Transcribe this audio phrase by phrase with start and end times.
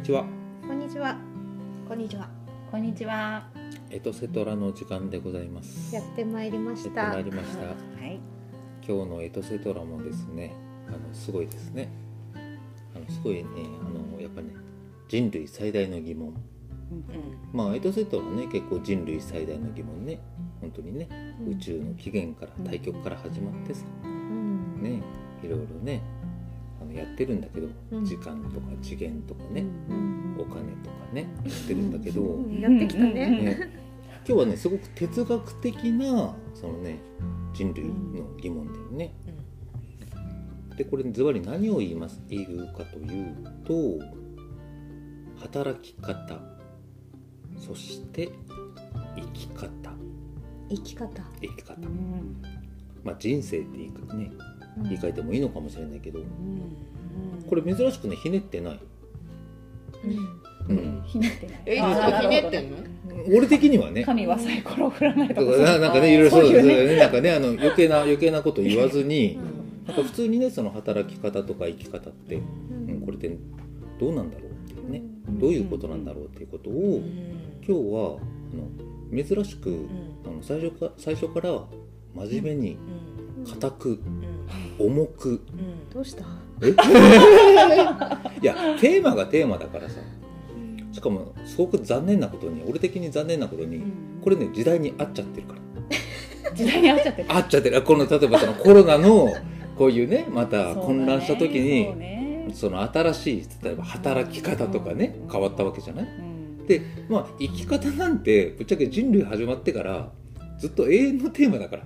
[0.00, 0.24] にちは。
[0.66, 1.14] こんにちは。
[1.86, 2.26] こんにちは。
[2.70, 3.46] こんにちは。
[3.90, 5.94] エトセトラの時間でございます。
[5.94, 7.08] やってまいりましやってた。
[7.10, 7.66] まいりました。
[7.66, 7.74] は
[8.08, 8.18] い。
[8.80, 10.56] 今日のエトセトラもですね、
[10.88, 11.90] あのすごいですね。
[12.34, 13.44] あのすごいね、
[13.84, 14.54] あのやっぱね、
[15.06, 16.32] 人類最大の疑問。
[17.52, 20.18] まあエトセトラね、結構人類最大の疑問ね、
[20.62, 21.10] 本当にね、
[21.46, 24.82] 宇宙の起源から対極から始まってさ、うん。
[24.82, 25.02] ね、
[25.42, 26.19] いろいろね、あ
[26.90, 28.04] のやってるんだけど、うん。
[28.04, 30.36] 時間とか次元とかね、うん。
[30.38, 32.22] お金とかね、やってるんだけど。
[32.22, 32.60] うん。
[32.60, 33.12] やってきたね。
[33.12, 33.80] ね、
[34.26, 37.00] 今日はねすごく哲学的なそのね
[37.52, 39.14] 人類の疑問だよね。
[40.76, 44.04] でこれズバリ何を言います言うかというと
[45.40, 46.40] 働き方
[47.58, 48.30] そして
[49.16, 49.68] 生き方。
[50.68, 51.22] 生き方。
[51.40, 51.74] 生き方。
[51.82, 52.42] うん。
[53.02, 54.30] まあ人生って言い,、ね、
[54.78, 56.20] 言い換えてもいいのかもしれないけど。
[56.20, 56.26] うん。
[57.48, 58.80] これ珍しくねひねってない、
[60.68, 60.76] うん。
[60.76, 61.60] うん、ひねってない。
[61.66, 62.76] え、ひねってんの？
[63.34, 64.04] 俺的にはね。
[64.04, 66.96] 神はサイコロを振らないとだかななんかねいろいろそうですよね。
[66.96, 69.86] なんかねあの余計な余計なこと言わずに、うん。
[69.86, 72.42] なんか普通にねその働き方とか生き方って、う
[72.88, 73.36] うん、これって
[73.98, 75.38] どうなんだろうっていうね、うん。
[75.40, 77.02] どういうことなんだろうっていうことを、
[77.66, 78.18] 今日は
[78.52, 79.86] あの珍しく、
[80.24, 81.64] あの最初か最初から
[82.14, 82.78] 真面目に
[83.48, 84.00] 固く、
[84.78, 85.40] 重く。
[85.92, 86.24] どうした？
[86.62, 86.68] え？
[88.42, 90.00] いやテーマがテーマだからさ。
[90.92, 93.80] しかもすごく残念なことに俺的に残念なことに、
[94.22, 95.60] これね時代に合っちゃってるから。
[96.54, 97.32] 時代に合っちゃってる。
[97.32, 97.82] 合っちゃってる。
[97.82, 99.28] この例えばそのコロナの
[99.78, 102.48] こういうねまた混乱した時にそうね。
[102.52, 105.30] その新しい例えば働き方とかねうん。
[105.30, 106.04] 変わったわけじゃない？
[106.04, 106.66] うん。
[106.66, 110.10] でまあ生き方なんてぶっちゃけ人類始まってから
[110.58, 111.82] ずっと永遠のテーマだから。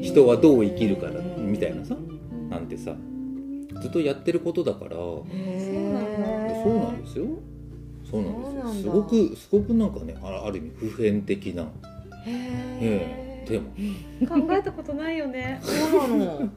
[0.00, 2.48] 人はどう生きるからうんみたいなさうん。
[2.50, 2.94] なんてさ
[3.80, 4.90] ずっとやってることだから。
[4.96, 5.34] そう
[6.78, 7.26] なんですよ。
[8.10, 8.72] そうなんですよ。
[8.82, 11.66] すごくすごくなんかねあある意味普遍的な、
[12.26, 15.58] ええテーマ考えたことないよね。
[15.62, 16.48] そうなの。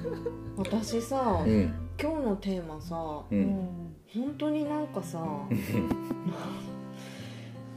[0.56, 1.70] 私さ、うん。
[2.00, 3.42] 今日のテーマさ、ううん。
[3.42, 3.68] ん
[4.14, 5.22] 本当になんかさ。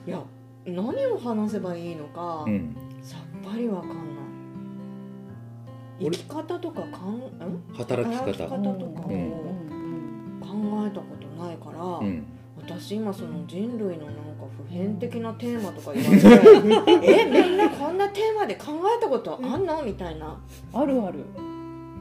[0.07, 0.23] いや、
[0.65, 2.75] 何を話せばいいのか、うん。
[3.01, 3.97] さっぱりわかんない。
[6.01, 8.23] 生俺き方とかかん、ん、働き方。
[8.25, 9.07] 働き方とか。
[9.07, 10.39] をうん。
[10.41, 11.83] 考えたことないから。
[11.83, 12.25] うん。
[12.57, 14.21] 私今その人類のなんか
[14.55, 19.81] 普遍的なテーマとか言われて えみんなこんなテーマで考えたことあんの？
[19.83, 20.39] みたいな。
[20.73, 21.25] あるある。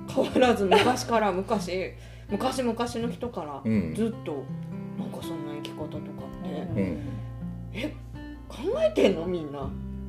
[0.08, 1.92] 変わらず昔から昔
[2.30, 3.94] 昔々の人からうん。
[3.94, 4.42] ずっと
[4.98, 6.00] なんかそんな生き方とかっ
[6.44, 6.80] て。
[6.80, 6.98] うん。
[8.48, 9.26] 考えてんの？
[9.26, 9.60] みんな。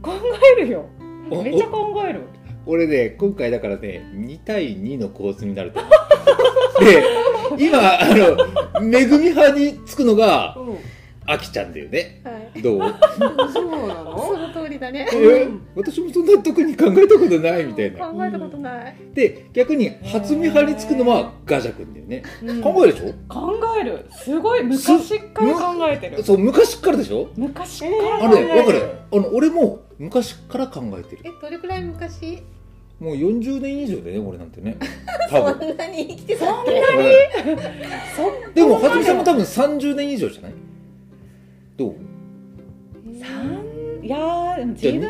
[0.02, 0.12] 考
[0.58, 0.86] えるよ。
[1.30, 2.24] おめっちゃ考える。
[2.66, 6.86] 俺ね今回だからね2対2の構図になると思う
[7.58, 8.38] で今あの
[8.98, 10.78] 恵み派につくのがうん
[11.28, 12.62] あきちゃんだよねはい。
[12.64, 12.80] どう？
[12.80, 15.08] そうなそのの通りだね。
[15.14, 18.96] え私もそんな特に考えたことないみたいな考えたことない。
[19.14, 23.14] で逆に初見派につくのはガジャ君だよねうん考えるでしょ？
[23.34, 24.06] 考える。
[24.12, 26.24] すごい昔から考えてる。
[26.24, 27.30] そう昔っからでしょ？
[27.38, 28.32] 昔からあ。
[28.34, 28.82] れわかる？
[29.14, 31.22] あの俺も昔から考えてる。
[31.26, 32.42] えどれくらい昔？
[33.00, 34.78] もう40年以上でね俺なんてね。
[35.30, 35.68] 多分。
[35.68, 36.72] そんなに生きてたっけ
[38.54, 40.54] でもはじめさんも多分30年以上じゃない？
[41.78, 41.96] どう？
[43.20, 44.04] 三？
[44.04, 45.08] いやーでも自分が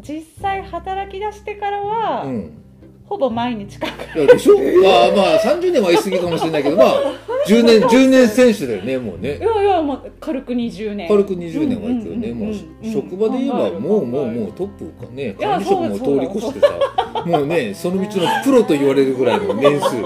[0.00, 2.63] 実際働き出してからは、うん
[3.06, 4.62] ほぼ毎日かかいやでしょ、まあ
[5.14, 6.88] まあ30年は言い過ぎかもしれないけどまあ
[7.46, 9.36] 10年 10年選手だよねもうね。
[9.36, 11.08] いやいやもう軽く20年。
[11.08, 12.54] 軽く20年はいくよね、うんもう
[12.92, 15.36] 職場で言えばもうもうもうトップかね。
[15.38, 16.68] 管理職も通り越してさ。
[17.26, 19.96] もうねその道のプロと言われるぐらいの年数。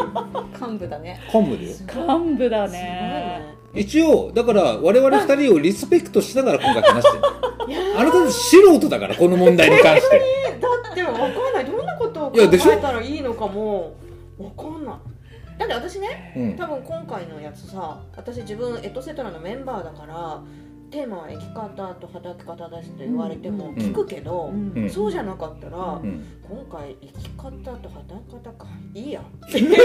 [0.61, 1.21] 幹部だね。
[1.33, 2.19] 幹部だよ。
[2.19, 2.73] 幹部だね。
[2.73, 3.81] ね。
[3.81, 7.25] 一応だから我々二人をリスペクトしながら今回話してる。
[7.99, 10.19] あなた素人だからこの問題に関して。
[10.61, 11.38] だってわかんな
[12.45, 12.73] いどんなことを考いやでしょ？
[12.73, 13.97] えたらいいのかも。
[14.39, 14.95] わかんない。
[15.59, 16.57] だって私ねうん。
[16.57, 20.41] 多分今回のやつさ私自分エトセトラのメンバーだから
[20.91, 24.73] テーマは生き方と働き方ですって言われてもうん聞くけど、うん。
[24.75, 24.91] うん。
[24.91, 26.25] そうじゃなかったら、うん。
[26.43, 28.67] 今回生き方と働き方か。
[28.95, 29.21] いいや
[29.53, 29.77] テーマ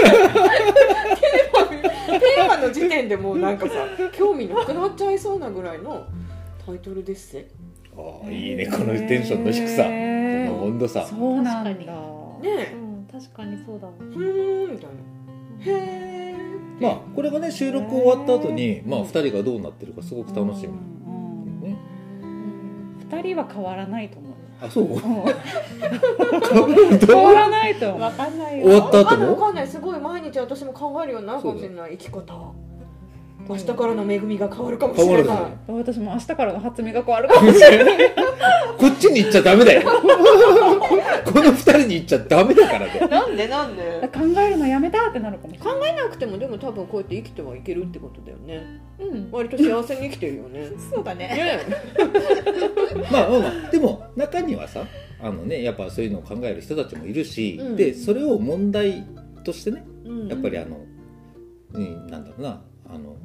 [2.20, 3.72] テーマの時点でもうなんかさ
[4.12, 6.06] 興味なくなっちゃいそうなぐらいの
[6.64, 7.48] タイトルですぜ。
[7.96, 8.66] ああいいね。
[8.66, 9.82] このテンションの低さ。
[9.82, 11.04] この温度差。
[11.04, 11.70] そうなんだ。
[11.74, 11.92] 確か
[12.44, 13.92] ねうん確かにそうだわ。
[14.00, 15.72] えふーんみたいな。
[15.72, 16.34] へえ
[16.80, 20.72] まあこれがね収録終わった後にまあ二人がどうなってるかすごく楽しみ。
[20.72, 21.60] うん。
[21.60, 21.76] ね。
[23.10, 24.84] 二人は変わらないと思うあそう？
[24.84, 24.98] うん。
[25.00, 28.00] 変 変わらないと思う。
[28.00, 28.84] わかんない終わよ。
[28.86, 29.36] った後も？
[29.36, 31.96] かんないすごい毎日私も考えるようになるかもしれない。
[31.96, 32.52] 生き方
[33.48, 35.22] 明日からの恵みが変わるかもしれない。
[35.24, 35.48] 変わ
[35.78, 38.14] るだ私も明日からの初見が変わるかもしれない。
[38.78, 39.82] こっちに行っちゃダメだよ。
[41.24, 44.08] この二人に行っちゃダメだからねなんでなんで？
[44.12, 45.74] 考えるのやめたってなるかもしれない。
[45.74, 48.80] 考えなくてもでも多分こうやって生きてはいけるってことだよね。
[48.98, 49.28] うん。
[49.30, 50.70] 割と幸せに生きてるよね。
[50.92, 51.28] そうだね。
[51.28, 51.58] ね。
[53.12, 53.70] まあまあまあ。
[53.70, 54.84] でも中にはさ
[55.20, 57.76] あのねやっぱそういうのを考える人たちもいるし、うん。
[57.76, 59.04] でそれを問題
[59.44, 60.28] としてねうん。
[60.28, 60.78] やっぱりあの、
[61.74, 63.16] うん、なんだろうなあの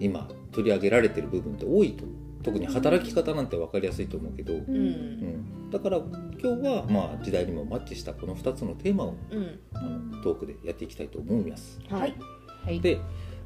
[0.00, 2.04] 今取り上げられてる部分って多いと。
[2.42, 4.86] 特に働き方なんて分かりやすいと思うけど、ううん。
[4.86, 9.58] ん、だから今日はまあ時代にもマッチしたこの2つのテーマをうん。
[9.72, 11.80] あのトークでやっていきたいと思います。
[11.90, 12.14] はい。
[12.64, 12.80] はい。
[12.80, 13.00] で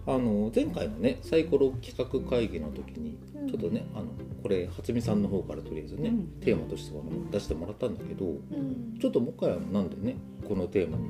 [0.06, 3.48] あの前回のねサイコロ企画会議の時にうん。
[3.48, 4.06] ちょっとねあの
[4.42, 6.26] これ初見さんの方からとりあえずね、うん。
[6.40, 8.98] テーマとしては出してもらったんだけどうん。
[9.00, 11.04] ちょっともう一回なんでねこのテーマに、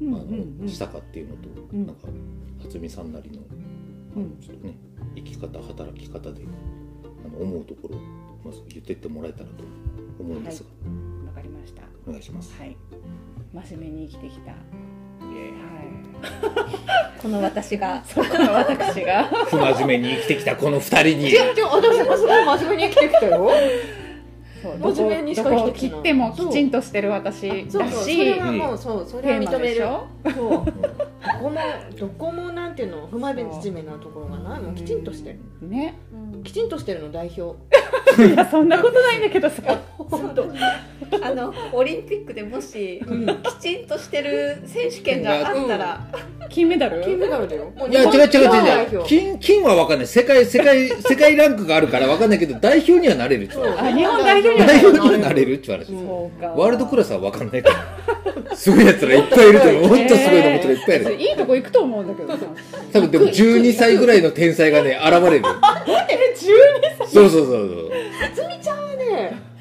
[0.00, 0.14] うん。
[0.14, 1.86] あのうんうんしたかっていうのと、うん。
[1.86, 2.08] なんか
[2.60, 3.51] 初見さんなりのうん
[4.40, 4.76] ちょっとね
[5.16, 6.42] 生き方働き方で
[7.24, 8.00] あの思うところを
[8.44, 9.64] まず言ってってもらえたらと
[10.18, 10.68] 思うんですが、
[11.28, 11.82] わかりました。
[12.06, 12.54] お願いします。
[12.58, 12.76] はい。
[13.52, 14.50] 真面目に生きてきた。
[14.52, 15.32] はい。
[17.20, 18.02] この私が。
[18.04, 19.24] そこの私が。
[19.24, 21.32] 不真面目に生きてきたこの二人に。
[21.34, 23.50] 私もすごい真面目に生きてきたよ
[24.62, 29.82] 真面目にしかど切ってもきちんとしてる私だしそうそうそれはもうそうそテれは認める。
[29.82, 30.32] そう。
[30.34, 30.62] ど
[31.40, 31.60] こも
[31.98, 35.36] どこもなんていうの不真面目なところがないもうきちんとして。
[35.60, 35.98] るね
[36.44, 37.56] きちんとしてるの代表
[38.32, 39.62] いやそんなことないんだけどさ。
[39.98, 40.46] 本当。
[41.22, 43.26] あのオリンピックでもしうん。
[43.26, 46.00] きちんとしてる選手権があったら。
[46.48, 47.02] 金メダル？
[47.02, 47.72] 金メダルだよ。
[47.90, 50.06] いや違う違う違う金金は分かんない。
[50.06, 53.74] 世界世界 世界ランクがあるから分かんないけど代表にはなれるっちゅうそう。
[53.78, 56.46] あ日本代表には代表にはなれるっちゅう話うんそうか。
[56.48, 57.76] ワールドクラスは分かんないから
[58.54, 59.86] すごいやつらいっぱいいると思う。
[59.88, 61.14] 本当すごいのもちろんいっぱいいる。
[61.14, 62.38] いいとこ行くと思うんだけどさ。
[62.92, 65.44] 多分でも12歳ぐらいの天才がね現れる。
[66.08, 67.90] え12そうそうそうそう。
[68.34, 69.51] つみちゃんはね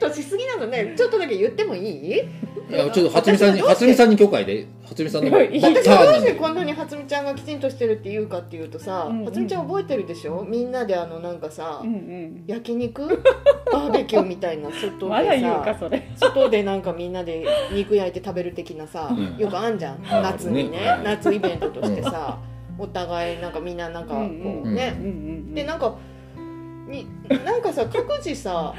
[0.00, 0.94] きちんとしすぎなのね。
[0.96, 2.14] ちょっとだけ言ってもいい？
[2.14, 9.24] いやちょっと初見さんに初見さんに許可で初見さんの私はどうしてこんなに初美ちゃんがきちんとしてるって言うかっていうとさ、うんうん。
[9.26, 10.44] 初美ちゃん覚えてるでしょ？
[10.48, 12.44] みんなであのなんかさ、うんうん。
[12.46, 13.22] 焼肉？
[13.70, 16.10] バーベキューみたいな外まだで言うかさそれ。
[16.16, 19.36] 外でなんかみんなで肉焼いて食べる的なさ、うん。
[19.36, 20.06] よくあんじゃん。
[20.08, 22.38] あ夏にねね夏イベントとしてさ、
[22.78, 24.20] お互いなんかみんななんかこ
[24.64, 24.96] うね。
[25.52, 25.94] でなんか
[26.88, 27.06] に
[27.44, 28.74] なんかさ各自さ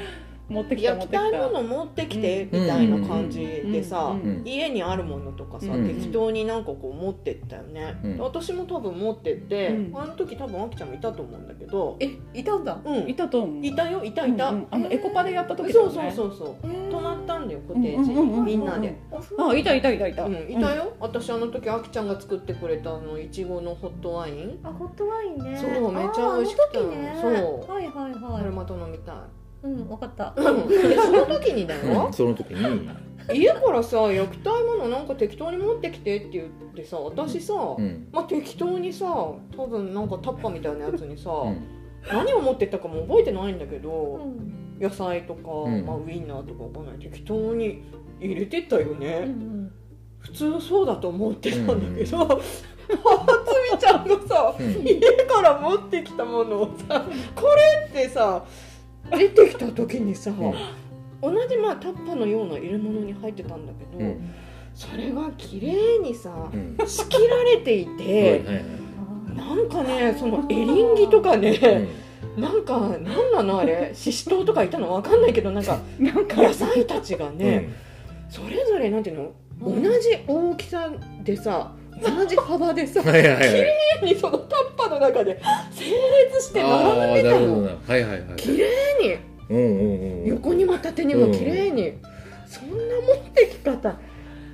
[0.52, 1.30] 持ってきた持焼きってきた。
[1.30, 5.88] たいもの持ってきてみたいな感じでさ、家にあるものとかさ、うん。
[5.88, 8.18] 適当になんかこう持ってったよね、うん。
[8.18, 9.96] 私も多分持ってって、うん。
[9.96, 11.96] あの時多分あきちゃんもいたと思うんだけど。
[12.00, 12.78] えいたんだ？
[12.84, 13.08] うん。
[13.08, 13.66] いたと思う。
[13.66, 16.56] いたよいたいた、あのエコパでやった時だそうそうそうそう。
[16.64, 18.94] え泊まったんだよコテージ、みんなで、
[19.38, 20.24] あいたいたいたいた。
[20.24, 24.58] うん、いたよ、私あの時あきちゃんが作ってくれたあのいちごのホットワイン。
[24.62, 25.56] あホットワインね。
[25.56, 26.78] そうめっちゃ美味しくて。
[26.78, 27.70] そう。
[27.70, 28.42] はいはいはい。
[28.42, 29.14] これまた飲みたい
[29.62, 30.34] うんわかった。
[30.36, 32.12] その時にだよ、うん。
[32.12, 32.90] その時に。
[33.32, 38.08] 家からさ焼きたいものなんか適当に持ってきてって言ってさ私さ、うん。
[38.12, 41.62] まあ、適当にさ多分なんかタッパーみたいなやつにさ、うん。
[42.08, 44.78] 何を持ってったかも覚えてないんだけうど、ん。
[44.80, 45.86] 野菜とか、ん。
[45.86, 46.98] まあ、ウインナーとかわかんない。
[46.98, 47.84] 適当に
[48.20, 49.72] 入れてったよね、うんうん。
[50.18, 52.40] 普通そうだと思ってたんだけど、は
[53.46, 54.66] つみちゃんがさうん。
[54.84, 57.04] 家から持ってきたものをさ
[57.36, 58.44] これってさ
[59.10, 60.32] 出てきた時にさ、
[61.20, 64.30] 同じまあタッパーのような入れ物に入ってたんだけど、うん。
[64.74, 66.76] それが綺麗にさうん。
[66.86, 68.44] 仕切られていはいて、
[69.36, 71.50] なんかねそのエリンギとかうね、
[72.36, 72.40] ん。
[72.40, 73.92] なんかなんなのあれ？
[73.94, 76.42] ししとうとかいたのわかんないけどなんか なんか。
[76.42, 77.68] 野菜たちがね、
[78.30, 79.32] それぞれなんていうの？
[79.60, 80.90] 同じ大きさ
[81.22, 83.36] でさ同じ幅でさうんはいはい。
[83.36, 85.40] はいにそのタッパーの中で
[85.70, 85.84] 整
[86.30, 88.66] 列してあ並あんでたのはいはいはい綺麗
[89.00, 89.32] に。
[89.48, 90.26] うんうんうん。
[90.26, 91.92] 横にも縦にも綺麗に、
[92.46, 93.96] そんな持ってき方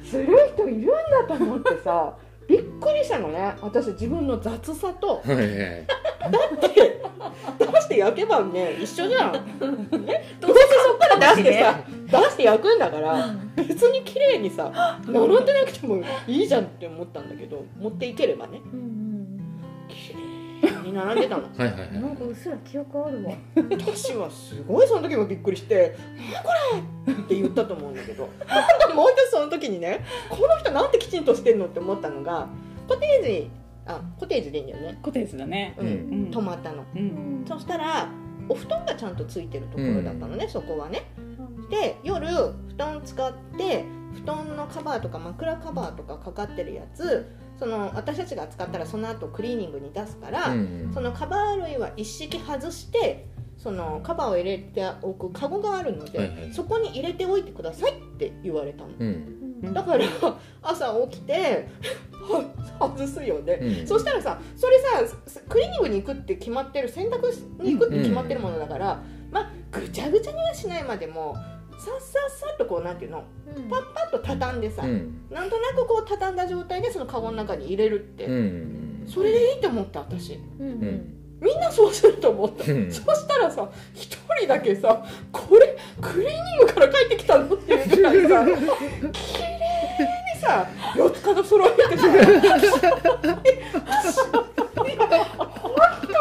[0.03, 0.87] する人いるん
[1.29, 2.17] だと思ってさ
[2.49, 3.55] びっくりしたのね。
[3.61, 5.23] 私自分の雑さと。
[5.25, 5.45] はいはい。
[5.45, 5.87] はい
[6.29, 7.03] で
[7.59, 9.33] 出して焼けばね一緒じゃん、
[10.05, 18.61] ね、どうせそっから出してさ出して焼くんだから別に綺麗にさ並んでなくてもいいじゃんって思ったんだけど持っていければね。
[18.73, 18.98] うん
[20.85, 21.43] に並んでたの。
[21.45, 23.33] はいはいうんなはんかうっすら記憶あるわ。
[23.71, 25.97] 私はすごいその時もびっくりして
[26.33, 26.51] 「何こ
[27.07, 28.29] れ!」って言ったと思うんだけど。
[28.95, 31.67] もう一つその時にねこの人なんてきちんとしてんの？
[31.67, 32.49] って思ったのが
[32.89, 33.51] コテージ
[33.87, 34.99] あコテージでいいんだよね。
[35.03, 35.75] コテージだね。
[35.79, 35.91] うん、う
[36.29, 36.31] ん。
[36.31, 36.85] 泊まったの。
[36.95, 37.45] うん。
[37.47, 38.09] そしたら
[38.49, 41.03] お布団がちゃんとついてるところだったのね、そこはね。
[41.71, 43.85] で夜布団使って
[44.15, 47.27] 布団のカバーとか枕カバーとかかかってるやつ
[47.59, 56.55] その私たちが使ったらその後クリーニングに出すから、うんそのカバー類は一式外してそのカバーを入れておくカゴがあるので、はいはい。
[56.55, 59.75] そこに入れておいてくださいって言われたの、うん。
[59.75, 60.05] だから
[60.63, 61.67] 朝起きて
[62.13, 62.45] は
[62.95, 63.87] 外すよね、うん。
[63.87, 71.35] そしたらさそれさすクリーニングに行くって決まってる洗濯に行くって決まってるものだから、まあぐちゃぐちゃにはしないまでも
[71.79, 73.25] さっさっさっとこうなんていうの
[73.57, 73.69] うん。
[73.69, 75.27] パッパッと畳んでさ、うん。
[75.31, 80.35] なんとなくこう畳んだ状態でそのカゴの中に入れるって、うんそれでいいと思った私。
[80.35, 80.75] うんううん。
[80.75, 82.91] んみんなそうすると思った、うん。
[82.93, 88.45] そしたらさ一人だけさこれクリーニングから帰ってきたのっていうぐらいさ
[89.13, 89.59] 綺麗
[90.35, 90.67] にさ
[90.97, 92.09] 四つ角揃えてさ
[95.79, 96.13] 本当に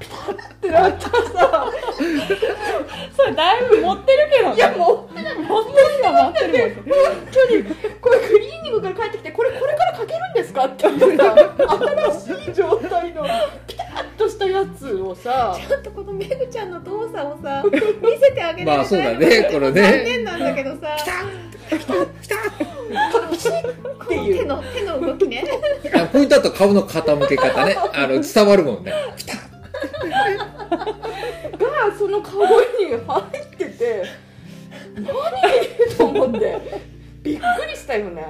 [0.00, 1.72] ピタッてなったさ。
[3.16, 4.56] それだいぶ持ってるけどね。
[4.56, 6.94] いや持ってるよ持ってる持ってる本
[7.32, 7.64] 当に。
[8.00, 11.34] これクリーニングから帰ってきてこれこれからかけるんですかっていうさ
[12.24, 13.24] 新しい状態の。
[13.66, 15.56] ピタッとしたやつをさ。
[15.56, 17.80] ちょっとこのめぐちゃんの動作をさ見
[18.18, 19.48] せてあげられまあそうだないね。
[19.50, 19.82] このね。
[19.82, 20.96] 残念なんだけどさ
[21.76, 21.80] っ
[24.06, 25.44] ていう手の手の動きね
[25.94, 28.92] あポイントだと顔の傾け方ねあの伝わるもんね
[31.58, 32.50] がそのカゴに
[33.06, 34.04] 入ってて
[34.94, 35.06] 何
[35.96, 36.60] と思って
[37.22, 38.24] びっくりしたよね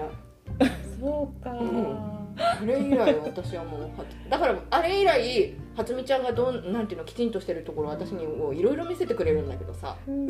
[1.01, 3.89] そうか、うんあれ以来私はもうは
[4.29, 10.29] だからあれ以来初美ちゃんがどんなんていうのきちんとしてるところ私にもういろいろ見せてくれるんだけどさ、うん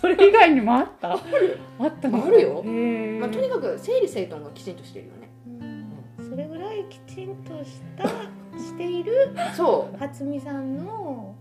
[0.00, 1.12] それ以外にもあった。
[1.12, 1.20] あっ
[2.00, 2.62] たのあるよ
[3.20, 5.30] まあ、とにかく整理整頓がきちんとしてるよね。
[6.28, 8.08] それぐらいきちんとした
[8.58, 9.98] しているそう。
[9.98, 11.34] 初美さんの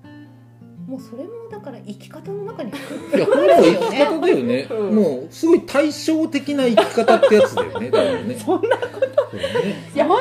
[0.88, 8.36] もうそれもだから生き方の中にいや本当生き方だよね、うんもうすごい対照的な生き方ってやつだよねだからね。
[8.38, 10.18] そんなそういやは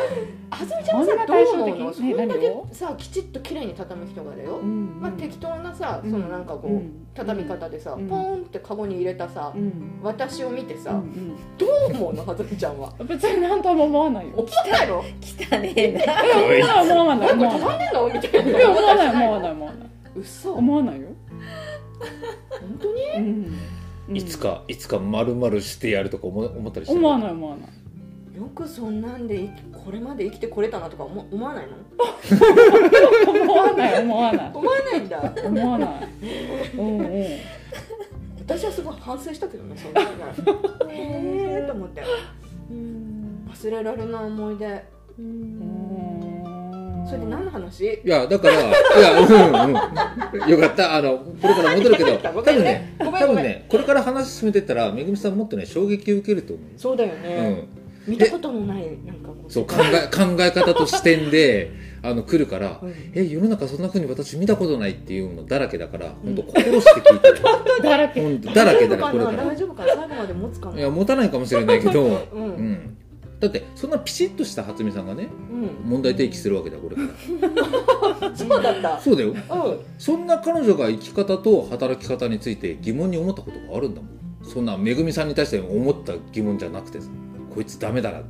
[0.65, 1.75] ずみちゃんはさどう対照的。
[1.75, 7.07] 思うのそねんだけさきちっと綺麗に畳む人がだよ、うんまあ、適当なさそのなんかこう、うん。
[7.15, 8.09] 畳み方でさ、うん。
[8.09, 10.01] ポーンってカゴに入れたさ、うん。
[10.03, 12.93] 私を見てさ、うんどう思うのはずみちゃんは？
[12.99, 14.43] う ん別に何とも思わないよ。
[14.45, 14.99] 起きたの？
[14.99, 15.05] 汚
[15.61, 15.73] ね。
[15.77, 16.03] えな
[16.45, 17.37] おい思わない。
[17.37, 17.89] なんか思わない。
[17.93, 18.15] 畳んでんの？
[18.15, 18.59] みたいな。
[18.59, 19.89] いや思わない思わない思わない。
[20.17, 20.53] 嘘。
[20.53, 21.09] 思わないよ。
[22.51, 22.89] 本当
[24.09, 24.19] に？
[24.19, 27.69] いつかいつか丸々してやるとか思思ったりしてる思わない思わない
[28.37, 29.49] よくそんなんで
[29.85, 31.75] これまで生きてこれたなとか思思わないの？
[33.31, 34.03] 思わない。
[34.03, 34.51] 思わない。
[34.53, 35.33] 思わないんだ。
[35.45, 36.09] 思わない。
[36.77, 37.09] うんうん。
[38.41, 40.09] 私はすごい反省したけどねそんなの
[40.91, 42.03] へえと思って。
[42.71, 44.85] うん忘れられない思い出。
[47.07, 47.85] それで何の話？
[47.85, 50.51] いやだからいやうんうん。
[50.51, 50.97] よかった。
[50.97, 57.69] あのこれから戻るけど 多分ね多分ねこれから話進めてったらめぐみさんもっとね衝撃を受けると思うそうだようね、ん
[58.07, 59.53] 見たことのないなんかこう。
[59.53, 61.71] そう考え 考え方と視点で
[62.03, 67.39] あの来るからうんえ世の中そんな風に私見たことないっていうのだらけだから本当心して聞いてる
[67.83, 68.21] だらけ。
[68.55, 69.25] だらけだらこれ。
[69.25, 69.95] から大丈夫かな？
[69.95, 70.79] 最後まで持つかな？
[70.79, 72.07] いや持たないかもしれないけど、う
[72.39, 72.97] んうん、
[73.41, 75.91] だってそんなピシッとした初見さんがねうん。
[75.91, 77.03] 問題提起するわけだこれか
[78.21, 78.37] ら。
[78.37, 79.01] そうだった。
[79.01, 79.31] そうだよ。
[79.31, 79.37] うん。
[79.99, 84.11] そんな彼女が生き方と働き方について疑問に思ったことがあるんだもん。
[84.47, 87.09] そんなめぐみさんに対して思った疑問じゃなくてさ
[87.55, 88.23] こいつダメだな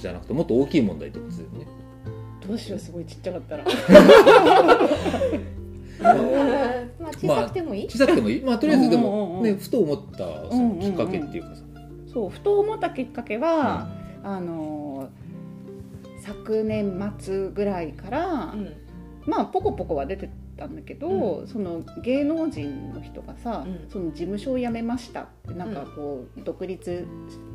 [0.00, 1.66] じゃなくてもっと大きい問題ってことだよね。
[2.46, 3.64] どうしようすごいちっちゃかったら。
[3.64, 3.70] ま
[7.08, 8.42] あ小さくてもいい、小さくてもいい。
[8.42, 9.36] まあとりあえずでうんうんうん。
[9.38, 10.18] もねふと思った
[10.50, 11.62] そのきっかけっていうかさ。
[12.12, 13.88] そうふと思ったきっかけは、
[14.22, 15.28] あのー
[16.20, 18.74] 昨年末ぐらいから、うん。
[19.24, 23.88] まあポコポコは出てたんだけど、うその芸能人の人がさ、うん。
[23.88, 27.06] その事務所を辞めましたってなんかこう、独立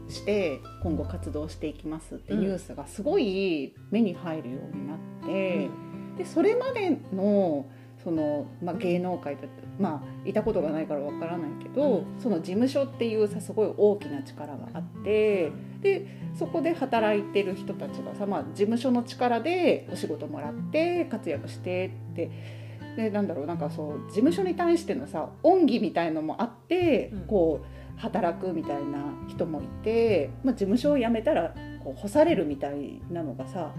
[0.10, 5.69] して今後活動していきますってニュースがすごい目に入るようになって、
[6.17, 7.65] でそれまでの
[8.03, 16.07] その、まあ、芸能界だってまあいたことがないからわからないけど、うその事務所っていうさすごい大きな力があってで
[16.38, 22.62] そこで働いてる人たちがさ、まあ、事務所の力でお仕事もらって活躍してって
[22.95, 27.19] でなんだろうなんかそう事務所に対してのさ恩義みたいのもあって、うん。
[27.27, 33.71] こう働くみたいな人もいて、まあ、事務所を辞めたらこう干されるみたいなのがさ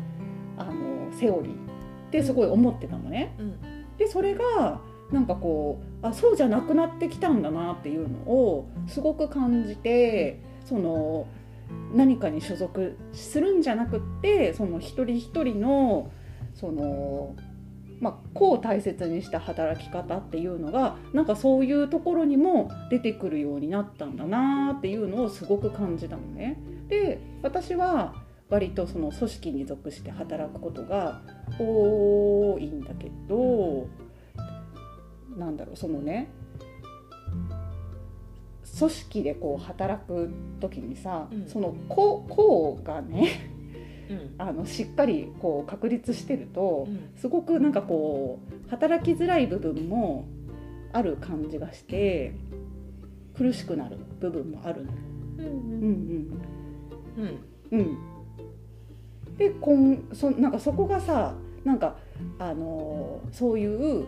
[0.56, 1.56] あのセオリーっ
[2.12, 3.34] てすごい思ってたのね。
[3.38, 3.96] うん。
[3.98, 4.80] でそれが
[5.10, 11.26] なんかこうあそうじゃなくなってきたんだなっていうのをすごく感じてその
[11.92, 16.10] 何かに所属するんじゃなくってその一人一人の
[16.54, 17.34] その、
[18.00, 26.58] まあ、個を大切にした働き方っていうのがなんかそういうところにも出てくるようになったんだなっていうのをすごく感じたのね。
[26.88, 28.14] で私は
[28.50, 31.22] 割とその組織に属して働くことが
[31.58, 33.88] 多いんだけど
[35.36, 36.30] なんだろうそのね
[38.78, 43.53] 組織でこう働く時にさ、うんその個個がねうん
[44.38, 47.10] あのしっかりこう確立してるとうん。
[47.16, 50.26] すごくなんかこう働きづらい部分も
[50.92, 52.34] ある感じがして
[53.36, 54.92] 苦しくなる部分もあるの。
[54.92, 54.98] よ。
[55.38, 55.46] うん。
[55.46, 55.52] うん
[57.18, 57.38] うん。
[57.72, 57.78] うん。
[57.78, 57.98] うん、
[59.36, 61.34] でこんそなんかそこがさ
[61.64, 61.96] なんか
[62.38, 63.66] あのーそうい
[64.02, 64.06] う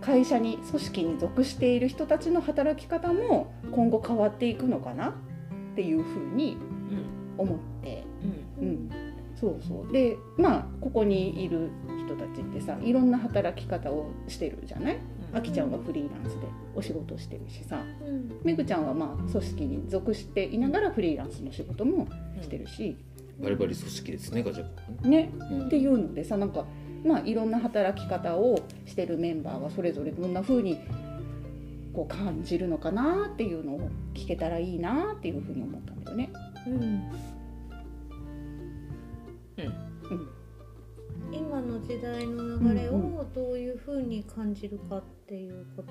[0.00, 5.12] 会社に組織に属している人たちの働き方も今後変わっていくのかなっ
[5.74, 6.56] ていうふうに
[7.36, 7.77] 思って、
[8.60, 8.68] うん。
[8.68, 8.90] うん、
[9.36, 9.92] そうそう。
[9.92, 11.70] でまあここにいる
[12.06, 14.98] 人たちってさいろんな働き方をしてるじゃない？
[15.32, 17.82] あきちゃんはフリーランスでお仕事をしてるしさ。
[18.06, 18.40] うん。
[18.42, 22.08] めぐちゃんはまあ組織に属していながらフリーランスの仕事も
[22.40, 22.96] してるし、
[23.42, 25.30] バリバリ組織ですねガチャポンね。
[25.50, 25.66] うん。
[25.66, 26.64] っていうのでさなんか
[27.04, 30.80] まあいろんな働き方をしてるメンバーがそれぞれどんな風に
[31.92, 36.30] こう感じるのかなっていうのを聞けたらいいなっていうふうに思ったんだよね。
[36.66, 37.02] うん
[39.64, 40.28] うん。
[41.32, 45.88] 今の時代の流れをどういうふうに感じるかっていうこと。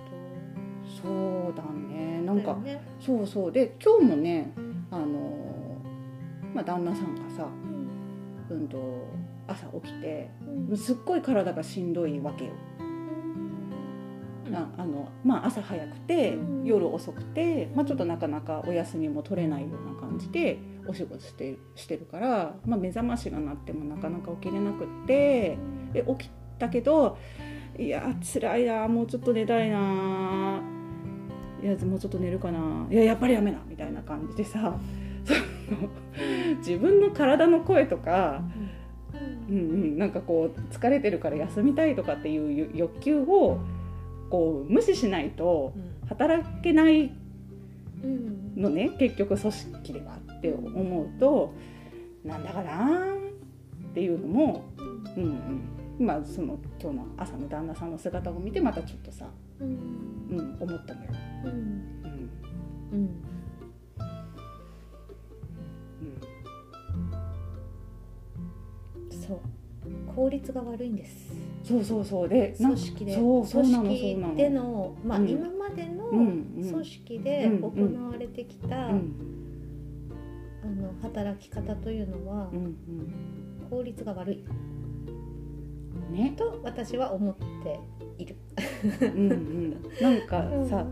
[1.01, 2.21] そうだね。
[2.21, 2.81] なんかね。
[2.99, 3.51] そうそう。
[3.51, 4.53] で今日もね
[4.89, 5.77] あの
[6.53, 7.47] まあ旦那さんがさ
[8.49, 8.57] うん。
[8.57, 9.05] うんと
[9.47, 10.29] 朝起きて
[10.69, 10.77] うん。
[10.77, 12.51] すっごい体がしんどいわけよ。
[14.47, 14.55] うん。
[14.55, 16.63] ああのまあ、朝早くてうん。
[16.63, 25.57] 夜遅くて、まあ、ちょっとなかなかお休みも取れないような感じでお仕事してしてるから、まあ、目覚ましが鳴ってもなかなか起きれなくって
[25.93, 27.17] で起きたけど
[27.77, 30.61] いや辛いなもうちょっと寝たいな
[31.61, 34.77] いやもうちょっと寝るかないややっぱりやめなみたいな感じでさ
[35.25, 35.33] そ
[35.73, 35.89] の
[36.59, 38.67] 自分の体の声とか、うん。
[39.49, 43.59] うん、なんかこう疲れてるから休みたいとかっていう欲求を
[44.29, 46.07] こう無視しないとうん。
[46.07, 47.11] 働けない
[48.03, 51.53] うんのね結局組織ではって思うと
[52.23, 53.15] なんだかな
[53.91, 54.65] っていうのも、
[55.15, 55.23] うん
[55.99, 59.27] うん、まあその今日の朝の旦那さんの姿を見てまたちょっとさ、
[59.59, 59.67] うん。
[60.29, 61.11] うん、思ったのよ。
[61.45, 61.51] うん。
[61.51, 62.29] うん。
[62.91, 63.11] うん。
[69.11, 69.39] そう。
[70.15, 71.31] 効率が悪いんです
[71.67, 72.29] そうそうそう。
[72.29, 73.15] で組織で。
[73.15, 74.33] そうそうなの組そうなの。
[74.33, 75.29] 織でのまあ、うん。
[75.29, 79.13] 今までの組織でうん行われてきた、うん。
[80.63, 82.75] あの働き方というのはうん
[83.69, 84.43] 効率が悪い。
[86.09, 86.33] うんね。
[86.37, 87.79] と私は思って
[88.17, 88.35] いる。
[89.01, 89.71] うんうん。
[90.01, 90.85] なんかさ、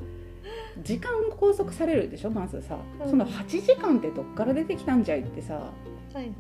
[0.84, 2.32] 時間拘束されるでしょ？
[2.32, 3.10] まずさ、うん。
[3.10, 5.54] その8時間ってどっから出てきたんじゃいってさ。
[6.14, 6.34] はいはい。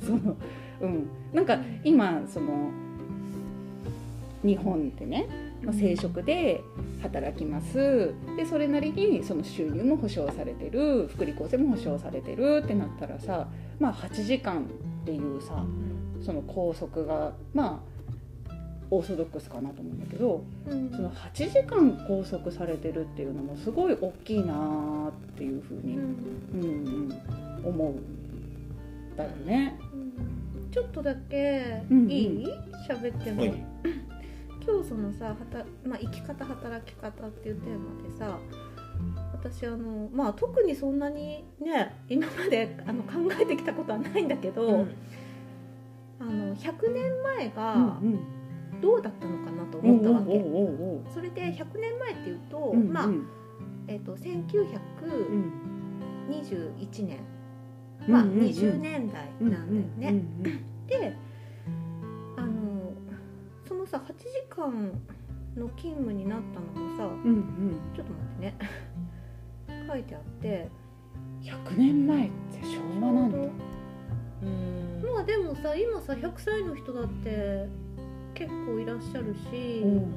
[0.04, 0.36] その
[0.82, 1.06] うん。
[1.32, 2.70] なんか今その
[4.44, 5.26] 日本ってね、
[5.62, 6.60] まあ、正職で
[7.02, 8.14] 働きます。
[8.36, 11.08] でそれなりにその収入も保障されてる。
[11.08, 13.48] 福利厚生も保障されてるってなったらさ
[13.80, 15.64] まあ8時間っていうさ
[16.24, 17.82] その拘束がま
[18.46, 18.52] あ
[18.90, 20.90] オーソドックスかなと思うんだけどうん。
[20.90, 26.02] その8時間拘束されてるっていうのもすごい大きいなーっていうふうに、うん。
[26.54, 27.12] うん
[27.62, 29.78] うん、思うんだよね。
[29.92, 30.70] うん。
[30.70, 32.10] ちょっとだけうんうん。
[32.10, 32.46] いい？
[32.88, 33.64] 喋っても、はい
[34.68, 38.38] 今日そのさはた、まあ、生き方働き方っていうテーマでさ
[39.32, 44.94] 私あのまあ特にそんなにね今まであの考えてきたことはないんだけど、うん。
[46.20, 48.20] あの100年前うんがうん。
[48.82, 50.38] どうだったのかなと思ったわけ、
[51.12, 52.92] それで100年前っていうと、うんうん。
[52.92, 53.08] まあ、
[53.88, 57.18] えっとう1921ん年、
[58.06, 58.44] まあ、うんうんうん。
[58.46, 60.10] 20年代なんだよね。
[60.10, 60.44] うん。
[60.86, 61.16] で
[63.88, 64.92] さ8時間
[65.56, 67.80] の勤務になったのもさうんうん。
[67.94, 68.54] ちょっと待ってね。
[69.88, 70.68] 書いてあって。
[71.40, 73.38] 100年前って昭和なんだ。
[74.42, 75.12] うん。
[75.14, 77.66] まあでもさ今さ100歳の人だって
[78.34, 80.14] 結構いらっしゃるし、うん。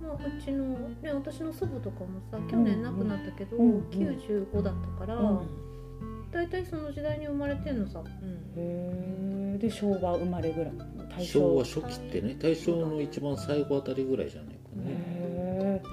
[0.00, 0.64] まあ、うちの、
[1.02, 5.63] ね、私の祖母とかもさ去年亡くなったけど、うんうん95だったから、うん
[6.34, 8.00] 大体その時代に生まれてんのさ。
[8.00, 8.08] うん。
[8.56, 10.72] へえで昭和生まれぐらい。
[11.16, 11.38] 大正。
[11.38, 14.82] 昭和初期ってね大正の一番最後あたりぐらいじゃないかね。
[14.88, 15.90] へえこ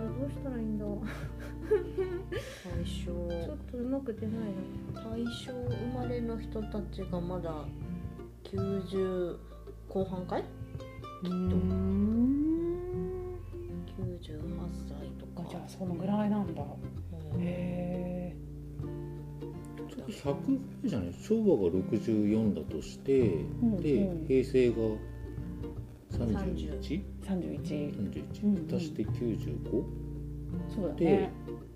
[0.00, 0.84] れどうしたらいいんだ。
[0.84, 0.94] 大
[2.84, 3.04] 正。
[3.04, 4.36] ちょっとうまく出ない
[4.92, 7.64] 大正生まれの人たちがまだ
[8.42, 9.38] 90
[9.88, 10.44] 後半かい？
[11.24, 11.46] えうん。
[13.96, 14.28] 98
[14.88, 15.46] 歳とか。
[15.46, 16.62] あじゃあそのぐらいなんだ
[20.08, 24.26] 100ぐらいじゃない昭和が64だとして、んでうん。
[24.26, 24.76] 平成が
[26.12, 29.84] 31?31 31うん足して95で
[30.74, 31.30] そうだね。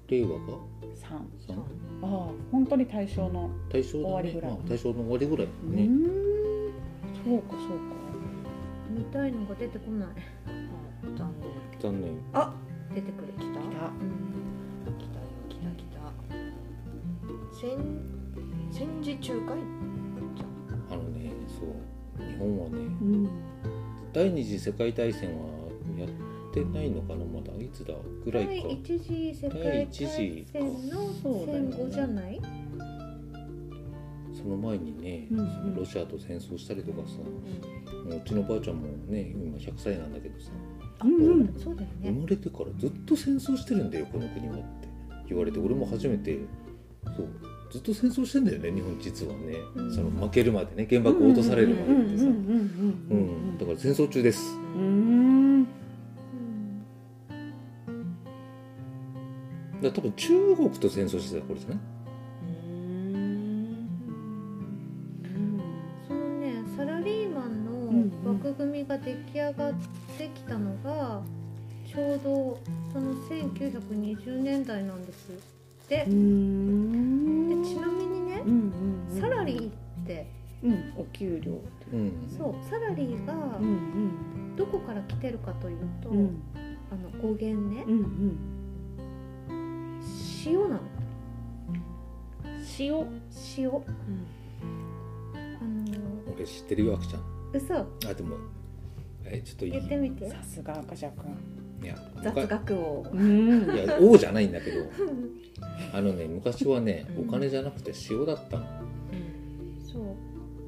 [0.08, 0.36] 令和が
[0.96, 1.54] ？3 3
[2.02, 4.50] ああ本当に対象の大正だ終わりぐらい。
[4.52, 5.88] ねまあ大正の終わりぐらいだね、
[7.24, 7.74] そうかそうか。
[8.90, 10.08] 見たいのが出てこない。
[11.16, 11.32] 残
[11.80, 12.12] 残念。
[12.32, 12.54] あ
[12.94, 13.32] 出てくる。
[13.38, 13.44] 念来た。
[13.44, 13.92] 来た。
[14.98, 15.26] 来たよ。
[15.48, 15.84] 来た来
[17.62, 18.19] た
[18.80, 19.58] 戦戦時中かい
[20.90, 23.28] あのねそう日本はねうん。
[24.10, 25.46] 第二次世界大戦は
[25.98, 26.08] やっ
[26.54, 27.92] てないのかなまだいつだ？
[28.24, 28.50] ぐらいか。
[28.68, 30.46] 第一次世界大戦
[30.88, 32.40] の戦後じゃない？
[34.32, 35.46] その前にね、うんうん。
[35.46, 37.18] そのロシアと戦争したりとかさ、
[38.08, 40.52] もううちのばあちゃんもね今100歳なんだけどさ
[41.04, 41.54] うんうん。
[41.62, 44.88] そうだよ生ねまれてからずっと戦争してるんだよこの国はって
[45.28, 46.38] 言われて俺も初めて
[47.14, 47.28] そう
[47.70, 49.94] ずっと戦争してんだよね日本実はね、うん。
[49.94, 52.34] その負けるまでね原爆落とされるまでってさ、ううん
[53.54, 54.54] んだから戦争中です。
[54.76, 55.64] うん。
[55.64, 55.76] だか
[59.82, 61.78] ら多分中国と戦争してた頃じゃない？
[66.08, 67.64] そのねサラリーマン
[68.24, 69.74] の枠組みが出来上がっ
[70.18, 71.22] てきたのが
[71.86, 72.58] ちょうど
[72.92, 75.30] その1920年代なんです
[75.90, 78.72] でちなみにねうん
[79.10, 80.30] うんサラリーって
[80.62, 81.60] うんお給料
[81.92, 82.28] うん。
[82.38, 86.18] そうサラリーがうんどこから来てるかというと、うん。
[86.18, 86.42] うん
[86.92, 87.84] あの語源ね。
[87.86, 90.00] うんうん。
[90.44, 90.80] 塩なの。
[92.78, 93.06] 塩。
[93.56, 93.68] 塩。
[93.68, 93.72] あ
[95.64, 97.22] の俺知ってるよあきちゃん。
[97.54, 97.74] 嘘。
[97.76, 98.36] あでも
[99.24, 100.28] えちょっと言ってみて。
[100.28, 101.14] さすが赤尺
[101.82, 104.84] いや雑学をうんいや王じゃないんだけど。
[105.92, 107.28] あのね昔はねうん。
[107.28, 108.64] お金じゃなくて塩だったの。
[109.90, 110.02] そう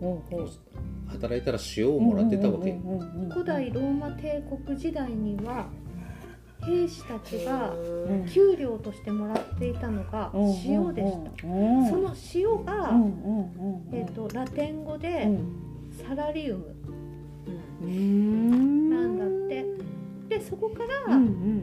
[0.00, 0.36] ほう。
[0.36, 0.50] ほう。
[1.08, 2.78] 働いたら塩をもらってたわけ。
[3.30, 5.66] 古代ローマ帝国時代には
[6.64, 8.26] 兵士たちがうん。
[8.28, 10.30] 給料としてもらっていたのが
[10.64, 11.46] 塩でした。
[11.46, 13.94] うんその塩が、うんうんうんうん。
[13.94, 15.38] えー、とラテン語うでん。
[16.06, 16.74] サラリウム。
[17.82, 18.90] うん。
[18.90, 19.64] なんだって
[20.38, 21.18] でそこから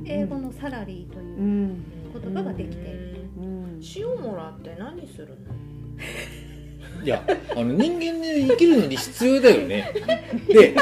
[0.06, 1.84] 英語のサラリーとういうん。
[2.14, 3.20] 言葉ができて
[3.98, 7.04] 塩もらって何するの？
[7.04, 9.92] いやあの人間で生きるのに必要だよね。
[10.48, 10.76] で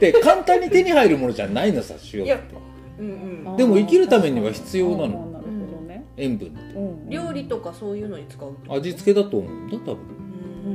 [0.00, 2.54] で簡単に手に入るものじゃないのさ塩っいやて
[2.98, 3.06] うん
[3.46, 3.56] うん。
[3.56, 5.04] でも生きるためには必要なの。
[5.04, 6.58] あーなるほどね塩分って。
[6.74, 8.74] うん料理とかそういうのに使うと？
[8.74, 9.98] 味付けだと思うんだ多分。
[10.66, 10.72] うん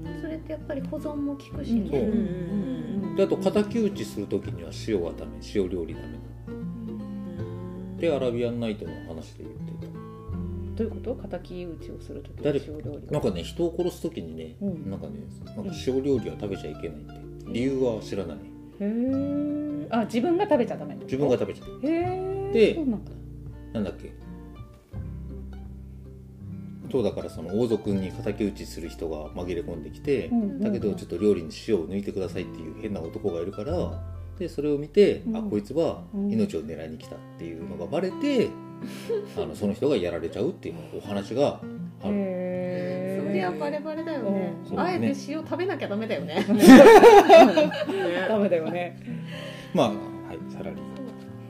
[0.00, 1.90] うんそれってやっぱり保存も効くしそう。
[1.90, 6.18] ね、うんであと敵討ちする時には塩がダメ塩料理ダメ
[7.98, 9.86] でアラビアンナイトの話で言って
[10.76, 11.14] どういうこと？
[11.28, 12.60] 敵討ちをするとき誰？
[12.60, 13.06] 塩料理。
[13.06, 14.90] たなんかね人を殺す時にね、うん。
[14.90, 15.14] なんかね
[15.56, 17.14] なんか塩料理は食べちゃいけないって。
[17.52, 18.36] 理由は知らない。
[18.36, 18.40] へ
[18.80, 20.94] えあ自分が食べちゃダメ。
[20.96, 21.80] 自分が食べちゃう。
[21.82, 22.84] へえで
[23.72, 24.12] なんだっけ？
[26.90, 34.02] そうだからその王族に敵討ちする人が紛れ込んできて、うんだけどちょっと料理に塩を抜いてくださいっていう変な男がいるから
[34.38, 35.36] でそれを見て、うん。
[35.36, 38.50] あこいつは命を狙いに来たっていうのがバレて、
[39.36, 41.60] あのその人がやられちゃうっていうお話が
[42.02, 42.14] ある。
[42.14, 44.54] へえそりゃバレバレだよね。
[44.62, 44.68] うん。
[44.68, 44.90] そうだね。
[44.90, 46.44] あえて塩食べなきゃダメだよね。
[48.28, 48.98] ダメだよね。
[49.74, 50.80] まあはいサラリー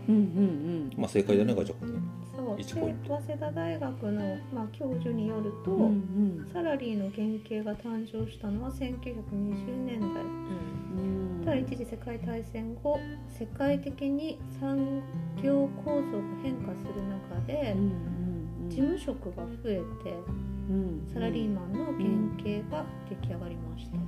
[0.09, 2.01] うんうんまあ正解だねガチャコンね
[2.47, 3.17] そう1ポイント。
[3.17, 6.51] で早稲田大学の、まあ、教授によると、うんうん。
[6.53, 10.23] サラリーの原型が誕生したのは1920年代。
[10.23, 11.45] うん。
[11.45, 15.01] 第一次世界大戦後世界的に産
[15.41, 17.81] 業構造が変化する中でうん
[18.65, 20.13] うん事務職が増えて
[20.69, 23.99] うんサラリーマンの原型が出来上がりましたと。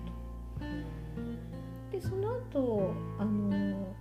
[1.93, 3.95] でその後あの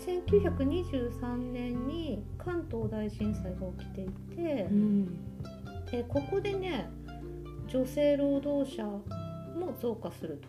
[0.00, 5.06] 1923年に関東大震災が起きていてうん。
[5.90, 6.88] でここでね
[7.68, 9.02] 女性労働者も
[9.80, 10.48] 増加すると。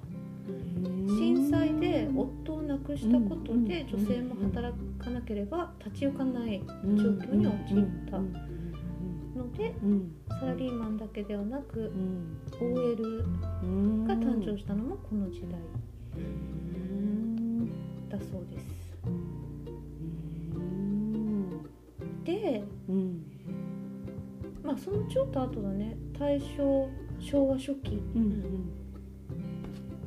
[1.18, 6.76] 震災で夫を亡くしたことで女性も働かなければ立ち行かない状
[7.12, 8.18] 況に陥った。
[8.18, 8.52] うん
[9.36, 12.38] のでうんサラリーマンだけではなくうん。
[12.60, 13.26] OL
[13.64, 15.60] うんが誕生したのもこの時代
[16.18, 17.66] うん。
[18.10, 18.81] だそうです。
[22.24, 23.24] で、うん。
[24.64, 25.98] まあ、そのちょっと後だね。
[26.20, 28.70] 大正昭和初期うん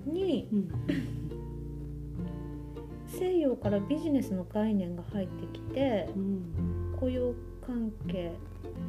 [0.06, 0.68] にうん。
[3.06, 6.96] 西洋からビジネスの概念が入ってきてうん。
[6.98, 7.34] 雇用
[7.66, 8.32] 関係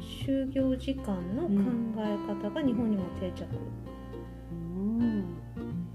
[0.00, 1.50] 就業時間の考
[1.98, 3.46] え方が日本にも定着、
[4.50, 4.54] う
[5.02, 5.24] ん。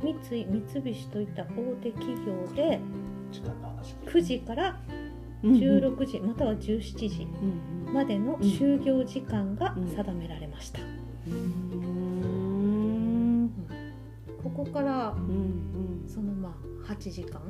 [0.01, 1.47] 三井三菱といった大
[1.81, 2.79] 手企業で
[3.31, 3.95] 時間の話。
[4.05, 5.10] 9時からうん
[5.43, 7.45] 16時または17時う
[7.89, 10.79] んまでの就業時間が定められました、
[11.27, 13.51] うん。
[14.43, 16.07] ここからうんうん。
[16.07, 16.55] そのま
[16.87, 17.41] あ8時間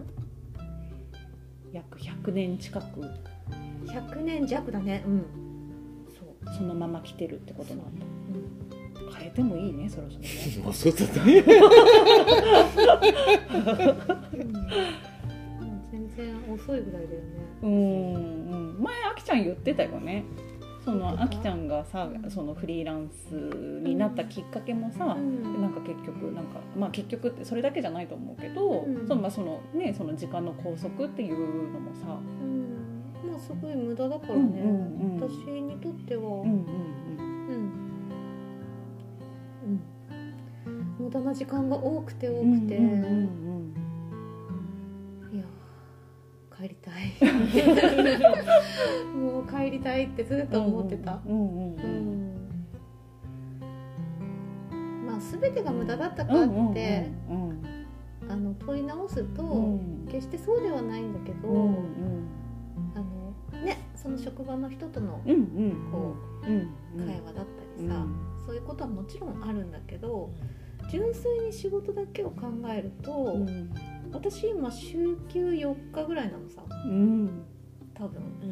[1.72, 3.02] 約100年近く。
[3.86, 5.04] 100年弱だね。
[5.06, 5.26] うん。
[6.18, 8.08] そう、そのまま来てるってことなんだう。
[8.38, 8.42] ん
[9.14, 10.28] 変えてもいいねそろそろね。
[10.64, 11.44] まあそうだね
[16.22, 17.28] 然遅いぐらいだよね。
[17.64, 20.24] うんうん前あきちゃん言ってたよね。
[20.84, 23.34] そのあきちゃんがさそのフリーランス
[23.84, 25.62] になったきっかけもさ、うん。
[25.62, 29.08] なんか結局なんかまあ結局ってそれだけじゃないと思うけど、うん。
[29.08, 33.30] そのまあそのねその時間の拘束っていうのもさ、うん。
[33.30, 35.30] まあすごい無駄だからね、うんうんうん。
[35.30, 36.52] 私にとっては、うんうんうん。
[39.64, 41.06] うん。
[41.06, 43.81] 無駄な時間が多くて多うんくて、うんうんいやー
[46.62, 46.94] 帰りたい。
[49.18, 51.20] もう帰りたいってずっと思ってた、
[55.06, 57.62] まあ全てが無駄だったかって、うん
[58.30, 60.06] あの問い直すと、うん。
[60.08, 61.74] 決してそうではないんだけど、うんうん
[62.96, 63.34] あの
[63.66, 65.42] ねその職場の人とのうんうん
[65.92, 66.16] こ
[66.48, 66.58] うん。
[67.02, 68.06] う会話だったりさ、
[68.46, 70.30] そういうことはもちろんあるんだけど
[70.92, 73.72] 純粋に仕事だけを考えると、うん
[74.14, 76.62] 私今週休4日ぐらいなのさ。
[76.86, 77.44] うん。
[77.94, 78.52] 多分、うん。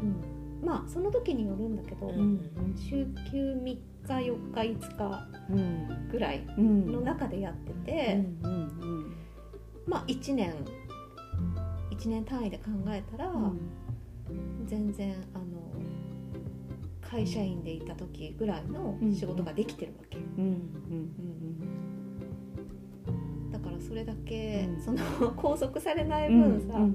[0.00, 2.40] うん、まあその時によるんだけど、うん
[2.76, 6.08] 週休3日4日5日うん。
[6.10, 6.92] ぐらいうん。
[6.92, 9.16] の中でやってうて、んうん。
[9.86, 10.54] まあ1年
[11.90, 13.58] 1年単位で考えたら、うん。
[14.66, 15.44] 全然あの
[17.00, 20.24] 会社員でいた時ぐらいの仕事ができてるわけ、うん。
[20.34, 21.60] うん。
[21.60, 21.66] だ
[23.66, 24.80] からそれだけ、うん。
[24.80, 24.98] その
[25.36, 26.86] 拘束されないうん分さ、うんう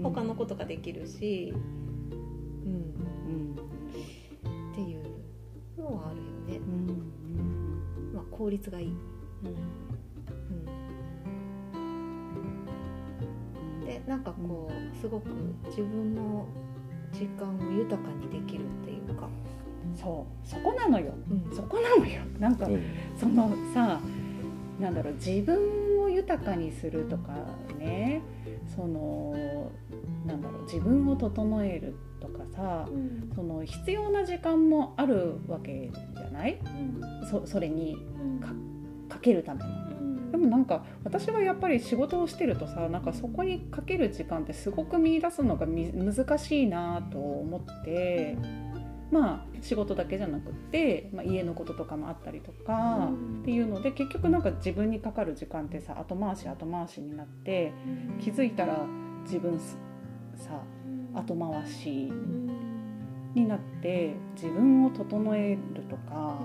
[0.00, 0.02] ん。
[0.02, 1.54] 他のことができるし、
[2.64, 3.52] うん、うん
[4.72, 5.02] っていう
[5.78, 8.92] のはあるよね、うんまあ、効率がいい、う
[13.82, 15.30] ん、でなんかこうすごく
[15.66, 16.46] 自分の
[17.12, 19.28] 時間を豊かにできるっていうか、
[19.94, 20.46] そう。
[20.46, 21.14] そこなのよ。
[21.30, 21.56] うん。
[21.56, 22.20] そこなのよ。
[22.38, 22.82] なんかうん。
[23.16, 24.00] そのさ
[24.80, 27.32] なんだろう自分を豊かにするとか
[27.78, 28.20] ね
[28.74, 29.70] その
[30.26, 33.32] なんだろう自分を整えるとかさうん。
[33.34, 36.58] その必要な時間もあるわけじゃない？
[36.64, 37.26] うん。
[37.28, 38.40] そそれにうん。
[38.40, 38.48] か
[39.16, 39.66] かけるための。
[39.68, 40.30] うん。
[40.30, 48.36] でもなんか私はやっぱり仕事をしてるとさなんかそこにかける時間ってすごく見出すのがみ難しいなと思って
[49.10, 53.40] まあ仕事だけじゃなくって、まあ、家のこととかもあったりとか、うん。
[53.42, 57.72] っていうので結局なんか自分にかかる時間ってさ後回し後回しになって
[58.20, 58.84] 気づいたら
[59.24, 59.78] 自分す
[60.34, 60.60] さ
[61.14, 62.50] 後回しうん。
[63.34, 66.38] になって自分を整えるとか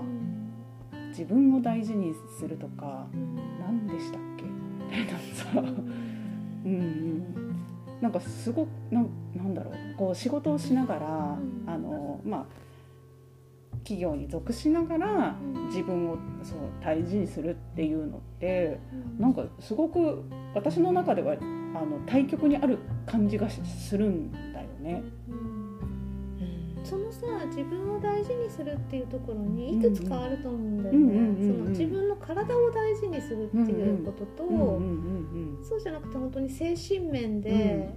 [1.08, 3.06] 自分を大事にするとか
[3.60, 4.44] 何でしたっけ？
[4.44, 5.60] みたいなさ。
[6.64, 7.51] うんうん
[8.02, 11.64] なんかすごくなんなんだろうこう仕事をしながら、うん。
[11.66, 12.46] あのまあ
[13.84, 15.66] 企業に属しながらうん。
[15.68, 19.22] 自分をそう大事にするっていうのってうん。
[19.22, 25.02] なんかすごく私の中ではあの対極にある感じがしするんだよね。
[26.82, 31.46] うんそのさ自分を大事にするっていうところにいくつかあると思うんだよね。
[31.46, 34.80] その自分の体を大事にするっていうことと、
[35.62, 37.94] そうじゃなくて本当に精神面で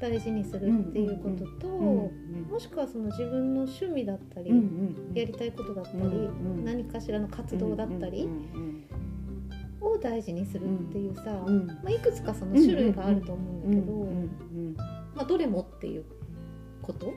[0.00, 2.12] 大事にするっていうことと、うん
[2.50, 4.50] もしくはその自分の趣味だったり、
[5.14, 5.98] やりたいことだったり、
[6.64, 8.84] 何かしらの活動だったりうん
[9.80, 14.82] を大事にするっていうさ、まあ、いくつかその種類があると思うんだけど、
[15.14, 16.04] まあ、どれもっていう
[16.82, 17.14] こと？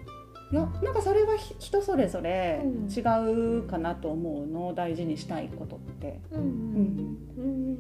[0.52, 2.88] いやなんかそれはひ人それぞれうん。
[2.88, 3.02] 違
[3.60, 4.74] うかなと思うの。
[4.76, 6.22] 大事にしたいことって。
[6.32, 7.18] うんうん。
[7.38, 7.78] うん。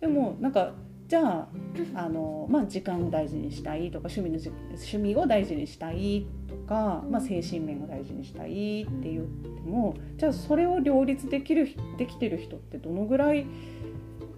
[0.00, 0.72] でもなんか
[1.08, 1.48] じゃあ
[1.94, 13.44] あの、まあ、時間を大事にしたいとか趣味のじ趣味を大事にしたいとか、まあ、精神面を大事にしたいって言ってもじゃあそれを両立できるできてる人ってどのぐらい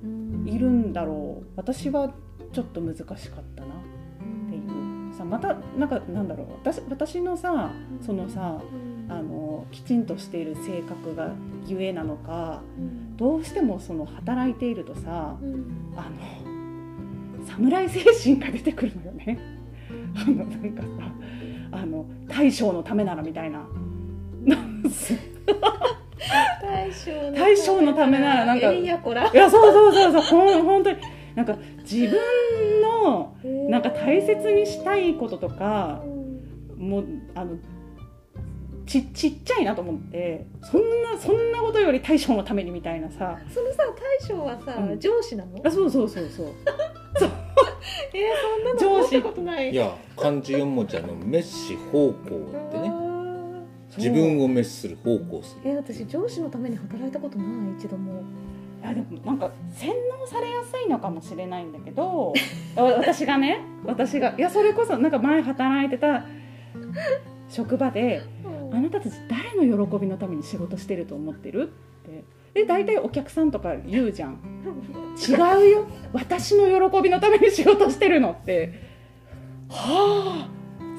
[0.03, 0.49] うん。
[0.49, 1.47] いるんだろう。
[1.57, 2.12] 私は
[2.53, 3.17] ちょっと難しかっ
[3.55, 3.75] たな
[5.12, 7.70] さまたなんかなんだろう私私のさ
[8.05, 11.33] そのさうんあのきちんとしている性格が
[11.66, 13.16] ゆえなのかうん。
[13.16, 15.92] どうしてもその働いているとさうん。
[15.96, 16.09] あ
[17.40, 19.38] の侍精神が出てくるのよね。
[20.14, 20.88] あのなんかさ
[21.72, 23.66] あの大将のためならみたいな。
[26.62, 29.01] 大将の大将のためならなんかいや
[29.51, 30.96] そうそうそうそうほん本当に
[31.35, 33.37] なんか自分の
[33.68, 36.03] なんか大切にしたいこととか
[36.77, 37.57] もうあの
[38.87, 43.38] ちちっちゃいなと思ってそんなそんなことより大将のためにみたいなさ。
[43.53, 43.85] そのさ
[44.21, 45.01] 大将はさ、うん。
[45.01, 45.59] 上司なの？
[45.64, 46.47] あそうそうそうそう。
[48.14, 49.71] えー、そんなの思ったことない。
[49.71, 52.90] いや漢字4文字あの滅し方向ってね。
[52.90, 53.12] あ
[53.97, 55.71] 自分を滅する方向する。
[55.71, 58.23] ーえ私上司のために働いたことない一度も
[58.83, 62.33] いやでもなんか洗脳されやすいのかもしれないんだけど
[62.75, 66.27] わ私がね私がいやそれこそなんか前働いてた
[67.49, 68.23] 職場で
[68.73, 72.25] あなたたち誰の喜びのために仕事してると思ってるって。
[72.55, 74.38] で大体お客さんとか言うじゃん。
[75.16, 75.87] 違うよ。
[76.12, 78.73] 私の喜びのために仕事してるのって。
[79.71, 80.49] はあ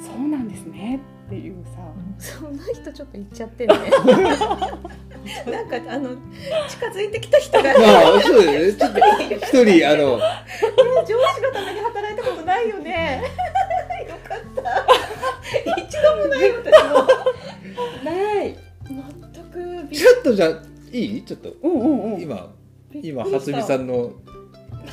[0.01, 1.79] そうなんですねっていうさ
[2.23, 3.89] そんな人ちょっと言っちゃってるね。
[5.51, 6.09] なんかあの
[6.69, 7.69] 近づいてきた人がま
[8.17, 8.79] あそうですね。
[8.79, 8.99] ちょっと
[9.61, 10.21] 一人あの上
[11.05, 13.21] 司のために働いたことないよね。
[14.07, 14.85] よかった。
[15.81, 17.07] 一度もない私も。
[18.03, 18.57] ない。
[18.87, 20.49] 全くちょっとじゃあ
[20.91, 21.23] いい？
[21.25, 21.53] ちょっと。
[21.61, 22.21] うんうんうん。
[22.21, 22.53] 今
[22.93, 24.11] 今初美さんの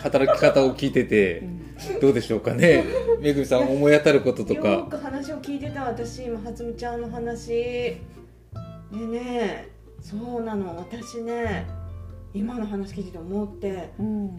[0.03, 1.39] 働き方を聞いてて。
[1.39, 1.60] うん
[2.01, 2.85] どうでしょうかね。
[3.21, 7.49] めぐみさん思い当たることとよかく話を聞いてた私今初美ちゃんの話。
[7.51, 7.99] で
[8.93, 9.69] ね
[10.01, 10.77] そうなの。
[10.77, 11.67] 私ね
[12.33, 13.91] 今の話聞いてて思って。
[13.99, 14.31] うん。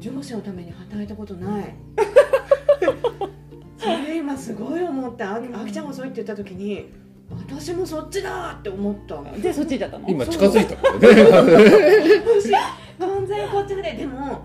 [0.00, 1.74] 上司のために働いたことない。
[3.78, 6.88] それ今すごい思ってああきちゃんがそう言って言った時に
[7.30, 9.22] 私もそっちだって思った。
[9.38, 10.08] でそっちだったの？
[10.08, 11.08] 今近づいたからね。
[12.26, 12.50] 私
[12.98, 13.82] 完全にこっちで。
[13.82, 14.42] でも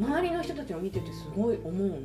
[0.00, 1.96] 周りの人たちを見ててすごい思うの。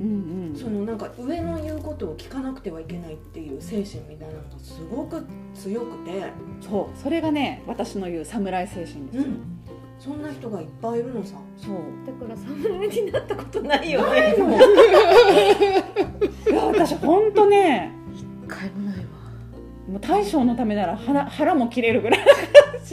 [0.00, 0.56] うんうん。
[0.56, 5.22] そのなんか上の言うことを聞かなくてはいけないっていう精神みたいなのがすごく
[5.54, 6.32] 強くて。
[6.60, 6.98] そう。
[6.98, 9.36] それがね私の言う侍精神です、うん。
[9.98, 11.36] そんな人がいっぱいいるのさ。
[11.58, 11.76] そう。
[12.06, 14.20] だから侍になったことないよね。
[14.20, 14.50] ないの。
[14.50, 14.56] い
[16.54, 17.92] や私本当ね。
[18.14, 19.02] 一回もないわ。
[19.88, 22.20] もう大将のためなら腹腹も切れるぐらい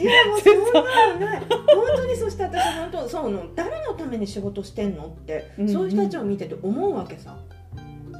[0.00, 1.40] いやもうそんなのない。
[1.40, 1.58] 本
[1.96, 7.36] 当にそして私本当そうの誰のために仕事してんのって、うんそういう人たちを見てて思うわけさ。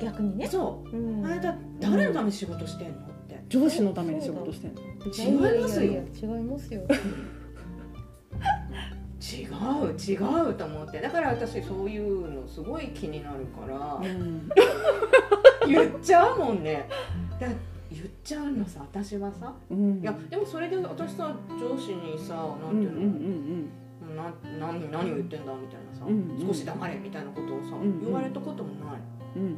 [0.00, 0.46] 逆にね。
[0.48, 0.96] そう。
[0.96, 1.26] うん。
[1.26, 2.96] あなた誰のために仕事してんのっ
[3.28, 3.44] て。
[3.48, 4.80] 上司のために仕事してんの。
[4.82, 5.92] 違いますよ。
[5.92, 6.82] 違いますよ。
[9.20, 10.16] 違う違
[10.50, 11.00] うと思って。
[11.00, 14.00] だから私そういうのすごい気になるから。
[14.02, 14.48] うん。
[15.68, 16.88] 言っちゃうもんね。
[17.38, 17.46] だ
[18.00, 19.52] 言っちゃうのさ私はさ。
[19.70, 20.00] うん。
[20.00, 22.40] いやでもそれで私さ上司にさな
[22.72, 23.06] んうんうてんい
[24.12, 26.30] うの、な何何を言ってんだみたいなさ、うん。
[26.30, 28.00] うん少し黙れみたいなことをさ、うんうん。
[28.00, 29.00] 言われたこともない。
[29.36, 29.48] うんうん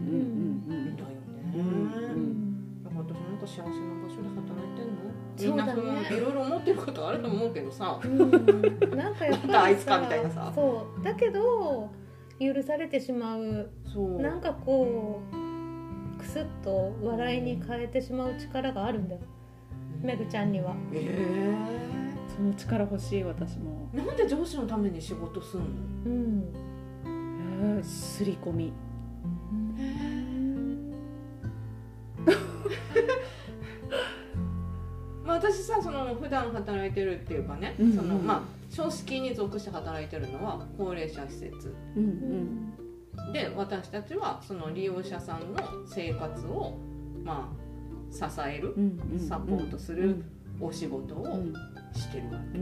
[0.69, 0.97] うんん。
[0.97, 1.15] だよね、
[1.55, 3.71] うんだから私なんか幸せな
[4.03, 5.03] 場所で働いてんの？
[5.35, 5.83] そうだね。
[5.83, 8.01] みんなそういろいろ思ってることあると思うけどさ。
[8.05, 8.19] うん。
[8.97, 10.53] なんかやっぱりさあいつかみたいなさ。
[10.55, 11.03] そう。
[11.05, 11.91] だけど
[12.39, 13.71] 許されてしまう。
[13.93, 14.21] そう。
[14.21, 15.37] なんかこう
[16.23, 19.21] クスッと笑いに変えてしまう力があるんだよ。
[20.01, 20.75] めぐちゃんには。
[20.93, 21.55] え
[22.35, 23.89] その力欲しい私も。
[23.93, 25.67] ー、なんで上司のために仕事すんの？
[26.07, 26.45] うん。
[27.77, 28.73] えーすり込み。
[35.25, 37.87] まあ、私さその普段働いてるっていうかね、うん。
[37.87, 41.75] うんそのまあ少子金に属して働いてるのは高齢者施設。
[41.97, 42.13] うんううん
[42.69, 42.73] ん
[43.33, 46.79] で私たちはその利用者さんの生活を
[47.25, 47.63] まあ
[48.13, 48.75] 支える
[49.19, 50.25] サポートする
[50.61, 51.53] お仕事をうん。
[51.95, 52.59] してるわけ。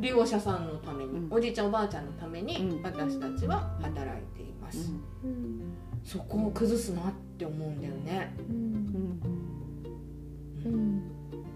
[0.00, 1.32] 利用者さんのために、うん。
[1.32, 2.82] おじいちゃんおばあちゃんのためにうん。
[2.82, 4.92] 私たちは働いています、
[5.24, 5.74] うん。
[6.02, 8.34] そこを崩すなって思うんだよね。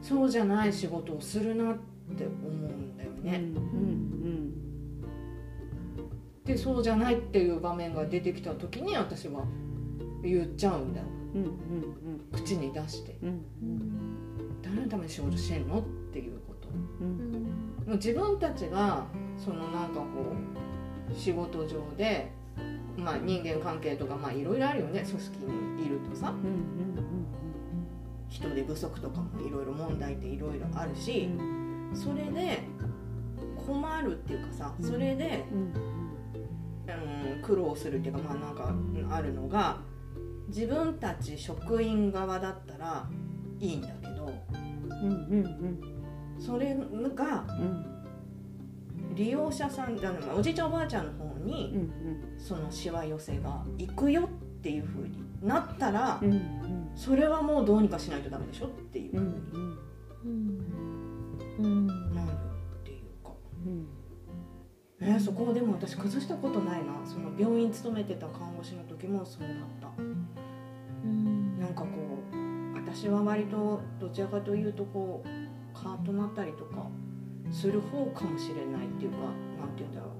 [0.02, 1.76] そうじゃない仕事をするなっ
[2.16, 3.24] て思うんだようん。
[3.24, 4.67] ね、うん
[6.48, 9.44] でそうじゃないっていう場面が出てきた時に私は
[10.22, 11.06] 言っちゃうんだよ。
[11.34, 11.50] うんうん
[12.32, 13.18] 口に出して。
[13.22, 13.32] うんう
[13.66, 14.62] ん。
[14.62, 16.68] 誰のために仕事してんのっていうこと。
[17.00, 17.06] うん。
[17.06, 17.42] うん
[17.86, 19.04] もう自分たちが
[19.36, 20.06] そのなんかこ
[21.10, 22.32] う仕事上で、
[22.96, 25.04] まあ、人間関係とかまあいろいろあるよね。
[25.06, 26.30] 組織にいるとさ。
[26.30, 26.88] うん
[28.30, 31.28] 人手不足とかもいろいろ問題っていろいろあるし。
[31.94, 32.62] それで
[33.66, 35.72] 困るっていうかさそれで、うん、
[37.42, 39.80] 苦労するっていうかまあなんかうんあるのが
[40.48, 43.08] 自分たち職員側だったら
[43.60, 44.32] いいんだけど
[44.90, 45.14] うんう
[46.36, 46.76] んそれ
[47.14, 47.94] がうん。
[49.14, 59.30] 利用者さんあのおじいちゃんおばあちゃんの方にうんそのしわ寄せが行くよっていうふうになったら、うんそれはもうどうにかしないとダメでしょっていううんう
[60.22, 60.56] ふうん。
[60.56, 60.58] に
[61.58, 61.86] うん。
[62.12, 62.32] なる
[62.80, 63.30] っていうか、
[63.64, 63.86] うん
[65.00, 66.92] ね、そこをでも私崩したことないな。
[67.04, 70.02] その病院勤めてた看護師の時もそうだった。
[71.04, 71.58] うん。
[71.58, 71.88] なんかこ
[72.32, 76.88] う私は割とどちらかというとこうカーッとなったりとか
[77.52, 80.10] する方かもしれないっていうかなんて言うんだろう。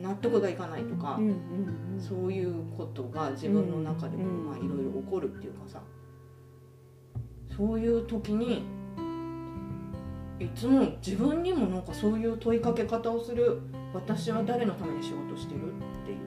[0.00, 4.46] 納得がいかないとか、うんうんそういうことが自分の中でこう、うん。
[4.46, 5.82] まあ、いろいろ起こるっていうかさ。
[7.56, 8.62] そういう時に
[10.38, 13.60] いつも自分にもなんかそういう問いかけ方をする
[13.94, 16.18] 私は誰のために仕事してるっていう。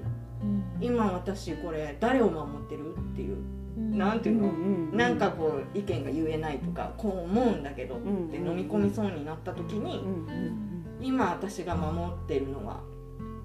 [0.80, 3.38] 今私これ誰を守ってるっていう。
[3.78, 10.26] なんていうの、うんなんかこう意見が言えないとかこう思うんだけどんって飲み込みそうになった時にうん。
[10.26, 10.86] うん。
[11.00, 12.82] 今私が守ってるのは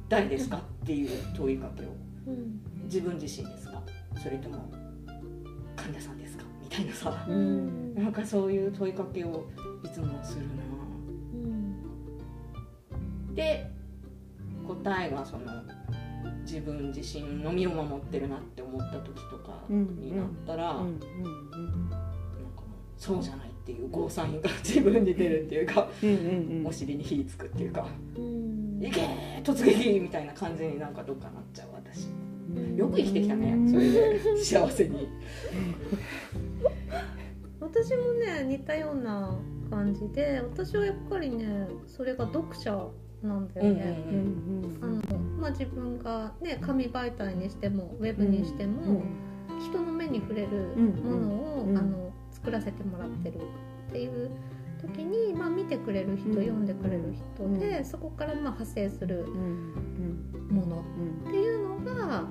[0.08, 1.86] 誰ですかっていう問いかけを。
[2.26, 2.60] うん。
[2.84, 3.80] 自分自身ですか？
[4.22, 4.70] それとも
[5.76, 6.44] 患者さんですか？
[6.62, 7.24] みたいなさ。
[7.28, 7.94] ううん。
[7.94, 9.46] んなんかそういう問いかけを
[9.84, 10.54] いつもするな。
[13.34, 13.70] で
[14.86, 15.44] 答えがその
[16.42, 22.00] 自分自身の身を守ってるなって思った時とかになったら、うんうんなん
[22.54, 22.62] か
[22.96, 25.88] そうじゃないっていうゴーサインが自分に出るっていうか、
[26.64, 27.86] お尻に火つくっていうか
[28.80, 29.00] 「いけ
[29.42, 32.06] 突撃!」みたいな感じになんかどっかなっちゃう私
[32.76, 35.08] よく生きてきたねそれで幸せに
[37.60, 39.36] 私もね似たような
[39.68, 42.88] 感じで私はやっぱりねそれが読者
[43.26, 44.04] なんだよね、
[45.38, 49.02] まあ、自分が、ね、紙媒体にしてもウェブにしても、
[49.60, 50.48] 人の目に触れる
[51.02, 51.28] もの
[51.60, 51.78] を、うんうん。
[51.78, 53.38] あの作らせてもらってる
[53.88, 54.30] っていう
[54.80, 56.34] 時に、まあ、見てくれる人、うん。
[56.34, 57.84] 読んでくれる人で、うん。
[57.84, 60.76] そこからまあ派生するうんもの。
[60.76, 61.28] うん。
[61.28, 62.24] っていうのが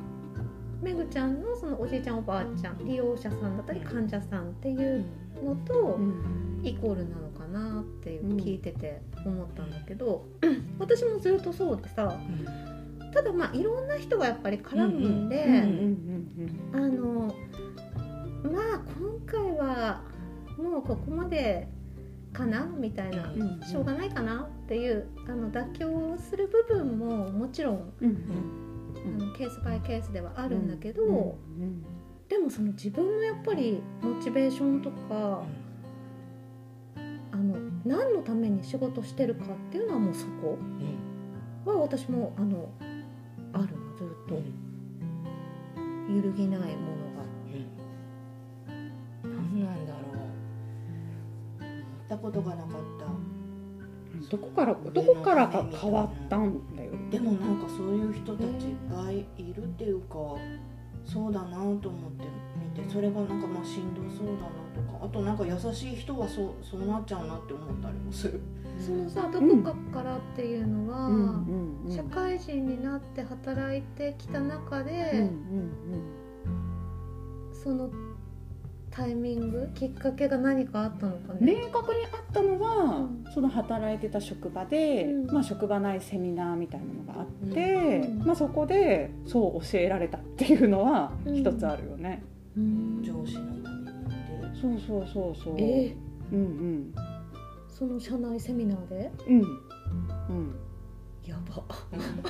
[0.81, 5.05] めぐちゃんのそのおじいちゃんおばあちゃん利用者さんだったり患者さんっていう
[5.43, 6.61] のとうん。
[6.63, 10.25] イコールなのかなっていううん聞いてて思ったんだけど、
[10.79, 12.19] 私もずっとそうでさ
[13.13, 15.43] ただまあいろんな人がやっぱり絡むんで。
[15.45, 15.53] うん。
[15.53, 17.35] うんあの
[18.43, 20.01] まあ今回は
[20.57, 21.67] もうここまで
[22.31, 23.61] かなみたいな、うんうん。
[23.63, 28.17] しょうがないかなっていうあの妥協する部分ももちろんうん
[29.19, 31.83] あのケースバイケースではあるんだけど、うん
[32.27, 35.43] でもその自分のやっぱりモチベーションとか
[37.35, 40.57] あの何のために仕事してるかっていうのはもうそこ。
[41.65, 42.69] は私もあの
[43.51, 44.41] あるのずっと。
[46.09, 47.25] 揺るぎないものが。
[49.23, 51.61] 何なんだろう。
[51.61, 53.05] 思ったことがなかった。
[54.31, 56.91] どこからどこからが変わったんだよ。
[57.11, 60.15] でもなんかそういう人たちがいるっていうか
[61.03, 62.25] そうだなと思って
[62.77, 64.64] 見てそれがなんかまあしんどそうだな
[65.01, 68.41] あとなんか優しい人はそうそうなっちゃうなって思ったりもする。
[68.79, 75.31] そのさどこかからっていうのは、うんうんうん社会人になって働いてきた中で、うんうん
[77.53, 77.89] その
[78.91, 81.53] タイミングきっかけが何かあったのかうんね。
[81.65, 83.25] 明確にあったのは、うん。
[83.33, 85.33] その働いてた職場で、うん。
[85.33, 88.25] まあ、職場内セミナーみたいなのがあって、うん。
[88.25, 92.23] まあ、そこでそう教えられたっていうのはうん一つあるよね、
[92.55, 93.03] うん。
[93.03, 93.74] 上司の
[94.65, 95.55] そうそうそうそう。
[95.59, 95.95] え？
[96.31, 96.95] うんうん。
[97.69, 99.11] その社内セミナーで？
[99.27, 99.41] うん。
[99.41, 99.45] うん。
[101.23, 101.63] やば。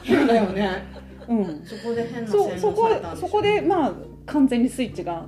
[0.03, 0.83] 変だよね。
[1.27, 1.65] うん。
[1.65, 3.93] そこで変な洗そうそこそこでまあ
[4.25, 5.25] 完全にスイッチが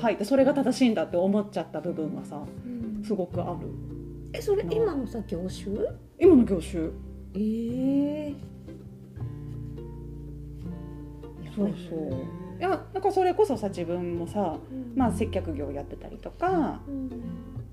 [0.00, 2.40] 入ってそれが正しいんだって思っちゃった部分はさ
[3.04, 3.68] すごくある。
[4.32, 5.76] えそれ今のさ業種？
[6.20, 6.90] 今の業種。
[7.34, 8.34] ええ
[11.56, 14.56] そうそういやなんかそれこそさ自分もさ、
[14.96, 17.10] まあ、接客業やってたりとかうん。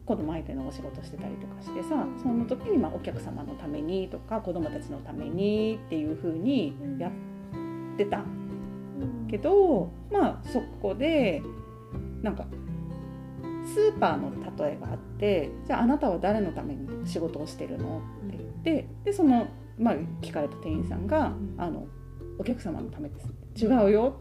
[0.06, 7.12] 子供相手のお仕事してたりとかしてさその時にまあお客様のためにとか子供たちのためにっていう風にやっ
[7.98, 8.24] てた
[9.30, 11.42] けどまあそこで
[12.22, 12.46] なんか
[13.66, 14.32] スーパーの
[14.64, 18.02] 例えがあってじゃああなたは誰のために仕事をしてるの？
[18.28, 18.52] って言っ
[18.84, 19.48] てでその、
[19.80, 21.88] まあ、聞かれた店員さんが「あの
[22.38, 23.28] お客様のためです」
[23.66, 24.20] 違うよ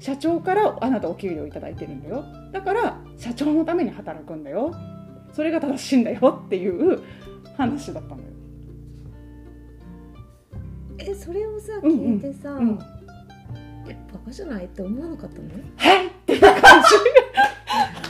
[0.00, 4.74] 社長からあなたお給料いただいてるんだよだから社長のために働くんだよ
[5.32, 7.00] それが正しいんだよっていう
[7.56, 8.28] 話だったのよ。
[10.98, 12.78] えそれをさうんうん聞いてさ、うん
[13.88, 15.48] えバカじゃないって思わなかったの？
[15.76, 16.52] はいっていう感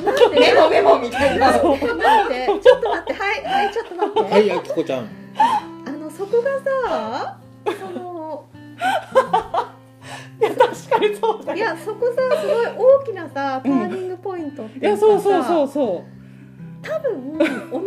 [0.05, 0.41] なんで？
[0.41, 1.59] メモメモみたいなじ。
[1.65, 4.33] なんでちょっと待ってはいはいちょっと待って。
[4.33, 5.09] はいあきこちゃん
[5.87, 8.45] あのそこがさその
[11.65, 12.67] やそこさすごい
[13.01, 16.05] 大きなさターニングポイントっていやいうかそうそうそうさそ
[16.83, 17.39] 多分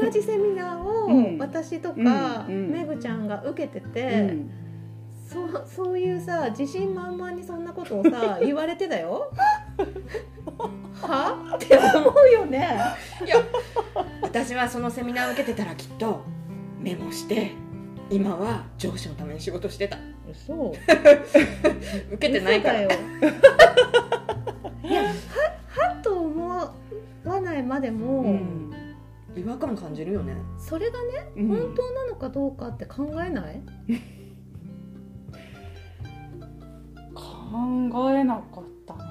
[0.02, 1.36] 同じセミナー うん。
[1.36, 2.56] を私とかうん。
[2.56, 2.72] うん。
[2.72, 4.50] めぐちゃんが受けてう、て、うん。
[5.28, 9.32] そうそういうさ自信満々にそんなことをさ 言われてだよ。
[11.02, 11.56] は？
[11.56, 12.80] って思うよね。
[14.22, 16.22] 私はそのセミナー受けてたらきっと
[16.80, 17.52] メモして
[18.10, 19.98] 今は上司のために仕事してた
[20.32, 20.74] 嘘。
[22.12, 22.82] 受けてないから。
[22.82, 22.90] よ。
[24.84, 26.50] いやははっと思
[27.26, 28.72] わないまでも、うん。
[29.36, 30.34] 違和感感じるよね。
[30.58, 31.48] それがねうん。
[31.48, 33.62] 本当なのかどうかって考えない、
[37.14, 39.02] 考えなかったね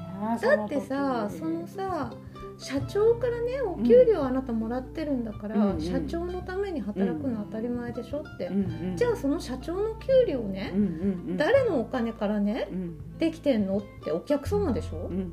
[0.40, 2.12] だってさそのさ
[2.58, 5.80] 社長からねお給料あなたもらってるんだから、うんうん。
[5.80, 10.86] 社長のために働くのは当たり前でしょって、うんうんじゃあその社長の給料ねうん、うん
[11.30, 11.36] うん。
[11.36, 13.18] 誰のお金からねうん。
[13.18, 15.26] できてんのってお客様でしょ、うんうんうん。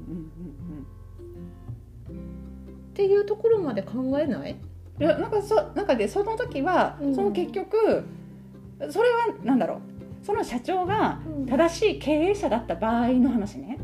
[2.11, 4.57] っていうところまで考えない？
[4.99, 7.15] いやなんかそなんかでその時は、うん。
[7.15, 8.03] その結局
[8.89, 9.79] それはなんだろう。
[10.25, 11.45] その社長がうん。
[11.45, 13.77] 正しい経営者だった場合の話ね、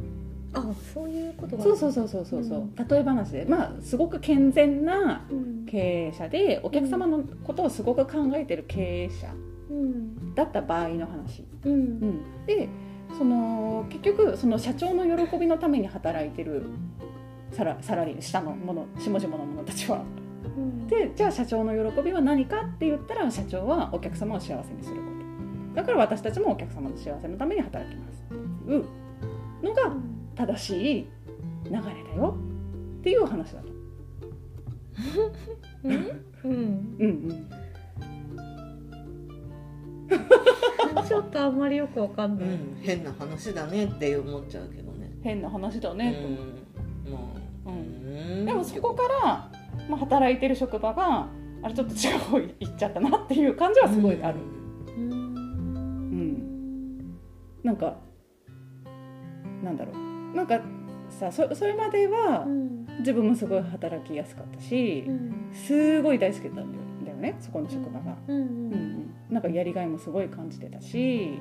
[0.53, 2.75] あそういうことがそうそうそうそうそうそう、うん。
[2.75, 3.45] 例え話で。
[3.45, 5.65] まあすごく健全なうん。
[5.65, 9.27] 経営者でお客様のことをすごく考えてる経営者
[9.69, 10.33] うん。
[10.33, 11.79] だった場合の話、ううん。
[11.81, 12.67] ん、で
[13.17, 16.63] その結局その社長の喜びのために働いてる
[17.51, 20.03] サラサラリー下のもの下々の者たちは。
[20.57, 20.87] うん。
[20.87, 25.01] でじゃあ社長の喜びは何かって言ったら社長はお客様を幸せにするこ
[25.75, 25.75] と。
[25.75, 28.23] だから私たちもお客様の幸せのために働きます。
[28.23, 28.85] っていう
[29.61, 29.93] のが
[30.39, 31.07] 正しい
[31.65, 31.81] 流れだ
[32.15, 32.37] よ。
[32.99, 33.67] っていう話だと。
[35.83, 35.93] うん。
[35.93, 36.95] うん。
[36.97, 37.49] うんうん。
[41.05, 42.77] ちょっとあんまりよくわかんない、うん。
[42.79, 45.11] 変な話だねって思っちゃうけどね。
[45.21, 46.39] 変な話だうねと思う
[47.65, 48.39] うん。
[48.39, 48.45] うん。
[48.45, 49.51] でもそこから、
[49.89, 51.27] まあ、働いてる職場が
[51.61, 54.39] あれちょっと違う方行っちゃったなっていう感じはすごいある、
[54.95, 55.09] うん。
[56.13, 57.17] ん。
[57.61, 57.97] なんか
[59.61, 60.59] なんだろうなんか
[61.09, 62.85] さそそれまではうん。
[62.99, 65.51] 自分もすごい働きやすかったしうん。
[65.53, 68.35] すごい大好きだったんだよねそこの職場が、うん。
[68.35, 69.13] うんうん。
[69.29, 71.37] なんかやりがいもすごい感じてたし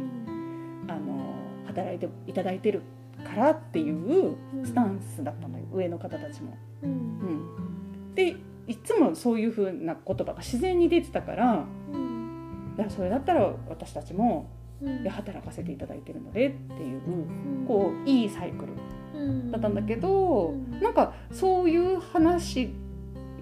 [0.86, 1.34] あの
[1.66, 2.82] 働いていただいてる
[3.24, 6.56] からっていうスタンスだったのよ上の方たちも。
[6.82, 6.90] うん。
[6.90, 8.36] うん、で
[8.66, 12.74] いつもそういう風な言葉が自然に出てたからうん。
[12.78, 14.48] いやそれだったら私たちも
[14.82, 15.02] うん。
[15.02, 17.66] いや働かせていただいてるのでっていううん。
[17.66, 18.72] こういいサイクル
[19.14, 19.50] うん。
[19.50, 20.80] だったんだけど、うん。
[20.80, 22.70] なんかそういう話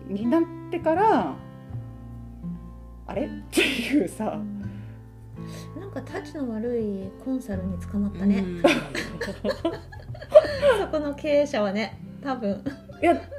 [0.08, 1.34] になってから
[3.06, 3.26] あれ？
[3.26, 4.40] っていうさ、
[5.78, 8.62] なんかタチの悪いコンサルに捕まったね、うん。
[10.80, 12.62] そこの経営者はね多分。
[13.00, 13.20] いや。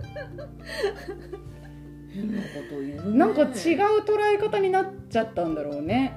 [3.05, 6.13] なんか違う捉え方になっちゃったんだろうね。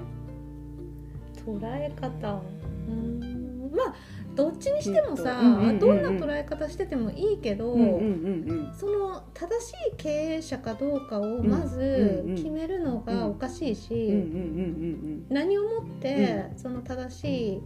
[1.47, 2.41] 捉え方。
[2.89, 3.71] うん。
[3.75, 3.95] まあ
[4.35, 5.79] どっちにしてもさ、うんうんうんうん。
[5.79, 17.63] どんな捉え方しててもいいけど、うんうんうんその正しい経営者かどうかをんまずうんうん決めるのがおかしいし、うんうんうん何をもってその正しい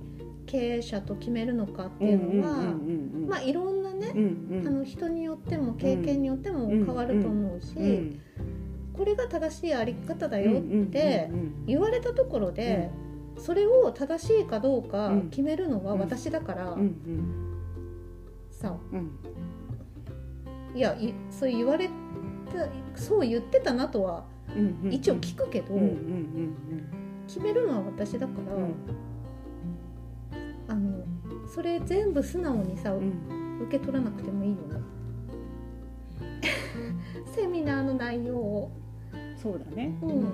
[0.47, 4.66] 経営者と決めるのかっていうのは、うんまあいろんなね、うんうん。
[4.66, 8.20] あの人によっても経験によっても変わると思うし、うん
[8.95, 12.91] これが正しいあり方だよっうんてうん言われたところで、
[13.39, 15.30] それを正しいかどうかうん。
[15.30, 17.61] 決めるのは私だから、うんうん。
[18.51, 19.11] さうん。
[20.74, 21.93] いやいそう言われた
[23.01, 24.24] そう言ってたなとは
[24.91, 25.74] 一応聞くけど、
[27.26, 28.74] 決めるのは私だから、うん。
[30.68, 31.05] あの
[31.47, 33.05] それ全部素直にさ、受
[33.70, 34.80] け取らなくてもいいよね。
[37.35, 38.70] セミナーの内容を、
[39.37, 39.97] そうだね。
[40.03, 40.24] うん、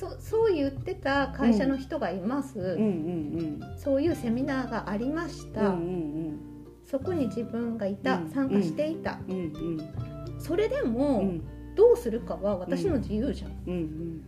[0.00, 6.38] そそう言ってた会社の人がいます、うんうんそういうセミナーがありましうんうた、ん。
[6.86, 10.40] そこに自分がいた、うん参加していた、うんうん。
[10.40, 11.42] それでうんうも、ん。
[11.76, 14.26] どうするかは私の自由じゃん、うんうん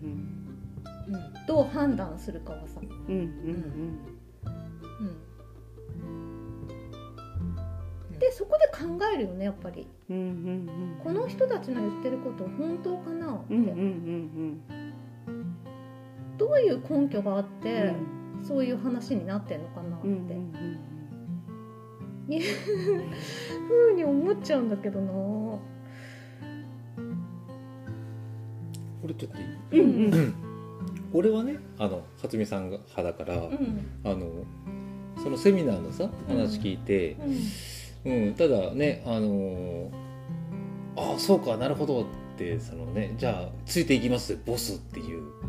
[1.46, 3.22] どう判断するかはさ、うんうん
[8.12, 8.18] うん。
[8.18, 9.86] でそこで考えるよねやっぱり。
[10.10, 11.00] うんうんうん。
[11.02, 14.81] この人たちの言ってること本当かなって、うんうんうん
[16.46, 17.60] どういう根拠があっうん。
[17.62, 17.94] て、
[18.42, 20.78] そういう話になってんのかなって、うんうん
[22.28, 22.40] いう
[23.68, 25.12] ふうに思っちゃうんだけどな。
[25.12, 25.60] こ
[29.06, 29.38] れちょっと
[29.76, 29.82] いい？
[29.82, 30.34] うんうん。
[31.12, 33.86] 俺はねあの初見さんが派だから、うん。
[34.04, 34.30] あの
[35.22, 37.16] そのセミナーのさ話聞いて、
[38.04, 38.34] うん。
[38.34, 39.90] ただねあのー
[40.96, 42.04] ああそうかなるほどっ
[42.36, 45.41] てそのねじゃあついていきますボスっていううん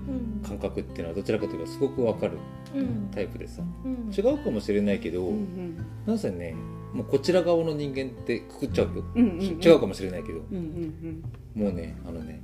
[0.43, 2.37] 感覚っていうのはどちらかというとすごくわかる
[2.75, 3.09] うん。
[3.11, 4.11] タイプでさうん。
[4.15, 6.55] 違うかもしれないけど、うんなぜね
[6.93, 9.43] もうこちら側の人間ってくくっちゃうよ、うんうんうん。
[9.63, 10.39] 違うかもしれないけど。
[10.39, 11.23] うんうん
[11.55, 12.41] もうねあのね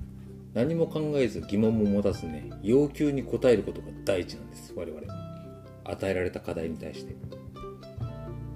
[0.54, 5.02] 何も考えず疑問も持たずね要求に応えることが第一なんです我々。
[5.86, 7.16] 与えられた課題に対して。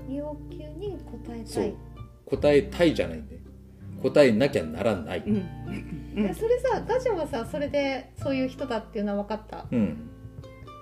[0.10, 0.98] 要求に応
[1.30, 1.66] えたそう。
[1.66, 1.74] い
[2.26, 3.40] 答えたいじゃないんで
[4.04, 5.36] 答えなきゃならない、うん。
[5.36, 6.26] うん。
[6.26, 9.66] えそれさガジャはさそれでそういう人だっていうのは分かった？
[9.72, 10.10] うん、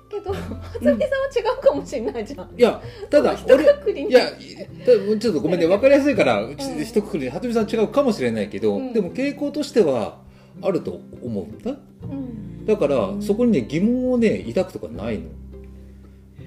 [0.10, 0.42] けど初
[0.82, 4.12] 見さんは違うかもしれないじゃん、いやただ一俺括りに。
[4.12, 8.94] いやたちょっとごめんね分かりやすいから一括りで鳩見さん違うかもしれないけど、うん。
[8.94, 10.18] でも傾向としては
[10.62, 11.72] あると思うんだ。
[11.72, 12.66] うん。
[12.66, 15.30] だからそこにね疑問をね抱くとかないの。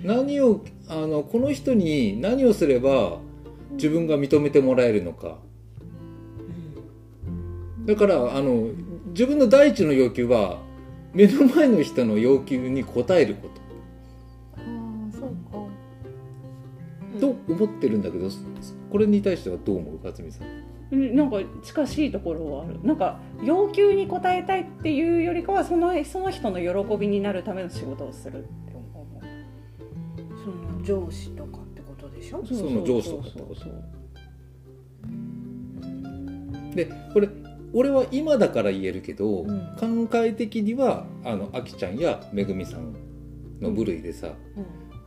[0.02, 3.18] 何をあのこの人に何をすれば
[3.72, 5.38] 自分が認めてもらえるのか
[7.84, 8.68] だからあの
[9.08, 10.58] 自分の第一の要求は
[11.12, 13.48] 目の前の人の要求に応えるこ
[14.56, 14.62] ああ
[15.12, 15.58] そうか。
[17.20, 18.28] とと思ってるんだけど
[18.90, 19.96] これに対してはどう思う？
[20.02, 20.46] 勝美さん。
[20.92, 22.80] うんなんか近しいところはある。
[22.82, 29.24] なんか要求に応えたいっていうよりかはそのその人の喜びになるための仕事をするって思う。
[30.44, 32.44] その上司とかってことでしょ？
[32.44, 33.64] その上司とかってこと。
[36.76, 37.28] でこれ
[37.74, 40.08] 俺は今だから言えるけど、うん。
[40.08, 42.94] 考え的にはあのあきちゃんやめぐみさん
[43.60, 44.32] の部類でさ、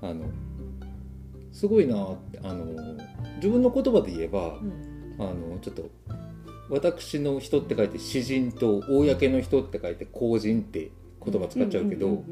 [0.02, 0.26] あの
[1.52, 2.66] すごいなってあの
[3.38, 4.60] 自分の言葉で言えば、
[5.18, 5.90] あのちょっと
[6.70, 10.92] 私の人って書いて詩人と公の人って書いて公人って
[11.26, 12.24] 言葉使っちゃうけど、んんん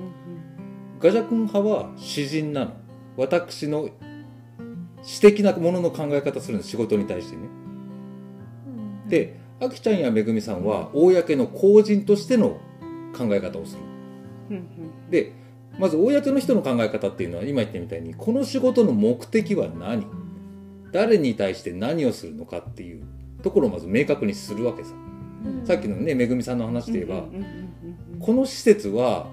[0.99, 2.73] ガジャ君派は詩人なの。
[3.17, 3.89] 私の
[5.01, 7.43] 詩的なものの考え方するの仕事に対してね。
[8.67, 9.09] うん。
[9.09, 12.59] であきちゃんやめぐみさんは公の公人としての
[13.17, 13.81] 考え方をする。
[14.51, 15.09] うんうん。
[15.09, 15.33] で
[15.79, 20.05] まず公の人の考え方っていうのは今言ったみたいにこの仕事の目的は何？
[20.91, 23.03] 誰に対して何をするのかっていう
[23.43, 24.93] ところをまず明確にするわけさ、
[25.45, 25.65] うん。
[25.65, 27.43] さっきのねめぐみさんの話で言えば、うんうんうん
[28.13, 28.19] うん。
[28.19, 29.27] この施設は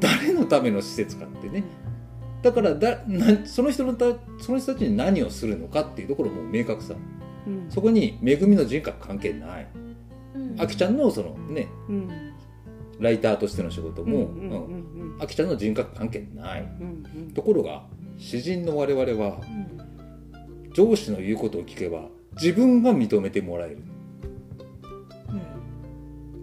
[0.00, 1.64] 誰のための施設かってね。
[2.42, 4.06] だからだなその人のた
[4.40, 6.94] その人たちに何をするのかっていうところも明確さ
[7.46, 7.66] うん。
[7.70, 9.68] そこにめぐみの人格関係ない。
[10.34, 10.60] うん。
[10.60, 12.10] あきちゃんのそのねうん。
[12.98, 16.62] ライターとしての仕事も、うんあきちゃんの人格関係ない。
[16.62, 17.30] うんうん。
[17.32, 17.84] ところが
[18.18, 19.40] 詩人の我々は
[20.74, 22.02] 上司の言うことを聞けば
[22.34, 23.82] 自分が認めてもらえる。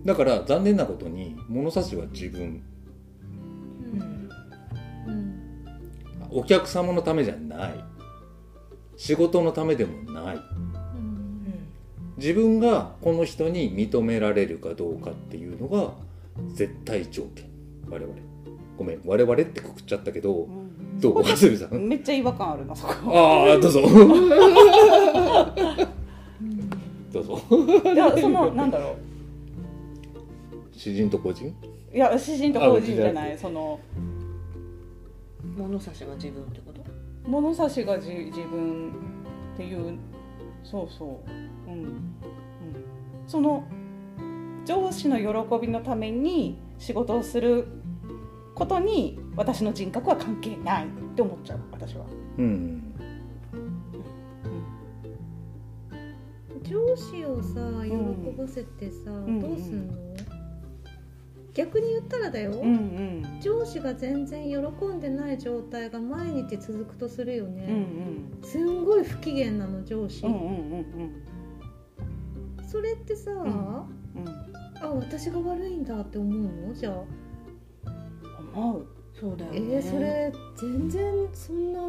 [0.05, 2.61] だから残念なことに物差しは自分。
[5.07, 5.65] うん。
[6.29, 7.83] お客様のためじゃない。
[8.97, 10.35] 仕事のためでもない。
[10.35, 10.64] うん
[12.17, 15.93] 自分がこの人に認められるかどうかっていうのが
[16.53, 17.45] 絶対条件。
[17.89, 18.13] 我々。
[18.77, 19.01] ごめん。
[19.05, 20.99] 我々ってくくっちゃったけどうん。
[20.99, 21.23] どう？
[21.23, 21.35] か。
[21.35, 22.93] すみさんめっちゃ違和感あるなそこ。
[23.07, 23.81] ああどうぞ。
[27.11, 27.41] どうぞ。
[27.93, 28.97] いやそのなんだろ
[30.71, 31.47] 詩人と個人？
[31.93, 33.79] ういや詩人と個人じゃなあいその
[35.57, 36.81] 物差しが自分ってこと？
[37.29, 38.91] 物差しがじ自分
[39.53, 39.97] っていう
[40.63, 41.29] そうそう
[41.67, 41.91] うん、うん、
[43.27, 43.63] その
[44.65, 45.25] 上司の喜
[45.61, 47.67] びのために仕事をする
[48.55, 52.05] ことに私の人格は関係ないって思っちゃう私は。
[52.37, 52.81] うん。
[56.63, 57.91] 上司をさ喜
[58.35, 59.39] ばせてさ、ん。
[59.39, 59.93] どうすんの、
[61.53, 63.39] 逆に言ったらだよ、うんうん。
[63.39, 68.37] 上司が全然喜んでない状態が毎日続くとするようんうね、ん。
[68.41, 71.24] すんごい不機嫌なの上司、うんうんうん
[72.75, 73.47] それってさ、んうん。
[74.81, 76.73] あ私が悪いんだって思うの？
[76.73, 76.95] じゃあ。
[78.53, 78.87] 思う。
[79.17, 81.79] そうだよえねー、それ全然そんな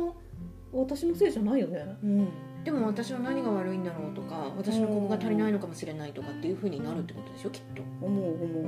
[0.73, 1.85] 私のせいじゃないよね。
[2.05, 2.29] うん。
[2.63, 7.51] でも私は何が悪いんだろうとか私のここが足りないのかもしれないとかっていうふうになるってことでしょ？
[7.51, 7.83] きっと。
[8.01, 8.67] 思う思う。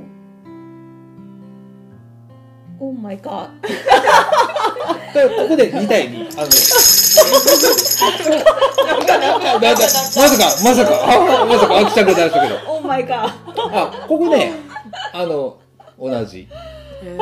[2.81, 6.49] オーマイガーここで2対2あの
[8.31, 8.45] ね
[8.89, 12.55] なんだまさかまさかあまさかあきちゃんが出したけど。
[12.73, 14.53] オーマイガーあここね
[15.13, 15.59] あの
[15.99, 16.41] 同じ。
[16.41, 16.49] へ
[17.03, 17.17] え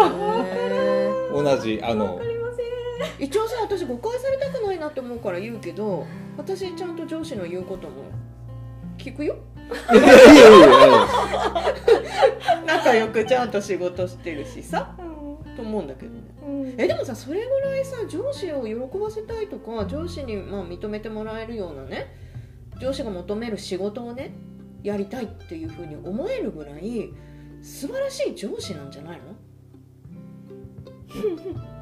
[1.33, 2.21] 同じあの。
[3.19, 6.07] 一応さ私誤解されたくないなって思うから言うけど
[6.37, 8.05] 私ちゃんと上司の言うことも
[8.99, 9.37] 聞くよ。
[9.93, 11.07] いやいやいやいや。
[12.67, 14.95] 仲良くちゃんと仕事してるしさ。
[15.57, 16.13] と思うんだけど。
[16.13, 16.75] ねうん。
[16.79, 22.07] えでもさそれぐらいさ上司を喜ばせたいとか上司にまあ認めてもらえるようなね
[22.81, 24.35] 上司が求める仕事をね
[24.83, 27.11] やりたいっていうふうに思えるぐらい
[27.63, 29.35] 素晴らしい上司なんじゃないの？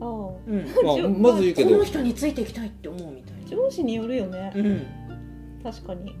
[0.00, 0.34] ああ。
[0.46, 0.64] うん。
[0.84, 1.70] まあ、まず言うけど。
[1.70, 3.48] この人についていきたいって思うみたいな。
[3.48, 4.52] 上司によるよね。
[4.54, 4.86] うん。
[5.62, 6.14] 確かに。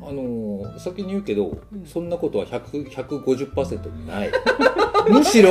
[0.00, 1.84] あのー先に言うけど、うん。
[1.84, 4.30] そんなことは100 150%ない
[5.08, 5.50] むしろ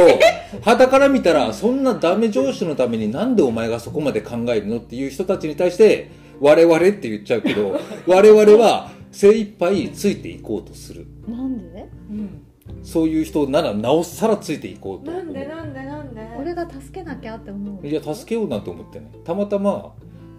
[0.61, 11.07] 肌から見たらそんなダメ上司のためになんでお前がそこまで考えるのっていう人たちに対して我々って言っちゃうけど 我々は精一杯ついていこうとする。
[11.27, 11.87] なんで？
[12.11, 12.41] うん。
[12.83, 15.11] そういう人ならなおさらついていこうと。
[15.11, 16.21] 思うなんでなんでなんで？
[16.39, 17.87] 俺が助けなきゃって思う。
[17.87, 19.93] いや助けようなんて思ってないたまたま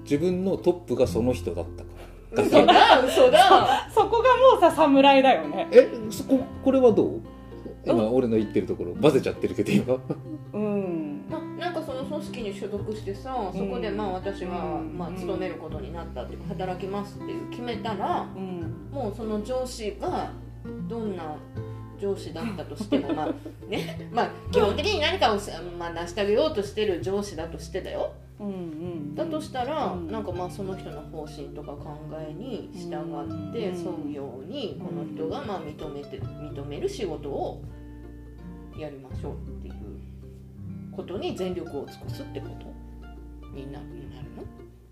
[0.05, 2.43] 自分のトップがその人だったから。
[2.43, 3.91] だ嘘だ嘘だ。
[3.93, 5.67] そこがもうさ侍だよね。
[5.73, 7.21] えそここれはどう？
[7.85, 9.99] 今俺の言ってるところバゼちゃってるけど今。
[10.53, 11.29] うん。
[11.29, 14.97] ななんかその組織に所属してさそこでまあ私はうん。
[14.97, 18.89] まあ勤めることになったっていうか働きますっていう決めたらうん。
[18.91, 20.31] もうその上司が
[20.89, 21.37] どんな
[22.01, 23.35] 上司だったとしてもまあ
[23.69, 24.09] ね。
[24.13, 28.13] まあ基本的に何かをさ、まあ、成し遂げようとしてる上司だとしてだよ
[29.17, 30.07] だとしたら、うん。
[30.07, 37.61] なんかまあその人の方針とか考えに従ってうん沿うようにこの人がまあ認めて認める仕事を
[38.79, 39.75] やりましょうっていう
[40.93, 42.55] ことに全力を尽くすってこと
[43.53, 44.45] になるの？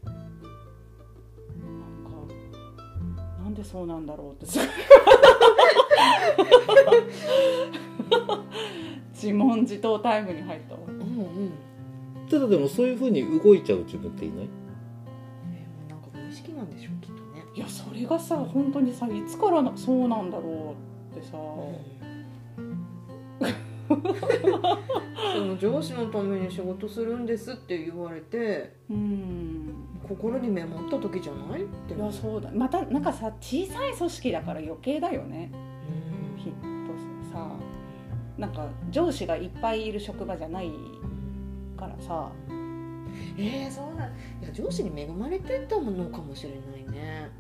[0.05, 2.35] なんか
[3.45, 4.59] なんでそうなんだろうって。
[9.15, 10.81] 自問自答タイムに入ったわ。
[10.89, 11.53] うんうん
[12.29, 14.49] ちょっとでもそういうふうに動いちゃう自分っていない？
[15.53, 17.45] えーなんか無意識なんでしょうきっとね。
[17.55, 20.75] いやそれがさ本当にさいつからなそうなんだろ
[21.13, 21.33] うってさ、
[25.33, 29.73] その上司のために仕事するんですって言われてうん。
[30.09, 31.95] 心にメモった時じゃないって。
[31.95, 32.51] いやそうだ。
[32.53, 35.51] またなんかさ小さい組織だから余計だよね。
[36.37, 36.45] うん。
[36.45, 36.59] きっと
[37.33, 37.57] さ。
[38.39, 40.71] なんか上司がいっぱいいる職場じゃない
[41.77, 42.31] からさ。
[43.39, 44.13] えー、そうなんい
[44.43, 47.31] や上司に恵まれてたものかもしれないね。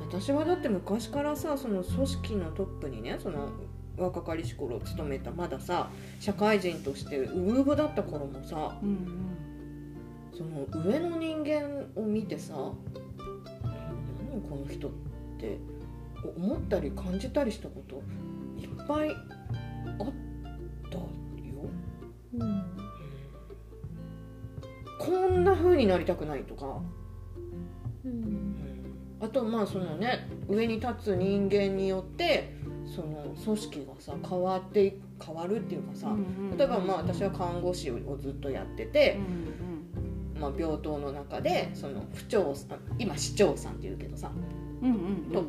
[0.00, 3.50] 私はだって昔からさその組織のトップにねその
[3.98, 9.36] 若かりし頃勤めたまださ社会人としてウブウブだった頃もさうん
[10.32, 14.90] その上の人間を見てさ何この人っ
[15.38, 15.58] て
[16.36, 18.02] 思ったり感じたりしたこと
[18.60, 20.12] いっぱいあっ
[20.90, 21.04] たよ。
[22.34, 22.85] うん
[25.06, 26.80] こんな風になりたくないとか。
[28.04, 28.54] うん。
[29.20, 32.54] あとまあそのね上に立つ人間によって
[32.84, 34.92] その組織がさ変わってい
[35.24, 36.14] 変わるっていうかさ
[36.58, 39.18] 例えばまあ私は看護師をずっとやってて、
[40.38, 44.30] まあ、病棟の中でその府長さん今市長さんっていうけどさ
[44.82, 45.46] うんうんトッ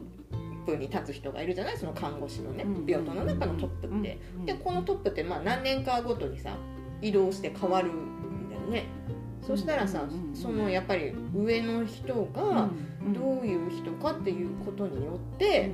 [0.66, 1.78] プに立つ人がいるじゃない？
[1.78, 4.18] その看護師のねうん病棟の中のトップって。
[4.46, 6.56] でこのトップってまあ何年かごとにさ
[7.02, 8.86] 移動して変わるんだよね。
[9.48, 12.70] そしたらさそのやっぱり上の人が
[13.14, 15.72] どういう人かっていうことによって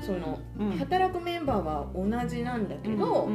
[0.00, 0.40] その
[0.78, 3.28] 働くメンバーは同じなんだけど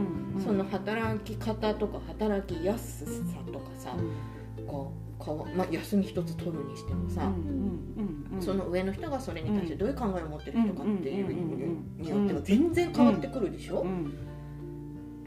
[0.44, 3.96] その働き方とか働きやすさとかさ
[4.68, 7.32] こうかわまあ、休み一つ取るにしてもさ
[8.40, 13.86] その上の人がそれに対してどういう考えを持ってる人かっていうによっては全然変わってくるでしょ？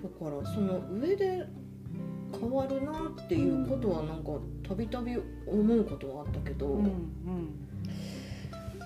[0.03, 1.47] だからその上で
[2.39, 4.33] 変わるなっていうことはなんか
[4.67, 5.17] たびたび
[5.47, 6.81] 思うことはあったけど、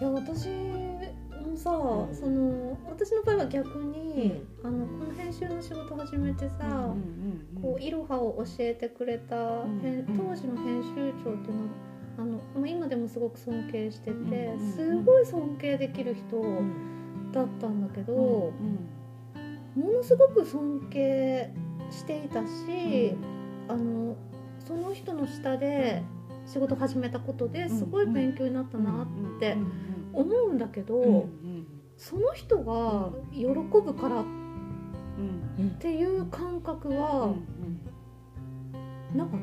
[0.00, 2.14] いや私もさ、うん。
[2.14, 6.94] その私の場合は逆に、あのこの編集の仕事始めてさ、
[7.62, 11.68] こういろはを教えてくれた、当時の編集長っていうのは
[12.18, 16.88] あのまあ今でもすごく尊敬してて、うんすごい尊敬できる人うん。
[17.32, 18.52] だったんだけど、も
[19.76, 21.50] のすごく尊敬
[21.90, 23.14] していたし、
[23.68, 24.16] あの
[24.58, 26.02] その人の下で
[26.46, 29.56] 仕事始めたことですごい勉強になったなって
[30.12, 31.28] 思うんだけど、
[31.96, 34.24] その人が喜ぶからっ
[35.78, 37.34] ていう感覚は
[39.14, 39.42] なかったね。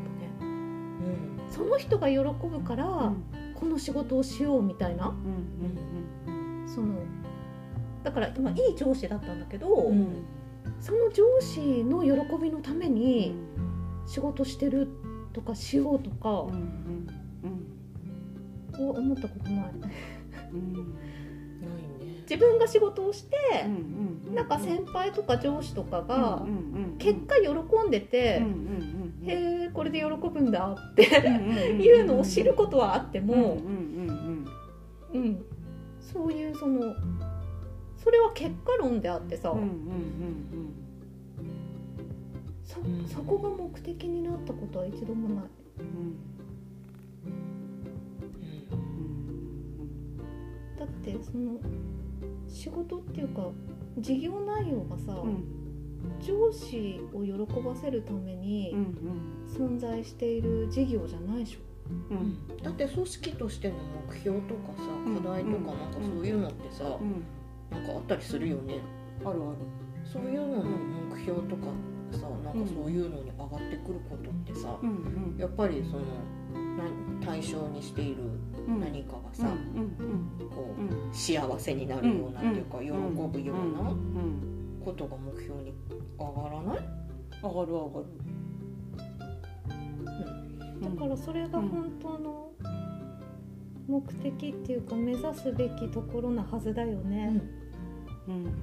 [1.49, 3.13] その人が喜ぶから
[3.53, 5.13] この仕事をしようみたいな。
[6.65, 6.95] その
[8.03, 10.26] だから今いい上司だったんだけど、うん。
[10.80, 12.11] その上司の喜
[12.41, 13.36] びのために
[14.08, 14.88] 仕事してる
[15.34, 16.45] とかしようとかは
[18.78, 19.56] 思ったことない。
[19.56, 19.95] ないね。
[22.30, 23.66] 自分が仕事をして
[24.34, 34.45] なんか先輩とか上司とかがうんうん結果喜んでて、うんうんうんへえこれで喜ぶんだってうんいうのを知ることはあっても、うんうん
[35.14, 35.45] うんうん、
[35.99, 36.93] そういうその
[37.97, 40.84] それは結果論であってさ、うんうんうん
[43.07, 45.45] そそこが目的になったことは一度もない。
[45.80, 46.17] うん。
[50.78, 51.57] だってその
[52.47, 53.49] 仕事っていうか
[53.99, 55.45] 事業内容がさ、うん。
[56.21, 58.76] 上司を喜ばせるためうんに
[59.47, 61.59] 存在している事業じゃないでしょ。
[62.11, 62.17] うん。
[62.17, 63.76] うんだって組織としての
[64.09, 65.15] 目標とかさうん。
[65.21, 67.23] 課題とかなんかそういうのってさうん。
[67.71, 68.80] なんかあったりするよね。
[69.23, 69.57] あるある。
[70.03, 70.63] そういうのの
[71.09, 71.67] 目標とか
[72.16, 75.38] さなんかそういうのに上がってくることってさうんうん。
[75.38, 76.03] やっぱりその
[76.78, 78.24] な対象にしている
[78.68, 78.80] うん。
[78.82, 80.88] 何かがさうんうんこうん。
[80.88, 81.09] うん。
[81.09, 82.95] う幸せになるようなっていうか喜ぶ
[83.41, 85.74] ようなうんことが目標に
[86.20, 86.80] 上がらない？
[87.41, 88.05] 上がる上がる。
[90.82, 92.51] だからそれが本当の
[93.88, 97.41] 目的っていうか目指すべきところなはずだよね。
[98.28, 98.53] うん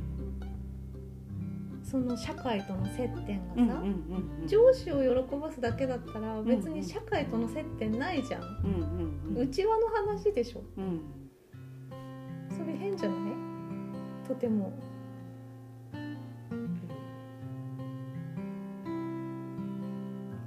[1.93, 8.43] その社会との接点うんがさ、うん上司を喜ばすだけだったら別に社会との接点ないじゃん。
[8.43, 10.63] うんうん内輪の話でしょ。
[10.79, 11.01] うん。
[12.49, 13.19] それ変じゃない？
[14.27, 14.73] とても。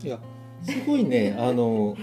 [0.04, 0.20] いや
[0.62, 1.36] すごいね。
[1.39, 1.96] あの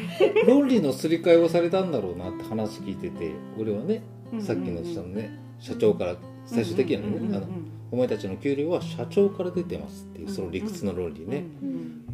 [0.47, 4.03] 論理のすり替えをされたんだろうなって話聞いてて俺はね
[4.39, 7.47] さっきのそのね社長から最終的にはねあの
[7.93, 11.45] お前たちの給料は社長から出てますっていうその理屈の論理ね。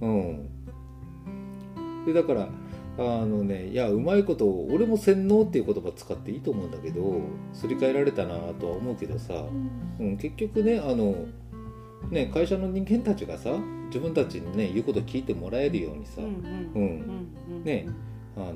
[0.00, 0.48] うん。
[2.04, 2.48] でだから
[2.98, 7.20] あのねいやうまいこと俺も洗脳っていう言葉使っていいと思うんだけど
[7.52, 9.34] すり替えられたなとは思うけどさ、
[10.00, 11.26] うん、結局ねあの
[12.10, 13.50] ね会社の人間たちがさ
[13.86, 17.86] 自分たちにね言うこと聞いてもらえるようにさ、うんね
[18.36, 18.54] あの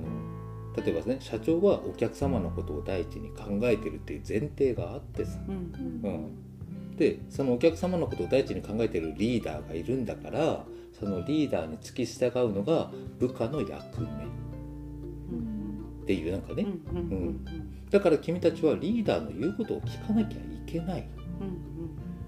[0.75, 6.52] 例えばね社長はお客様のことを第一に考えてるっていう前提があってさ、うん、
[6.97, 10.65] でそのお客様のことを第一に考えてるリーダーがいるんだから
[10.99, 14.07] そのリーダーに付き従うのが部下の役目。
[16.03, 16.67] っていうなんかね、
[17.91, 21.09] だから君たちはリーダーの言うことを聞かなきゃいけない。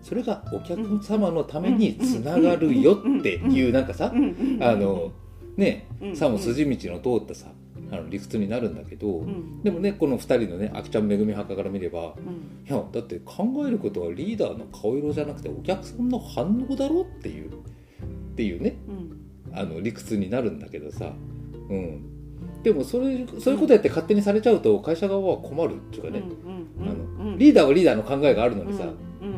[0.00, 4.12] それがお客様のためにつながるよっていうなんかさ
[4.60, 5.12] あの
[5.56, 7.48] ねさも筋道の通ったさ
[7.90, 9.24] あの理屈になるんだけど、
[9.62, 12.14] でもねこの2人のねあきちゃんめぐみ墓から見れば、
[12.68, 18.76] いやだって考えることはリーダーの顔色じゃなくてお客さんの反応だろっていうっていうね
[19.52, 21.12] あの理屈になるんだけどさ、
[21.70, 22.13] うん、
[22.64, 26.22] でもそれそういうことやって勝手にされちゃうと会社側は困るっていうかね、
[26.80, 26.84] あ
[27.22, 28.86] のリーダーはリーダーの考えがあるのにさ、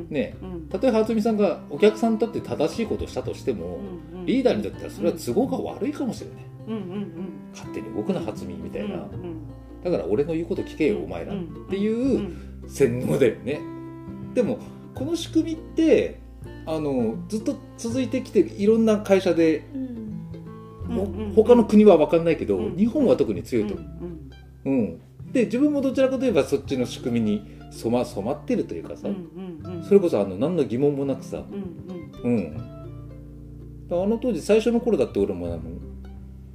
[0.08, 0.36] ね
[0.70, 3.80] たとえ初見さんがお客さんにとって正しいことをしたとしても、
[4.24, 6.44] リーダーにとってはそれは都合が悪いかもしれない、
[7.52, 9.08] 勝手に動くな初見みたいな、
[9.82, 11.36] だから俺の言うこと聞けよお前らっ
[11.68, 12.30] ていう
[12.68, 13.60] 洗脳だよね。
[14.34, 14.58] でも
[14.94, 16.20] この仕組みって
[16.64, 19.78] あのずっと続いてきていろんな会社で、ほ
[21.34, 23.74] 他の国は分かんないけど、日本は特に強いと。
[23.74, 25.00] 思う、うん。
[25.32, 29.08] で自分もどちらかといえばそっちの仕組みに染ま染まってるというかさ、
[29.86, 31.42] それこそあの何の疑問もなくさ、
[32.22, 32.56] うん
[33.88, 35.60] あの当時最初の頃だって俺もあの、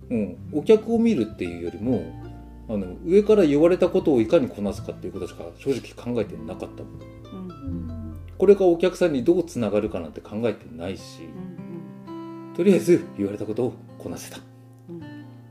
[0.10, 2.04] うん、お客を見るっていうよりも
[2.68, 8.18] あの上から言われたことをいかにこなすかっていうことしか正直考えてなかったもん。
[8.38, 11.30] これがお客さんにどうつながるかなんて考えてないし、
[12.56, 14.40] とりあえず言われたことをこなせた。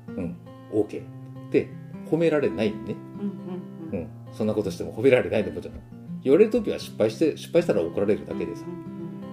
[0.08, 0.36] うん。
[0.72, 1.02] OK
[1.50, 1.68] で
[2.10, 2.94] 褒められないね、
[3.92, 5.80] うん、そんなことしても褒められないのもじゃない
[6.22, 8.62] 言われる時は失敗して失敗したら怒られるだけでさ、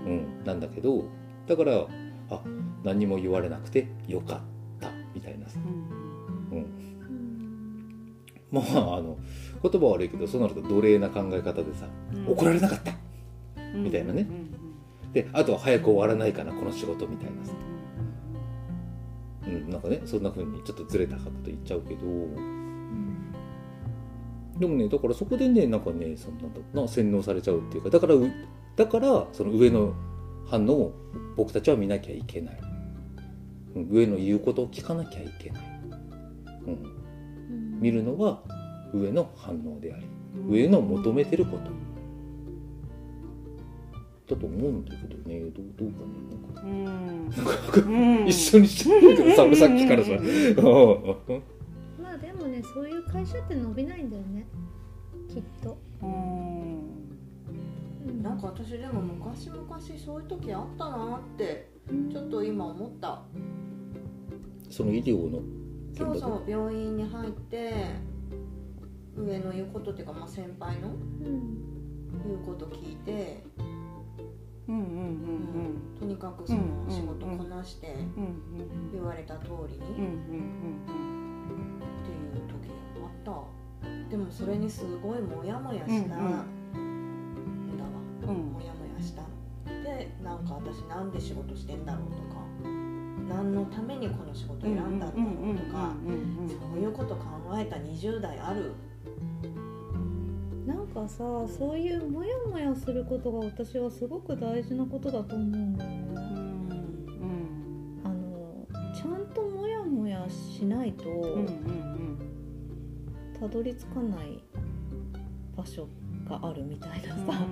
[0.05, 1.05] うん、なんだけど
[1.47, 1.85] だから
[2.29, 2.41] あ
[2.83, 4.47] 何にも言われなくてよかった。
[5.17, 5.57] みたいなさ、
[6.51, 6.65] うん、
[8.51, 9.17] まああの
[9.63, 11.87] 言葉悪いけどそうなると奴隷な考え方でさ、
[12.27, 12.93] 怒られなかった。
[13.73, 14.27] みたいなね、
[15.11, 17.53] であとは早く終わらないかなこの仕事みたいなさ、
[19.47, 22.01] うん、なんかねそんな風にちょっとずれたこと言っちゃうけど、
[24.59, 26.37] でもねだからそこでねなんかねそん
[26.73, 28.29] なな洗脳されちゃうっていうかだからう
[28.75, 29.93] だからその上の
[30.47, 30.93] 反応を
[31.35, 32.59] 僕たちは見なきゃいけない、
[33.75, 35.63] うん、上の言うことを聞かなきゃいけない、
[36.67, 38.41] うん、見るのは
[38.93, 40.05] 上の反応であり
[40.49, 41.87] 上の求めてること。
[44.27, 46.46] だと思うんだけどねどうどうかねなんか
[48.27, 50.11] 一緒にしてるけどさ俺さっきからさ。
[52.01, 54.45] まあでもねそういう会社って伸びないんだよね。
[55.29, 56.81] きっと、なん。
[58.23, 62.09] なんか私でも昔々そういう時あったなってうん。
[62.09, 63.21] ちょっと今思った。
[64.69, 65.39] その医療の
[65.97, 67.73] そうそう病院に入って
[69.15, 70.97] 上の言うことっていうか、まあ、先輩のうん。
[72.25, 73.66] 言うこと聞いて、うん
[74.67, 74.73] と
[76.05, 76.59] にかくその
[76.89, 77.95] 仕事こなして
[78.91, 79.79] 言われた通りに。
[79.79, 79.93] って
[82.11, 82.69] いう時
[83.01, 83.31] あった。
[84.09, 86.07] でもそれにすごいモヤモヤした。
[86.07, 86.43] んだわ
[88.25, 89.21] モヤモヤした。
[89.21, 89.27] の
[89.83, 92.45] でなんか私なんで仕事してんだろうとか。
[93.29, 95.15] 何のためにこの仕事選んだんだろう
[95.55, 95.95] とか。
[96.47, 97.23] そういうこと考
[97.55, 98.73] えた20代ある
[100.97, 101.17] かさ
[101.47, 105.89] そういうモヤモヤすることが私はすごく大事なことだと思うんだよ。
[105.91, 106.07] ね
[108.03, 111.03] あのちゃんとモヤモヤしないと
[113.39, 114.43] たどり着かない
[115.55, 115.87] 場所
[116.27, 117.45] があるみたいなさ、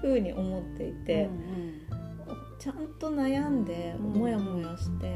[0.00, 1.28] ふうに思っていて、
[2.60, 5.12] ちゃんと悩んでうんモヤモヤして、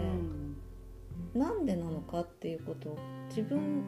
[1.34, 3.84] なんでなのかっていうことを自分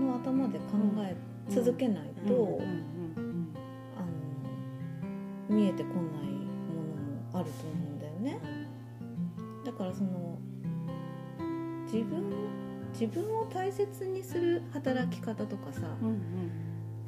[0.00, 0.64] の頭で考
[0.98, 1.16] え
[1.50, 2.60] 続けないと、
[5.48, 8.40] 見えてこないものもあると思うんだよね。
[9.64, 10.38] だからその
[11.86, 12.22] 自分
[12.92, 15.80] 自分を大切にする働き方とかさ、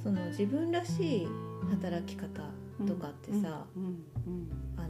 [0.03, 1.29] その自分らしい
[1.71, 2.43] 働き方
[2.87, 3.65] とかってさ、
[4.77, 4.89] あの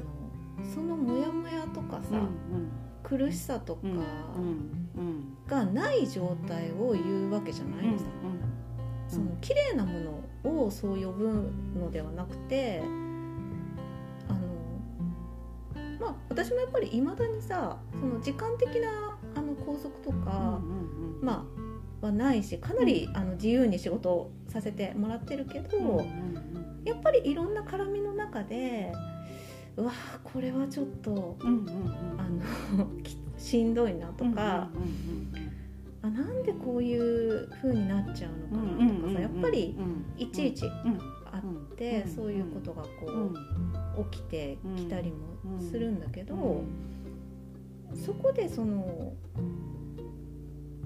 [0.75, 2.27] そのモヤモヤとかさ、
[3.03, 3.81] 苦しさとか
[5.47, 8.05] がない状態を言うわけじゃないのさ、
[9.13, 12.83] その綺麗なものをそう呼ぶのではなくて
[14.27, 14.41] あの
[16.01, 20.61] まあ私もやっぱりいまだにさその時間的なあの拘束とか、
[21.21, 21.47] ま
[22.03, 26.05] あはないしかなりあの自由に仕事をさせてもらってるけど、
[26.85, 28.93] やっぱりいろんな絡みの中で
[29.77, 29.95] うわー
[30.25, 34.69] これはちょっとあの き しんどいなとか、
[36.03, 39.77] あなんでこういう風になっちゃうのかなとかさやっぱり
[40.19, 46.63] いちいちあって、そういうことがこう、起きてきたりもするんだけど、
[47.95, 49.13] そこでその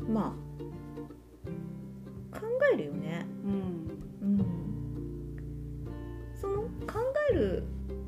[0.08, 0.36] ま
[2.32, 3.26] あ考えるよね。
[3.44, 4.46] うん、
[6.40, 7.00] その考
[7.30, 7.64] える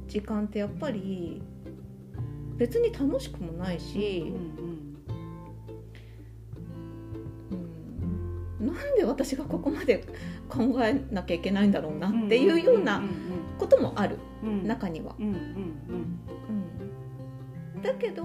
[0.06, 1.42] 時間ってやっぱり
[2.56, 4.77] 別に楽しくもないし、うん、
[8.60, 10.04] なんで私がここまで
[10.48, 13.02] 考えなきゃいけないんだろうなっていうような
[13.58, 14.18] こともある
[14.64, 15.14] 中には。
[15.18, 16.18] うん、
[17.82, 18.24] だけど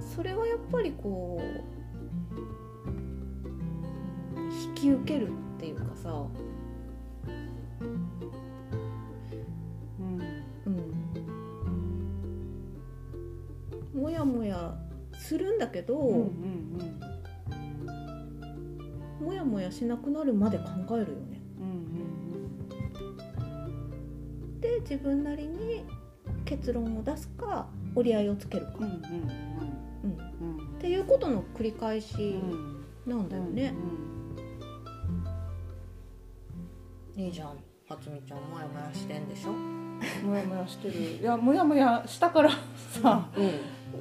[0.00, 1.44] それはやっぱりこう
[4.40, 6.24] うん引き受けるっていうかさ、
[10.66, 10.80] うん、
[14.00, 14.74] もやもや
[15.18, 16.30] するんだけど、
[19.20, 20.64] もやもやしなくなるまで考
[20.96, 21.40] えるよね。
[24.60, 25.84] で自分なりに
[26.44, 29.02] 結論を出すか折り合いをつけるか、うん
[30.78, 32.34] っていうことの繰り返し
[33.06, 33.74] なんだよね。
[37.16, 37.58] いいじゃん
[37.88, 39.52] 初美ちゃんモヤモヤしてんでしょ？
[40.26, 40.94] もやもやしてる。
[41.20, 42.50] いやもやもやしたから
[43.02, 43.50] さうん。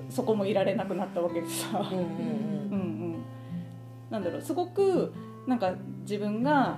[0.10, 1.98] そこもいられなくなったわけでさ、うん。
[1.98, 2.12] うんうん
[2.72, 3.09] うん、
[4.10, 5.14] なんだろうすごく
[5.48, 6.78] なんか自分が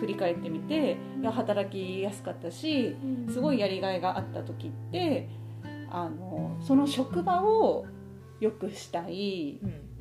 [0.00, 2.96] 振り返ってみていや働きやすかったし
[3.30, 5.28] すごいやりがいがあった時って
[5.90, 7.86] あのその職場を
[8.40, 9.60] 良くしたい。
[9.62, 9.92] うん。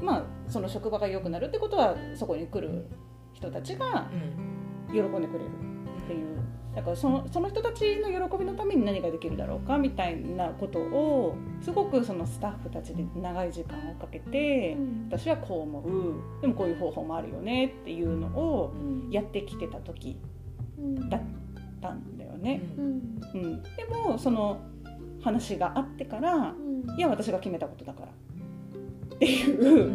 [0.00, 2.86] まあその職場が良くなるってことはそこに来る
[3.32, 4.08] 人たちが
[4.92, 5.48] 喜んでくれる
[6.04, 6.38] っていう
[6.78, 14.76] だからそのその人たちの喜びのために何ができるだろうかみたいなことをすごくそのスタッフたちで長い時間をかけて
[15.10, 16.40] 私はこう思う。
[16.40, 18.72] でもこういう方法もあるよねっていうのを
[19.10, 20.20] やってきてた時
[21.10, 21.20] だっ
[21.82, 22.60] たんだよね。
[22.76, 24.60] うん、でもその
[25.20, 26.54] 話があってから
[26.96, 28.08] いや私が決めたことだから。
[29.16, 29.92] っていう。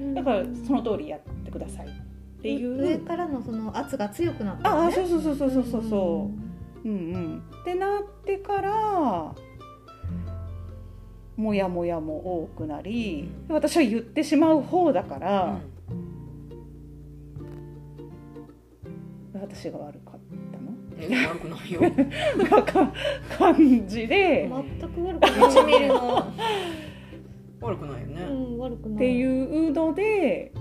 [0.14, 2.05] だからその通りやってください
[2.54, 2.80] っていう。
[2.80, 6.30] 上からのその圧が強くなったああそうそうそうそうそうそ
[6.84, 6.88] う。
[6.88, 9.34] うんうんってなってから
[11.36, 15.58] もやもやも多くなり私は言ってしまう方だから、
[19.34, 20.20] 私が悪かっ
[20.52, 20.72] たの？
[20.98, 21.80] え悪くないよ。
[22.50, 22.92] なんか
[23.36, 24.48] 感じで。
[24.80, 25.32] 全く悪くない。
[25.32, 26.32] 1ミリの
[27.60, 28.96] 悪くないようねん悪くない。
[28.96, 29.24] ってい
[29.68, 30.52] うので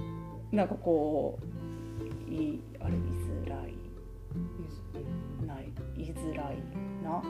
[0.52, 1.55] なんかこう
[2.36, 2.92] いあれ
[5.98, 6.58] 言いづらいい
[7.04, 7.28] な、う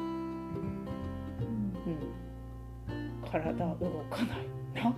[1.89, 3.75] ん、体動
[4.09, 4.37] かない
[4.73, 4.93] な。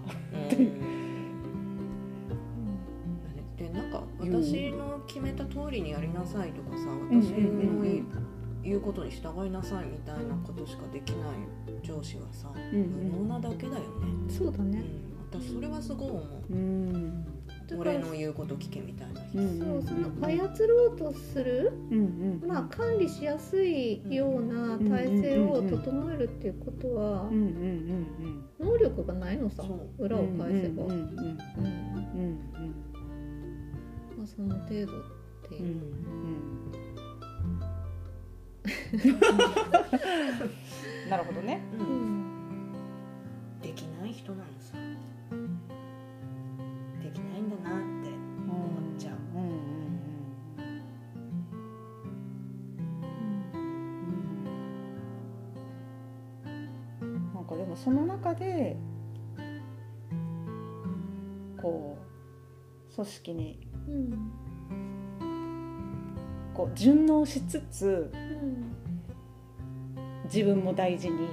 [3.58, 4.44] でなんかうん。
[4.44, 7.22] 私の決めた通りにやりなさいとかさうん。
[7.22, 7.84] 私の
[8.64, 11.36] 言うことに従いなさいみたいなことしかできない
[11.84, 12.82] 上司はさうん。
[13.12, 13.88] 無能なだけだよね、
[14.30, 14.80] そうだね。
[14.80, 16.54] うん、私それはすごい思う。
[16.54, 17.37] うん
[17.76, 22.48] 俺の言うこと聞けみたいな人、うんそうその操ろうとする、うんうん。
[22.48, 29.64] まあ、管理しやすいような体制を整えるっていうことはうんうんうん能力がないのさ
[29.98, 30.22] 裏う。
[30.24, 31.02] んを返せば、うんうんうんうん
[34.18, 35.02] まあ、その程度っ
[35.50, 35.64] てう。
[35.64, 35.76] んいう、
[41.10, 41.62] なるほどね。
[41.80, 42.17] ううんん
[47.64, 48.10] なって
[48.48, 48.56] 思
[48.96, 49.16] っちゃう。
[49.36, 49.52] うんうん
[57.02, 58.78] うんなんかでもその中で
[61.62, 61.98] こ
[62.92, 64.32] う組織にうん
[66.54, 68.76] こう順応しつつうん
[70.26, 71.28] 自分も大事に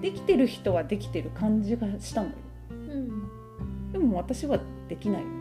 [0.00, 2.34] できてる人はできてる感じがしたのよ。
[2.70, 3.92] うん。
[3.92, 4.58] でも私は
[4.88, 5.28] できないの。
[5.28, 5.39] よ、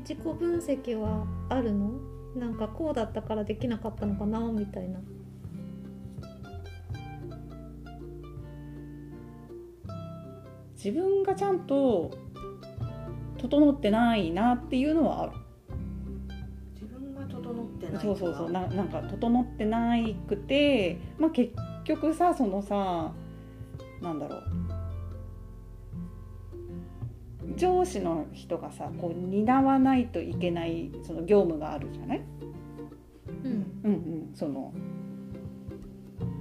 [0.00, 1.92] 自己分析はあるの？
[2.36, 4.40] なんかこうだったからできなかったのかな？
[4.52, 5.00] みたいな。
[10.74, 12.10] 自分がちゃんと
[13.36, 15.32] 整ってないなっていうのはある。
[16.72, 18.50] 自分が整ってないそうそうそう。
[18.50, 21.52] ななんか整ってないくて、まあ、結
[21.84, 23.12] 局さそのさ
[24.00, 24.49] なんだろう
[27.60, 32.22] 上司の人がさこう担わないといけないその業務があるじゃない、
[33.44, 33.80] うん。
[33.84, 34.72] うんうん、その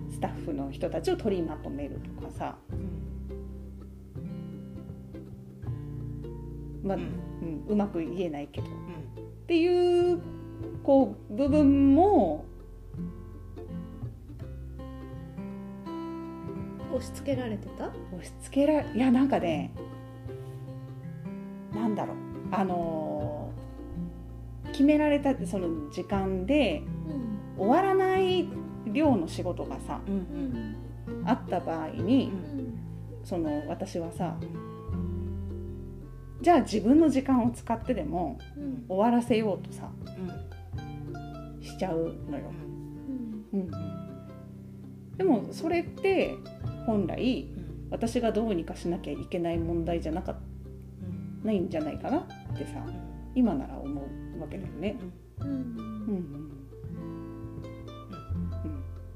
[0.10, 2.58] スタッフの人たちを取りまとめるとかさ、
[6.82, 7.66] まあううん。
[7.66, 8.68] んうまく言えないけど。
[8.68, 8.74] うん。
[8.74, 8.76] っ
[9.46, 10.22] ていう
[10.84, 12.46] こう部分も
[16.94, 17.88] 押し付けられてた？
[17.88, 19.74] 押し付けらいやなんかね
[21.74, 22.18] なんだろう。
[22.52, 23.30] あのー
[24.72, 26.84] 決められたその時間で
[27.58, 28.48] 終わらない
[28.86, 30.76] 量の仕事がさうん
[31.26, 32.80] あった場合にうん
[33.24, 34.38] その私はさ
[36.42, 38.40] じゃあ自分の時間を使ってでも
[38.88, 42.46] 終わらせようとさうんしちゃうのよ。
[43.52, 43.72] うんうん、
[45.18, 46.36] でもそれって
[46.86, 47.50] 本来
[47.90, 50.36] 私がどうにかしなきゃいけない問題じゃなかっ
[51.44, 52.86] ないんじゃないかなってさ
[53.36, 54.02] 今なら思
[54.38, 54.98] うわけだよね。
[55.40, 55.48] うん。
[55.48, 56.52] うんうん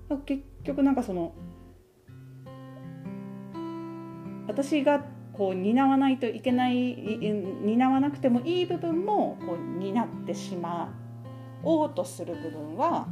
[0.10, 1.34] うん、結局なんかその
[4.48, 5.04] 私が
[5.34, 7.18] こう担わないといけないい
[7.64, 10.94] 担わなくてもいい部分もこう担ってしま
[11.64, 13.08] おうとする部分は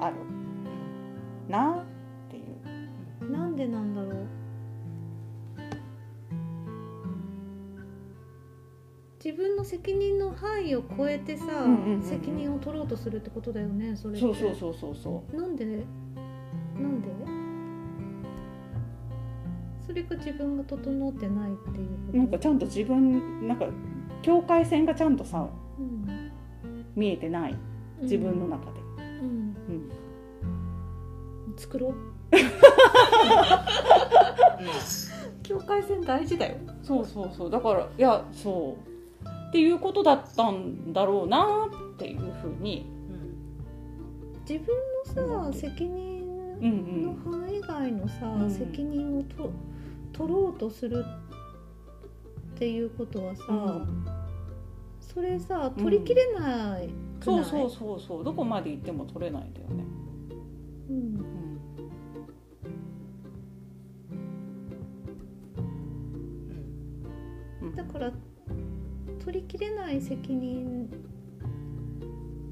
[0.00, 0.16] ある
[9.58, 12.02] の責任の範囲を超えてさ、んうんうんうん。
[12.02, 15.36] 責任を取ろうとするってことだよねそれそうそうそうそうそう。
[15.36, 15.64] なんで？
[15.66, 15.72] な
[16.88, 17.08] んで？
[19.86, 22.18] それが自分が整ってないっていうこと？
[22.18, 23.66] なんかちゃんと自分なんか
[24.22, 25.48] 境界線がちゃんとさ
[25.78, 26.30] うん。
[26.94, 27.54] 見えてない。
[28.02, 29.56] 自分の中で、うん。
[31.46, 31.56] うん。
[31.56, 31.94] 作ろう。
[35.42, 36.56] 境界線大事だよ。
[36.82, 37.50] そうそうそう。
[37.50, 38.97] だからいやそう
[39.48, 42.86] っていうことだったんだろうなっていうふうに、
[44.48, 44.74] 自分
[45.26, 46.18] のさ責任
[46.60, 48.50] うんの範囲外のさ、うん。
[48.50, 49.50] 責任をと
[50.12, 51.04] 取ろうとする
[52.56, 54.06] っていうことはさ、うん。
[55.00, 58.24] それさ取りきれないい、そうそうそうそう。
[58.24, 59.84] どこまで行っても取れないんだよね、
[60.90, 60.96] うん。
[60.96, 61.26] うん。
[67.62, 67.76] うん。
[67.76, 68.12] だから
[69.28, 70.88] 取りきれない責任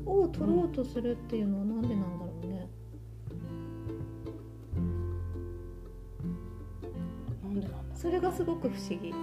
[0.04, 2.68] を取ろうとするっていうのはなんでなんだろうね、
[7.42, 9.10] なんでなんだそれがすごく不思議。
[9.10, 9.16] こ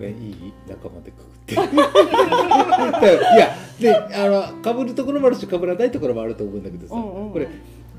[0.00, 1.52] れいい仲間でくくって。
[1.52, 1.56] い
[3.38, 7.32] やであのかぶるところもあるしかぶらないところもあると思うんだけどさ、うんうんうん。
[7.34, 7.48] これ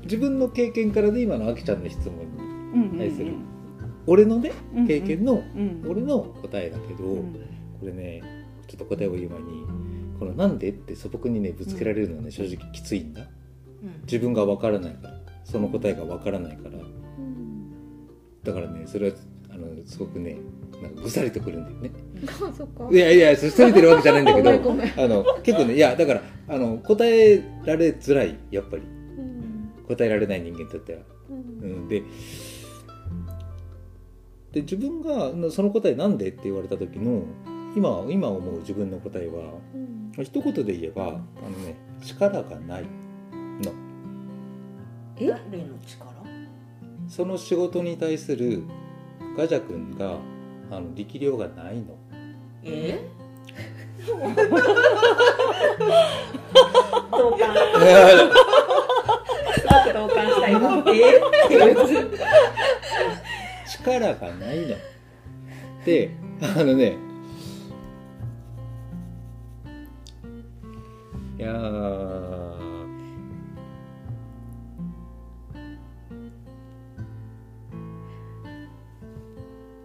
[0.02, 3.34] 自分の経験からで今のあきちゃんの質問にうんうんうん対する。
[4.08, 5.84] 俺のねうんうん経験のうん。
[5.88, 7.36] 俺の答えだけど、うん
[7.78, 8.22] これね
[8.66, 9.46] ちょっと答えを言う前に
[10.18, 13.22] この「なんで?」って素朴にねぶつけられるのはね、正直きついんだ。
[13.82, 14.00] うん。
[14.02, 16.78] 自分がわからないからその答えがわからないから。
[16.78, 17.70] うん。
[18.42, 19.16] だからねそれは
[19.50, 20.36] あのすごくね
[20.82, 21.90] なんかぐさりとくるんだよね。
[22.26, 22.88] あそっか。
[22.90, 24.50] いやいやそそれてるわけじゃないんだけど
[25.04, 28.82] あの結構ねいやだからあの答えられづらいやっぱり。
[28.82, 29.84] うん。
[29.86, 31.00] 答えられない人間にとっては、
[31.30, 31.70] うん。
[31.70, 32.02] うん、で
[34.52, 37.22] で自分がなその答えなんでって言われた時の
[37.76, 40.12] 今今思う自分の答えはうん。
[40.24, 41.20] 一言で言えばあの
[41.58, 42.88] ね力がないの。
[45.18, 45.26] え？
[45.28, 46.06] 誰の力？
[47.06, 48.64] その仕事に対する
[49.36, 50.16] ガジャ君が
[50.70, 51.98] あの力量がないの。
[52.64, 53.06] え？
[54.06, 54.16] 同
[57.36, 58.08] 感いや
[59.54, 60.80] すごく同感した今え？
[60.80, 60.82] っ
[61.48, 61.74] ていう
[63.68, 64.76] 力がないの。
[65.84, 66.96] であのね
[71.38, 72.76] いやー。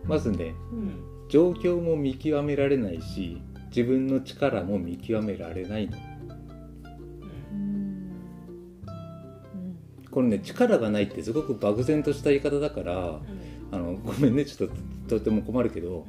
[0.06, 1.03] まずねうん。
[1.30, 5.98] 状況も見極められないし自分の力も見極められないの。
[7.53, 8.11] うん。
[10.10, 13.22] このね力がないってすごく漠然とした言い方だから
[13.72, 14.69] あのごめんねちょっ
[15.07, 16.06] ととても困るけど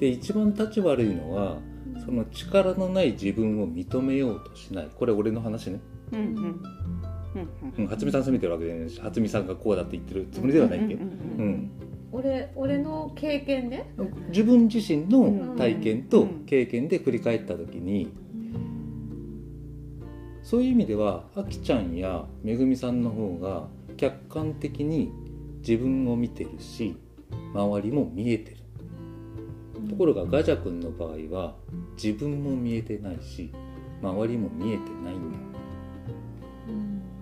[0.00, 1.58] で一番立ち悪いのは
[2.06, 4.88] その力のない自分を認めようとしない。
[4.94, 5.80] これ俺の話ね、
[6.12, 6.62] うんうん。
[7.36, 11.70] うんうん、初見さん責めてるわけじゃないし初見さんがこうだって言ってるつもりではないんだよ、うんうん、
[12.12, 13.84] 俺俺の経験で
[14.28, 18.10] 自分自身のうん体験と経験で振り返った時に
[20.42, 25.12] そういう意味ではあきちゃんやめぐみさんの方が客観的に
[25.58, 26.96] 自分を見てるし
[27.52, 28.55] 周りも見えてる
[29.88, 31.54] ところがガジャ君の場合は
[32.02, 33.52] 自分も見えてないし
[34.02, 35.38] 周りも見えてないんだ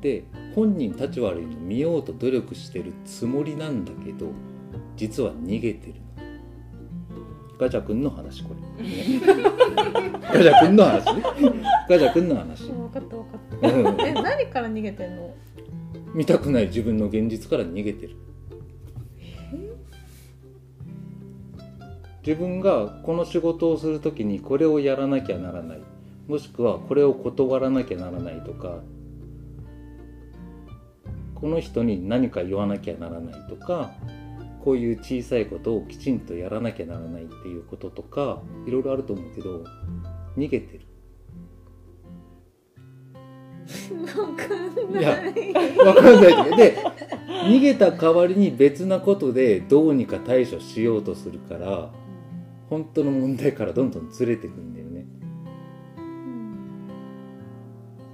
[0.00, 0.24] で
[0.54, 4.26] 本人立ち悪いの見ようと努力してるつもりなんだけど
[4.96, 6.04] 実は逃げてるの。
[7.58, 9.20] ガジャ君の話これ、ね、
[10.32, 11.22] ガジャ君の話ね。
[11.88, 13.68] ガジャ君の話、分かった分かった。
[13.68, 14.00] うん。
[14.00, 15.34] え何から逃げてんの？
[16.14, 18.16] 見たくない自分の現実から逃げてる
[22.26, 25.82] 自分がこの仕事をする時にこれをやらなきゃならない。
[26.26, 28.80] もしくはこれを断らなきゃならないとか。
[31.34, 33.92] この人に何か言わなきゃならないとか。
[34.64, 38.40] こういう小さいことをきちんとやらなきゃならないっていうこととか。
[38.66, 39.62] いろいろあると思うけど
[40.38, 40.80] 逃げてる。
[43.90, 45.02] 分かんい。
[45.02, 46.56] やないわかんない。
[46.56, 46.78] で
[47.44, 51.90] 逃げた代わりに別なことでどうにか対処しようとするから
[52.68, 55.06] 本当の問題からどんどんずれていくんだよね。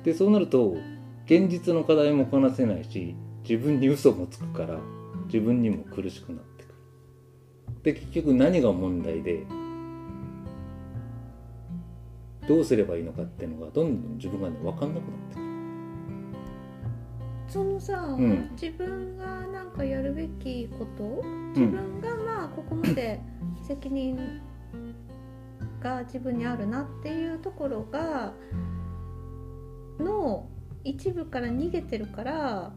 [0.05, 0.77] でそうなると
[1.27, 3.15] 現実の課題もこなせないし
[3.49, 4.79] 自分に嘘もつくから
[5.27, 6.75] 自分にも苦しくなってくる。
[7.83, 9.45] で結局何が問題で
[12.49, 15.47] どうすればいいのかっていうのがどんどん自分がね分かんなくなってくる。
[17.47, 18.51] そのさ、ん。
[18.61, 21.23] 自分がなんかやるべきこと？
[21.55, 23.21] 自分がまあここまで
[23.71, 24.19] 責任
[25.81, 28.33] が自分にあるなっていうところが
[30.01, 30.49] の
[30.83, 32.73] 一部から逃げてるから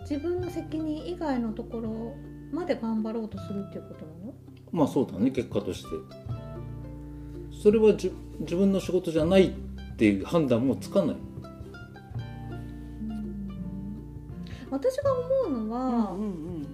[0.00, 2.14] 自分の責任以外のところ
[2.52, 4.34] まで頑張ろうとするっていうことなの？
[4.72, 5.88] まあそうだね結果として。
[7.62, 9.50] それはじ自分の仕事じゃないっ
[9.96, 11.16] ていう判断もつかない。
[14.70, 15.14] 私が
[15.46, 16.66] 思うのは、うん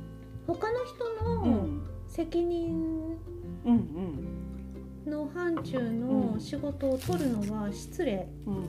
[0.48, 1.42] 他の人うん。
[1.42, 1.97] うのん責任うん
[3.64, 4.34] うん
[5.06, 8.28] の範疇の仕事を取るのは失礼。
[8.46, 8.62] うんうん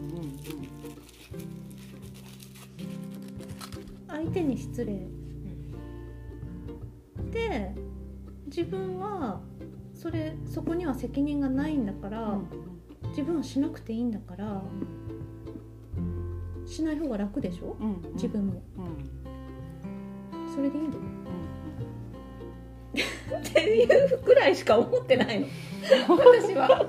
[4.08, 5.08] 相手に失礼。
[7.32, 7.76] で
[8.48, 9.42] 自分は
[9.94, 12.38] それそこには責任がないんだから、
[13.10, 14.62] 自分はしなくていいんだから
[16.66, 17.76] しない方が楽でしょ？
[17.80, 18.14] うんうん。
[18.14, 18.62] 自分も。
[18.78, 20.54] うん。
[20.54, 20.94] それでいいの
[22.94, 25.48] っていうくらいしか思ってないの。
[26.18, 26.86] 私は。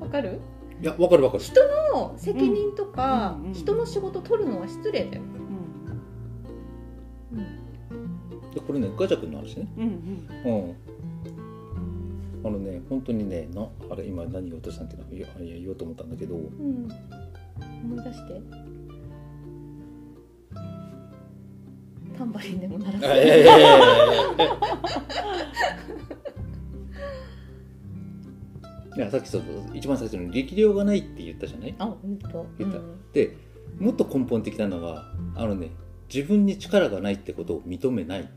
[0.00, 0.40] わかる？
[0.80, 1.44] いやわかるわかる。
[1.92, 5.22] の責任とか、うんうん人の仕事取るのは失礼だよ、
[8.54, 9.66] でこれねガチャ君の話ね。
[9.78, 10.52] うんうん。
[10.52, 10.76] うん。
[12.44, 15.04] あのね本当にねなあれ今何言おうとしたんけな。
[15.10, 16.36] いやいや言おうと思ったんだけど。
[16.36, 16.88] うん、
[17.84, 18.40] 思い出して
[22.16, 23.06] タンバリンでも鳴らす。
[23.06, 23.16] あ
[28.96, 29.42] いやさっきそう
[29.74, 31.74] 一番最初に力量がないって言ったじゃない？
[31.78, 32.46] あ本当。
[32.58, 32.78] 言った。
[32.78, 33.12] うん。
[33.12, 33.36] で
[33.78, 35.70] もっと根本的なのはあのね
[36.12, 38.28] 自分に力がないってことを認めない。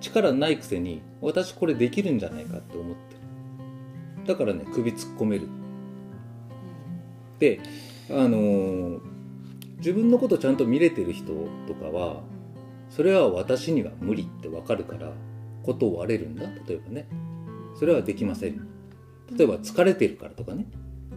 [0.00, 3.20] 力ないくせに私これできるんじゃないかって思ってる。
[4.26, 5.48] だからね首突っ込める。
[7.40, 7.60] で
[8.08, 9.11] あのー
[9.82, 11.32] 自分のことちゃんと見れてる人
[11.66, 12.22] とかは
[12.88, 15.12] それは私には無理って分かるから
[15.64, 16.44] 断れるんだ？
[16.68, 17.08] 例えばね。
[17.78, 18.68] それはできません。
[19.36, 20.66] 例えば疲れてるからとかね。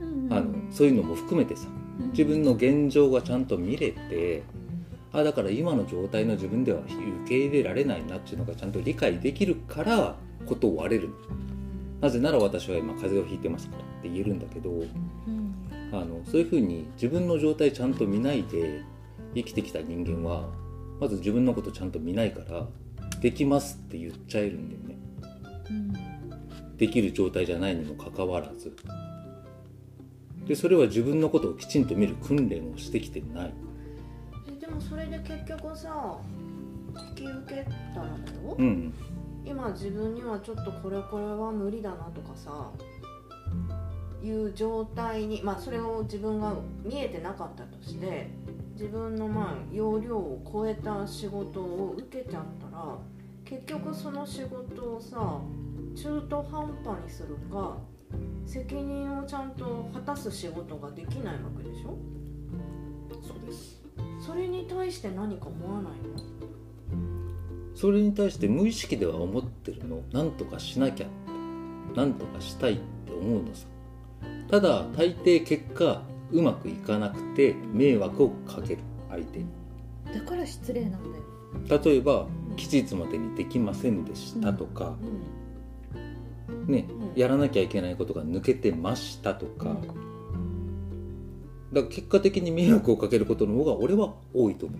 [0.01, 1.67] うんあのそういうのも含めてさ
[2.11, 4.43] 自分の現状がちゃんと見れて
[5.13, 6.89] あだから今の状態の自分では受
[7.29, 10.15] け入れられないなっていうのがちゃんと理解できるから
[10.45, 11.09] 断れる。
[12.01, 14.83] なぜなら私は今風邪をひいてますからって言えるんだけどう
[15.29, 15.54] ん
[16.01, 18.81] あのそういうふうに自分の状態ちゃんと見ないで
[19.33, 20.49] 生きてきた人間は
[20.99, 22.67] まず自分のことちゃんと見ないから
[23.19, 24.97] できますって言っちゃえるんだよね。
[25.69, 26.77] うん。
[26.77, 28.75] できる状態じゃないにもかかわらず。
[30.47, 33.53] でそれは自分のことをきちんと見る訓練をしてきてない。
[34.47, 36.17] えでもそれで結局さ
[37.09, 37.63] 引き受け
[37.93, 38.09] たらだ
[38.43, 38.93] よ、うん。
[39.45, 42.69] 今自分にはちょっとこれこれは無理だなとかさ
[44.25, 48.29] いう状態にまあそれを自分が見えてなかったとして
[48.73, 52.97] 自分のまあ容量を超えた仕事を受けちゃったら
[53.45, 55.39] 結局その仕事をさ
[55.95, 57.77] 中途半端にするか
[58.45, 61.97] 責任をちゃんと果たす仕事ができないわけでしょ？
[63.25, 63.81] そうです。
[64.25, 67.75] それに対して何か思わないの？
[67.75, 70.01] それに対して無意識では思ってるの？
[70.11, 71.07] なんとかしなきゃ
[71.95, 73.67] なんとかしたいって思うのさ
[74.49, 79.39] ただ大抵結果うまくいかなくて迷惑をかける相手。
[79.39, 79.45] に
[80.13, 81.81] だから失礼なんだよ。
[81.83, 84.95] 例えば期日までにできませんでしたとか、
[86.67, 87.19] ねうん。
[87.19, 89.87] やらなきゃいけないことが抜けてましたとか、だか
[91.73, 94.79] ら結果的に迷惑をかけることの方が俺は多いと思う。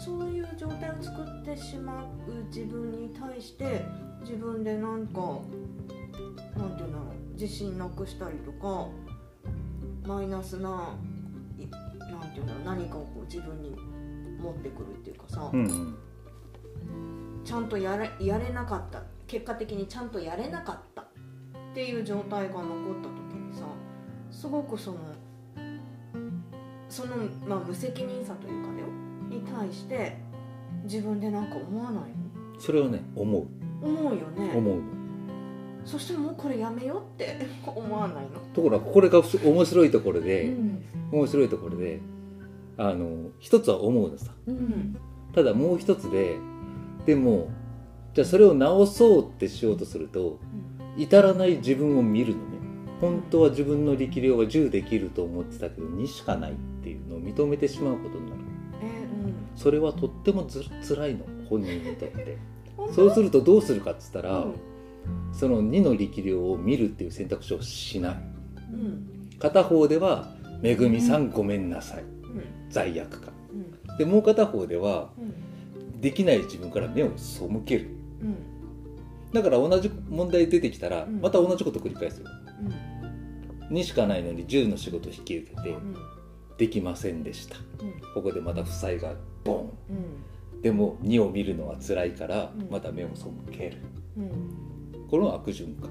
[0.00, 2.06] そういう状態を作ってしまう
[2.48, 3.84] 自分に対して
[4.20, 5.38] 自分でなんか
[6.56, 8.88] なんていうんだろう自信なくしたりとか
[10.06, 10.94] マイナスな
[11.58, 13.76] いなんていうんだろう何かをこう自分に
[14.40, 15.96] 持ってくるっていうかさ、うんうん。
[17.44, 19.02] ちゃんとやれやれなかった。
[19.26, 21.06] 結果的にちゃんとやれなかったっ
[21.74, 23.64] ていう状態が残った時にさ
[24.30, 24.98] すごくその
[26.88, 27.16] その、
[27.46, 28.86] まあ、無責任さというかだよ
[29.28, 30.16] に対して
[30.84, 32.04] 自分でなんか思わない
[32.58, 33.46] それはね思う。
[33.84, 34.52] の思うよね。
[34.56, 34.76] 思う。
[34.76, 34.95] の
[35.86, 38.40] そしてもうこれやめようって 思わないの？
[38.52, 40.82] ところがこれがふ面白いところで、うん。
[41.12, 42.00] 面白いところで
[42.76, 44.32] あの一つは思うのさ。
[44.46, 44.56] ううん。
[44.58, 44.96] ん
[45.32, 46.36] ただもう一つで
[47.06, 47.48] でも
[48.14, 50.38] じゃあそれを直そうってしようとすると
[50.96, 52.44] 至らない自分を見るのね。
[53.00, 58.40] 本当は自分の力量は10できると思ってたけど2しかないっていうのを認めてしまうことになる。
[58.82, 59.06] え
[59.54, 61.26] それはとってもず辛いの。
[61.48, 62.38] 本人にとって。
[62.78, 64.52] うんそうするとどうするかっつったら、うん
[65.32, 68.16] その2の力量を見るっていう選択肢をしない。
[68.72, 69.28] うん。
[69.38, 72.02] 片方では「めぐみさんごめんなさい。
[72.02, 72.08] うん。
[72.70, 73.32] 罪悪感。
[73.52, 75.22] うん」でもう片方ではう
[75.98, 76.00] ん。
[76.00, 77.88] できない自分から目を背ける。
[78.22, 78.36] うん。
[79.32, 81.20] だから同じ問題出てきたらうん。
[81.20, 82.28] また同じこと繰り返すよ。
[83.70, 83.76] うん。
[83.76, 85.94] 2しかないのに10の仕事を引き受けてうん。
[86.56, 87.56] できませんでした。
[87.82, 87.92] うん。
[88.14, 89.14] ここでまた負債が
[89.44, 89.70] ボン。
[90.54, 90.62] うん。
[90.62, 92.70] でも2を見るのは辛いからうん。
[92.70, 93.76] また目を背ける。
[94.16, 94.65] うん
[95.10, 95.90] この悪循環。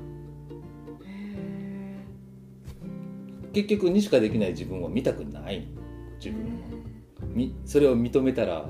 [1.05, 2.03] へ
[3.53, 5.67] 結局2しかできない自分は見たくない。
[6.17, 6.51] 自分は
[7.33, 8.65] みそれを認めたら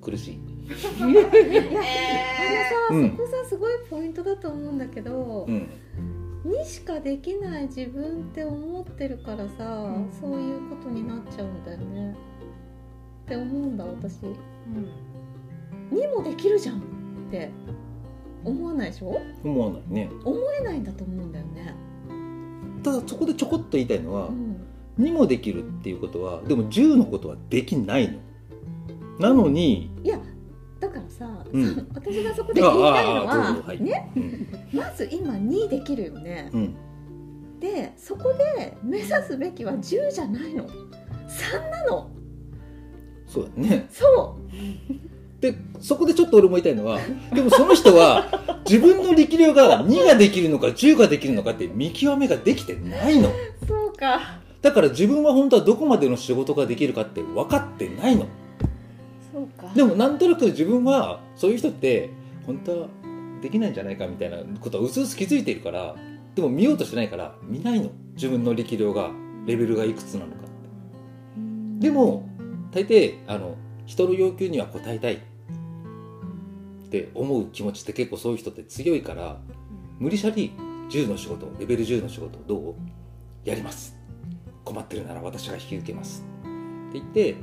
[0.00, 0.40] 苦しい。
[1.00, 1.28] あのさ、
[2.90, 3.10] うん。
[3.10, 5.68] そこさすごいポイントだと思うんだけど、うん。
[6.44, 10.10] にしかできない自分って思ってるからさ、ん。
[10.20, 12.16] そういうことになっちゃうんだよね。
[13.24, 14.24] って思うんだ私。
[14.24, 15.96] うん。
[15.96, 16.80] にもできるじゃんっ
[17.30, 17.50] て
[18.44, 19.20] 思わないでしょ？
[19.44, 20.10] 思わないね。
[20.24, 21.74] 思えないんだと思うんだよね。
[22.82, 24.56] ただそこでちょこっと言いたいのはうん。
[24.98, 28.18] 2もできるっていうことはでも10のことはできないの。
[29.18, 30.18] なのにいや
[30.80, 31.88] だからさ、うん。
[31.94, 33.80] 私がそこで言いたいのははい。
[33.80, 34.10] ね？
[34.16, 34.48] うん。
[34.72, 36.50] まず今2できるよね。
[36.52, 36.74] うん。
[37.60, 40.66] でそこで目指すべきは10じゃないの。
[40.66, 42.10] 3なの。
[43.26, 43.86] そうだね。
[43.90, 44.52] そう
[45.42, 47.00] でそこでちょっと俺も言いたいのは
[47.34, 48.26] でもその人は
[48.64, 53.28] 自分の力量が2ができるのか10ができるのかって見極めができてないの。
[53.66, 54.38] そうか。
[54.62, 58.26] だから自分は本当はどこまでの仕事ができるかって分かってないの。
[59.32, 59.72] そうか。
[59.74, 62.10] でもなんとなく自分はそういう人って
[62.46, 62.86] 本当は
[63.42, 65.96] できないんじゃないかみたいなことはうすうす気づいているから
[66.36, 67.90] でも見ようとしてないから見ないの。
[68.14, 69.10] 自分の力量が
[69.44, 71.88] レベルがいくつなのかって。
[71.88, 72.28] でも
[72.70, 73.56] 大抵あの
[73.86, 75.18] 人の要求には応えたい
[76.92, 79.38] って思う気持ちって結構そういう人って強いから
[79.98, 80.52] 無理しゃり
[80.90, 82.74] 10の仕事レベル10の仕事どう？
[83.48, 83.96] やります。
[84.62, 86.22] 困ってるなら私が引き受けます。
[86.90, 87.36] って言って、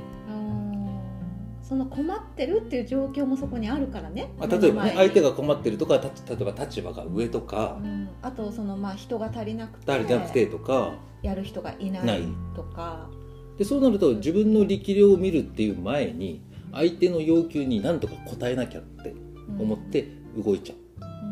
[1.62, 4.30] その困ってるっていう状況もそこにあるからね。
[4.38, 12.22] まあ、例えばね相手が困ってるとかた例えば立場が上とかうんあとそのまあ人が足りなくて足りなくてとかやる人がいない
[12.54, 13.10] とか。
[13.58, 16.40] でそうなると自分の力量を見るっていう前に
[16.72, 19.12] 相手の要求に何とか応えなきゃって
[19.58, 20.06] 思って
[20.36, 20.78] 動いちゃう。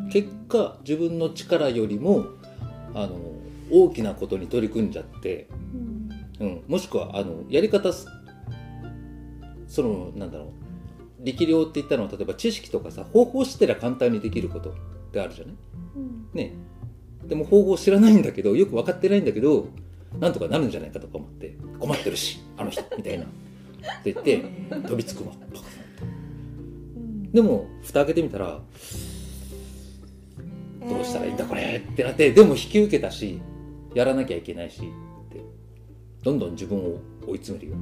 [0.05, 0.11] うん。
[0.11, 2.27] 結果自分の力よりも
[2.95, 3.17] あの
[3.71, 5.49] 大きなことに取り組んじゃって、
[6.41, 6.47] うん。
[6.47, 8.07] うん、もしくはあのやり方す
[9.67, 10.49] そのなんだろう。
[11.25, 14.73] 力量って言ったのは例えば知識とかさ方法知ってりゃ簡単にできることっ
[15.13, 15.55] てあるじゃない？
[15.97, 16.29] うん。
[16.33, 16.53] ね。
[17.27, 19.69] でも方法知らないんだけどよく分かってないんだけど
[20.21, 23.25] なんとかなるんじゃないかとか思って困ってるしあの人みたいな。
[23.25, 23.29] っ
[24.03, 24.45] て言って
[24.89, 25.33] 飛びつくわ
[27.33, 28.61] でも蓋開けてみたら
[30.89, 33.41] どうしたらいいんだこれってなってでも引き受けたし
[33.95, 35.43] やらなきゃいけないしって。
[36.23, 37.77] どんどん自分を追い詰めるよ。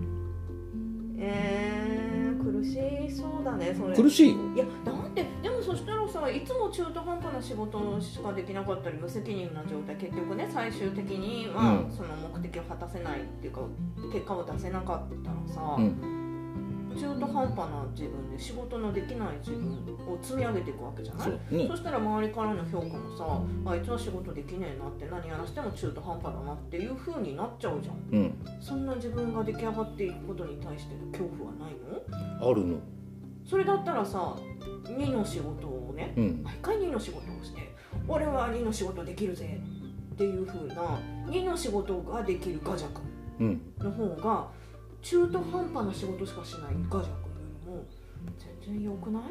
[1.19, 2.79] えー、苦し
[3.17, 3.97] そうだねそれ。
[3.97, 4.37] 苦しいよ。
[4.55, 9.97] いやだってでもそしたらさいつも中途半端な仕事しかできなかったり無責任な状態。
[9.97, 11.93] 結局ね最終的には、うん。
[11.93, 13.61] その目的を果たせないっていうか
[14.13, 16.26] 結果を出せなかったらさ、うん
[16.97, 19.73] 中途半端な自分で仕事のできない自分
[20.07, 21.29] を積み上げていくわけじゃない？
[21.29, 21.69] そうね。
[21.69, 23.41] そしたら周りからの評価もさ
[23.71, 27.97] あいつは仕事できねえなって何やらしても中途半端だなっていう風になっちゃうじゃん。
[28.13, 28.35] うん。
[28.61, 31.73] そんな自分が出来上がっていくことに対しての恐怖はない
[32.41, 32.51] の？
[32.51, 32.77] あるの。
[33.49, 34.37] それだったらさ
[34.85, 36.43] 2の仕事をねうん。
[36.43, 37.75] 毎回2の仕事をして
[38.09, 39.61] 俺は2の仕事できるぜ
[40.15, 40.99] っていう風な
[41.29, 43.05] 2の仕事ができるガジャ君
[43.39, 43.61] うん。
[43.79, 44.49] の方が
[45.09, 46.61] 中途半端な仕事しかしない
[46.91, 47.85] ガジャ君よりも
[48.65, 49.23] 全然良くない、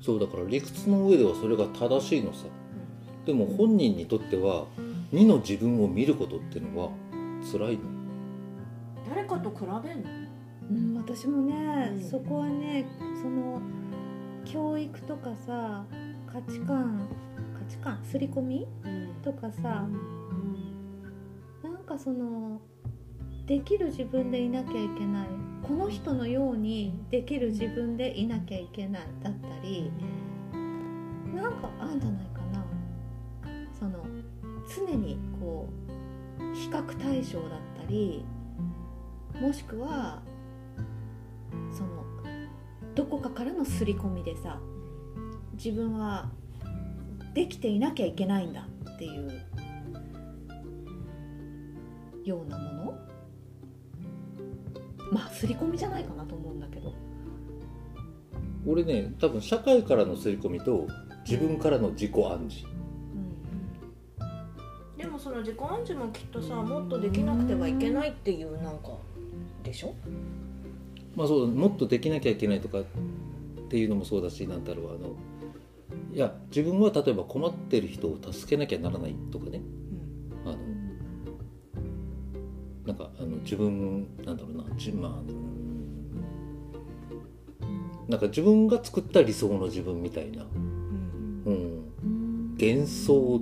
[0.00, 2.46] そうだから理屈の上ではそれが正しいのさ。
[3.24, 4.66] でも本人にとっては
[5.12, 6.90] 2の自分を見ることっていうのは
[7.52, 7.82] 辛いの。
[9.08, 10.10] 誰かと比べんの？
[10.70, 12.02] うん、私もね、うん。
[12.02, 12.84] そこはね
[13.22, 13.62] その
[14.44, 15.84] 教育とかさ
[16.26, 17.08] 価値観
[17.56, 18.66] 価値観刷り込み
[19.22, 19.86] とかさ、
[21.62, 22.60] なんかその
[23.46, 25.28] できる自分でいなきゃいけない。
[25.62, 29.92] この人のようにできる自分でいなきゃいけないだったり
[31.32, 32.64] なんかあんじゃないかな。
[33.78, 34.04] その
[34.74, 38.24] 常にこう比較対象だったり
[39.40, 40.20] もしくは
[41.72, 42.04] その
[42.94, 44.60] どこかからの刷り込みでさ
[45.54, 46.30] 自分は
[47.34, 49.30] できていなきゃいけないんだっていう
[52.24, 53.11] ようなもの
[55.12, 56.92] まあ刷り込みじゃないかなと思うんだけど。
[58.66, 60.86] 俺ね多分社会からの刷り込みと
[61.28, 62.66] 自分からの自己暗示。
[64.96, 68.90] でもその自己暗示もきっとさもっとできなくてはいけないっていうなんか
[69.62, 69.94] でしょ？
[71.16, 72.84] まあそうだもっとできなきゃいけないとかっ
[73.68, 75.16] ていうのもそうだしなんだろうあの
[76.14, 79.60] いや自分は例えば困ってる人を助けなきゃならないとかね
[82.86, 85.28] なんかあの自分なんだろうなじまあうん。
[88.08, 92.56] なんか自分が作った理想の自分みたいな、うん、うん。
[92.60, 93.40] 幻想。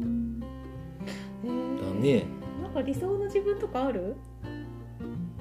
[1.43, 2.27] えだーね
[2.63, 4.15] なんか理想の自分とかある？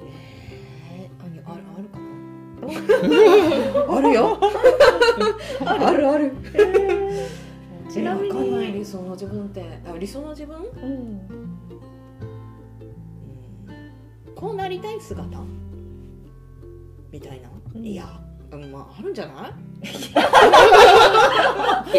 [0.00, 1.98] えー、あにあるあるか
[3.86, 3.96] な？
[3.96, 4.38] あるよ。
[5.66, 6.08] ある？
[6.08, 6.32] ある
[7.90, 9.62] ちなみにわかんない理想の自分って。
[9.86, 11.49] あ理想の自分、うん
[14.40, 15.24] こうなりたい姿？
[17.12, 17.84] みたいな、うん。
[17.84, 18.20] いや、
[18.52, 19.52] うん、まああるんじゃない？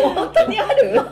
[0.02, 1.02] 本当にある？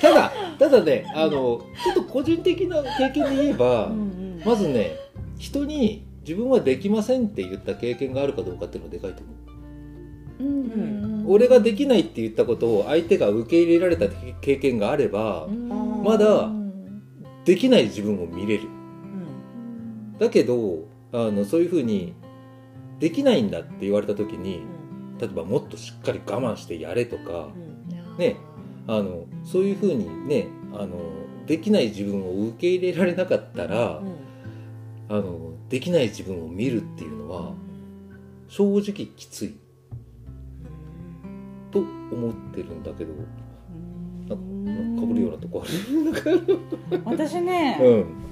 [0.00, 1.62] ただただねあのちょ
[1.92, 4.96] っと個人的な経験で言えば、んまずね
[5.38, 9.32] 人に自分はできませんって言った経験があるかどうかっていうのはでかいと思
[10.40, 14.06] う、うん俺ができないって言ったことを相手が受け入れられた
[14.40, 16.02] 経験があれば、うん。
[16.02, 17.02] まだうん
[17.44, 18.64] できない自分を見れる。
[18.64, 18.79] うん
[20.20, 22.14] だけどあのそういうふうに
[23.00, 24.62] できないんだって言われた時に
[25.18, 27.48] 例えばもっとしっかり我慢してやれとか
[28.18, 28.36] ね
[28.86, 30.98] あのそういうふうにねあの
[31.46, 34.00] できない自分を受け入れられなかったら、
[35.08, 37.54] あのできない自分を見るっていうのは
[38.46, 39.56] 正直きつい。
[41.72, 43.12] と思ってるんだけど。
[44.28, 45.66] かぶるようなとこあ
[46.92, 47.02] る？
[47.04, 48.29] 私ね、うん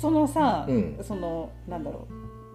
[0.00, 0.98] そのさ、うん。
[1.02, 2.06] そのなんだろ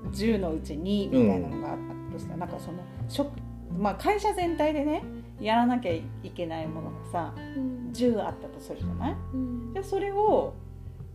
[0.03, 1.77] う10のうち2みたいなのがあっ
[2.09, 3.31] たとしたら、なんかその職、
[3.77, 5.03] まあ、会社全体でね
[5.39, 6.01] やらなきゃい
[6.33, 7.91] けないものがさうん。
[7.93, 9.15] 10あったとするじゃない？
[9.33, 9.73] うん。
[9.73, 10.53] でそれを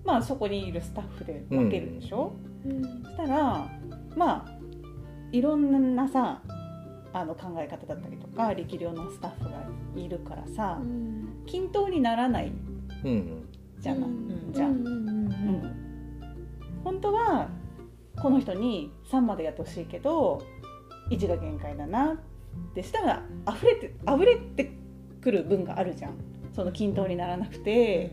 [0.05, 2.32] まあそこにいるスタッフで分けるでしょ、
[2.65, 2.82] うん。
[3.05, 3.69] そしたら
[4.16, 4.59] まあ
[5.32, 6.43] いろんなさ
[7.12, 9.65] あの考え方だったりとか力量のスタッフが
[9.97, 11.43] いるからさうん。
[11.47, 12.52] 均等にならない
[13.05, 13.43] うん。
[13.81, 14.52] じゃない、うん。
[14.52, 14.94] じゃんうんうん。
[14.94, 14.97] う
[15.77, 15.89] ん
[16.85, 17.48] 本当は
[18.20, 20.43] この人に3までやってほしいけど
[21.11, 22.16] 1が限界だなっ
[22.74, 24.73] てしたら溢れて溢れて
[25.20, 26.15] くる分があるじゃん。
[26.55, 28.12] その均等にならなくて、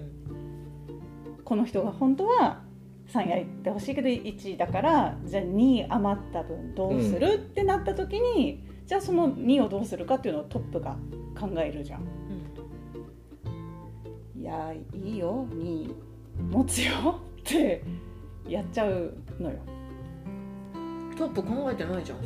[1.44, 2.62] この人が本当は
[3.08, 10.98] 3やってほしいけど1だからじゃあ2余った分どうする、ってなった時にじゃあその2をどうするかっていうのをトップが
[11.40, 12.04] 考えるじゃん。
[14.40, 15.48] いやいいよ。
[15.52, 15.94] 2
[16.52, 17.84] 持つよって
[18.48, 19.58] やっちゃうのよ。
[21.18, 22.24] トップ考えてないじゃんそ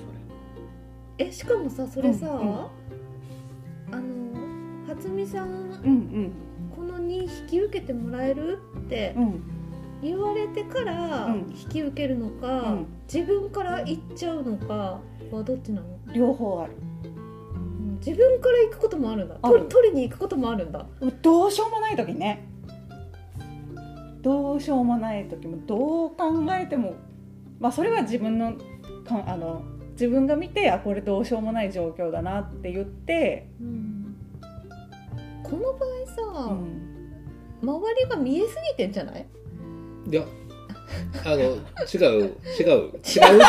[1.17, 2.55] えしかもさそれさ、うんうん。
[3.91, 3.99] あ
[4.87, 5.53] の初見さんう
[5.89, 6.31] ん
[6.75, 8.59] この2引き受けてもらえる？
[8.77, 9.23] ってうん。
[9.23, 9.43] うん
[10.03, 11.53] 言われてからうん。
[11.55, 12.85] 引き受けるのか、うん。
[13.11, 14.99] 自分から行っちゃうのか
[15.31, 15.87] はどっちなの？
[16.13, 16.73] 両方ある。
[17.05, 19.35] うん自分から行くこともあるんだ。
[19.69, 20.87] 取りに行くこともあるんだ。
[21.21, 22.47] どうしようもない時ね
[24.21, 26.15] どうしようもない時もどう考
[26.51, 26.95] えても
[27.59, 28.53] まあそれは自分の
[29.03, 33.47] かあの自分が見てあこれどうしようもない状況だなって言って、
[35.43, 36.91] この場合さ、うん。
[37.61, 39.25] 周りが見えすぎてんじゃない？
[40.09, 40.23] いや
[41.23, 41.57] あの違う
[41.87, 42.23] 違う。
[42.23, 43.39] 違うって言っ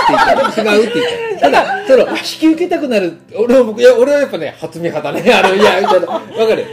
[0.52, 0.62] た。
[0.62, 1.50] 違うって言った。
[1.50, 3.16] ただその引き受けたくなる。
[3.34, 5.32] 俺もいや俺はやっぱね初見派だね。
[5.32, 6.06] あのいやみたいな。
[6.08, 6.66] わかる？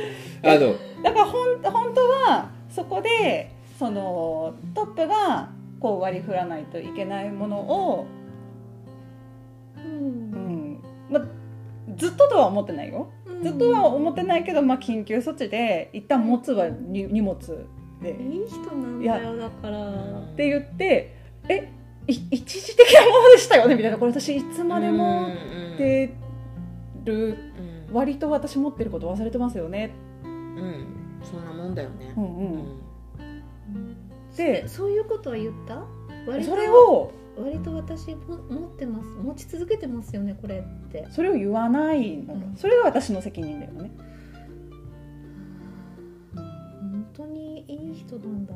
[0.44, 0.76] あの。
[1.04, 5.50] だからほん本当はそこでそのトップが
[5.80, 8.06] こう割り振らないといけないものを、
[9.78, 10.80] ううんん
[11.10, 11.24] まあ、
[11.96, 13.10] ずっととは思ってないよ。
[13.42, 17.38] ずっとは思ってないけど、まあ、緊急措置で一旦持つはに荷物
[18.02, 18.18] で。
[18.22, 19.94] いい人なんだよだから。
[19.94, 21.16] って言って
[21.48, 21.72] え
[22.06, 23.76] い一時的なものでしたよね？
[23.76, 23.98] みたいな。
[23.98, 25.30] これ私いつれまでも
[25.78, 26.14] 出
[27.06, 27.38] る。
[27.88, 27.96] うん。
[27.96, 29.92] 割と私持ってること忘れてますよね。
[30.26, 30.86] うん。
[31.24, 32.14] そんなもんだよね。
[32.18, 32.32] うんうん。
[32.32, 32.89] うん
[34.38, 35.84] でそういうことは言った？
[36.28, 39.10] 割とそれを割と私も持ってます。
[39.10, 41.08] 持ち続けてますよねこれって。
[41.10, 42.40] それを言わないのよ。
[42.50, 42.56] うん。
[42.58, 43.92] それが私の責任だよね。
[46.36, 48.54] 本当にいい人なんだ。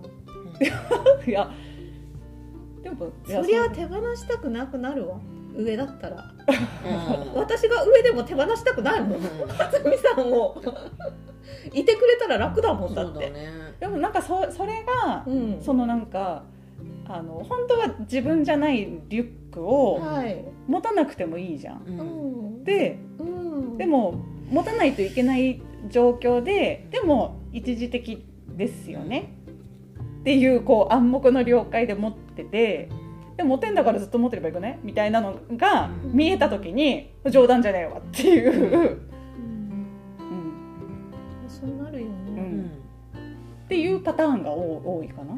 [1.25, 1.49] いや
[2.83, 5.17] でもそりゃう手放したくなくなるわ。
[5.55, 6.31] 上だったら。
[7.33, 7.39] うん。
[7.39, 9.19] 私が上でも手放したくないもん。
[9.47, 10.61] 初見さんを
[11.73, 13.29] いてくれたら楽だもんだって。
[13.29, 13.47] ね。
[13.79, 15.57] でもなんかそそれがうん。
[15.61, 16.43] そのなんか
[17.07, 20.43] あの本当は自分じゃないリュックをはい。
[20.67, 21.81] 持たなくてもいいじゃん。
[21.85, 22.61] ううん。
[22.61, 23.77] んでうん。
[23.77, 24.15] でも
[24.51, 28.23] 持たないといけない状況ででも一時的
[28.55, 29.33] ですよね。
[30.21, 32.87] っていうこう暗黙の了解で持ってて
[33.35, 36.13] でも持てんだからずっと持ってればいいくねみたいなのがうん。
[36.13, 39.01] 見えた時に冗談じゃねえわっていう、
[43.73, 45.35] っていうパターンが多多いかな。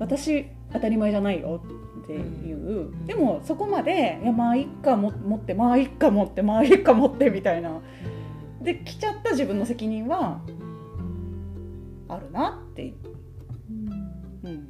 [0.00, 1.62] 私当たり前じゃないよ
[2.02, 7.80] っていう、でもそこまでいやまあいっかも持ってまあいっか持ってまあいっか持ってみたいな。
[8.60, 10.40] で来ちゃった自分の責任は
[12.08, 12.92] あるなって、
[14.42, 14.50] うん。
[14.50, 14.68] うん、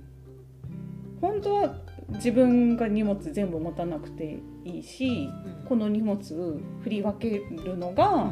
[1.22, 1.74] 本当は
[2.10, 5.30] 自分が荷物全部持たなくていいし
[5.66, 6.18] この荷物
[6.82, 8.30] 振り分けるのが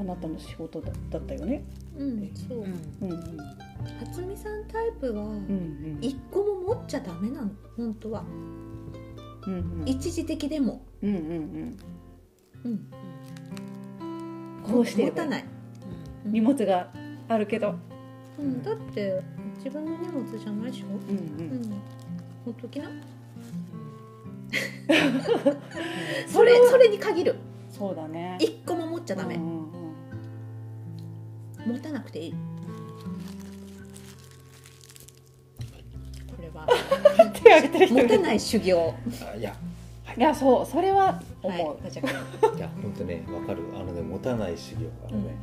[0.00, 1.62] あなたの仕事だだったよね。
[1.98, 2.64] うんそううん
[3.02, 3.06] う。
[3.06, 3.36] んうん。
[4.06, 8.24] 初見さんタイプはうん一個も持っちゃダメなの本当は。
[9.46, 9.88] うんうん。
[9.88, 11.78] 一時的でも、うんうん
[12.64, 12.90] うん、
[14.62, 15.44] こうして持たない、
[16.24, 16.32] うん。
[16.32, 16.90] 荷物が
[17.28, 17.74] あるけど、
[18.38, 19.22] うん、だって
[19.56, 20.86] 自分の荷物じゃないでしょ。
[20.86, 21.60] うんう、うん。
[21.60, 21.82] ん
[22.44, 22.90] ほっときな。
[26.26, 26.70] それは。
[26.70, 27.36] それに限る。
[27.70, 28.38] そうだね。
[28.40, 29.79] 一個も持っちゃダメ、うんうんうん
[31.66, 32.32] 持たなくていい。
[32.32, 32.36] こ
[36.40, 36.66] れは。
[37.42, 38.94] 手挙げてる人持たない修行。
[39.32, 39.54] あいや。
[40.16, 43.62] いやそうそれは思う、はいいや本当ねわかる。
[43.76, 45.36] あのね持たない修行あのね、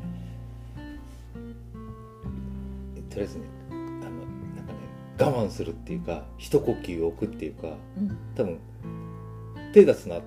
[3.10, 4.80] とりあえずねあのなんかね
[5.18, 8.18] 我慢するっていうか一呼吸置くっていうかうん。
[8.36, 8.60] 多分
[9.74, 10.26] 手出すなって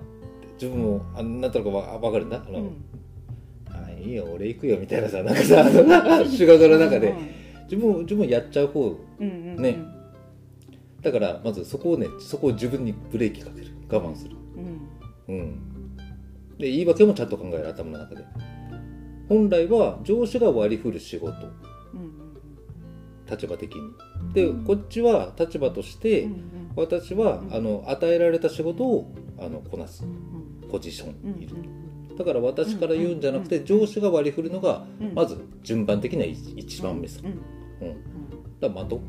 [0.53, 2.43] 自分もあなんとなくわわかるんだ？
[2.43, 2.83] あの、うん
[4.01, 5.63] いいよ俺行くよみたいなさなんかさ
[6.25, 7.13] 仕事の中で。
[7.71, 9.61] 自分自分やっちゃう方うんうんうん。
[9.61, 9.77] ね。
[11.01, 13.67] だからまずそこをねそこを自分にブレーキかける。
[13.89, 14.35] 我慢する。
[15.27, 15.35] うん。
[15.35, 15.95] うん。
[16.57, 18.23] で言い訳もちゃんと考える頭の中で。
[19.29, 21.31] 本来は上司が割り振る仕事。
[21.93, 22.11] うん
[23.29, 23.81] 立場的に。
[24.33, 27.53] でこっちは立場として、うん私は、うん。
[27.53, 30.69] あの与えられた仕事をあのこなすうん。
[30.69, 31.55] ポジションうんにいる、
[32.21, 35.13] だから私から言うんじゃなくて、上司が割り振るのが、うん。
[35.15, 37.87] まず順番的には一一番目さ、うん。
[37.87, 37.97] うん。
[38.59, 38.99] だから的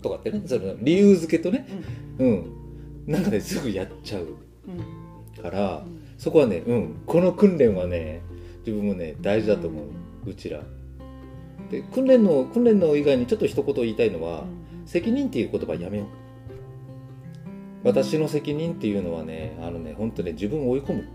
[0.00, 1.66] とかってねその理由付けとね。
[2.18, 2.52] うん。
[3.06, 4.28] なんかねすぐやっちゃう
[5.36, 5.42] うん。
[5.42, 6.02] から、うん。
[6.16, 8.22] そこはね、うん、この訓練はね
[8.64, 10.62] 自分もね大事だと思う、うちら。
[11.70, 14.44] で訓練の訓練の以外にちょっと一言言いたいのは、
[14.86, 16.06] 責任っていう言葉やめよう。
[17.84, 21.08] 私の責任っていうのはねあのね本当ね自分を追い込む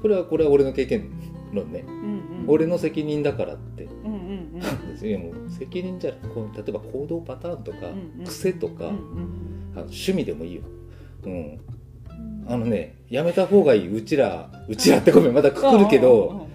[0.00, 1.10] これはこれは俺の経験
[1.52, 2.44] 論ね、うんうん。
[2.48, 3.84] 俺の責任だからって。
[3.84, 4.20] うんうん
[4.54, 5.06] うん。
[5.06, 8.24] いやもう責任じゃこう例えば行動パターンとか、うんうん。
[8.24, 9.00] 癖とか、うんうん
[9.76, 10.62] あの趣味でもいいよ、
[11.24, 11.60] うん、
[12.48, 13.94] あのねやめた方がいい。
[13.94, 15.34] うちらうちらってごめん。
[15.34, 16.46] またくくるけど、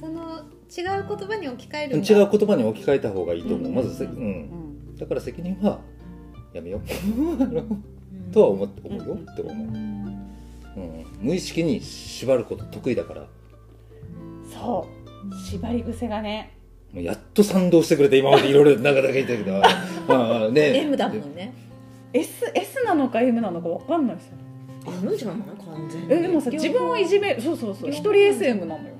[0.00, 0.38] その
[0.70, 4.30] 違う言葉に置き換える違う言葉に置き換えた方がいいと思う、うんまずせ、う、うん
[4.94, 4.96] ん。
[4.96, 5.80] だから責任は
[6.52, 6.80] やめよう。
[8.32, 9.18] とは思って思うよ。
[9.32, 9.56] って思う、
[10.80, 13.26] うん、無意識に縛ること得意だから。
[14.52, 15.00] そう。
[15.36, 16.56] 縛り癖がね。
[16.92, 19.60] もうやっと賛同してくれて今までいろいろなかなか言ったけど。
[20.08, 20.76] まあね。
[20.78, 21.52] M だもんね。
[22.12, 24.32] S, S なのか M なのか分かんないですよ。
[24.86, 26.14] M じゃない完全に。
[26.14, 27.90] えでもさ自分をいじめそうそうそう。
[27.90, 28.94] 一人 SM なのよ。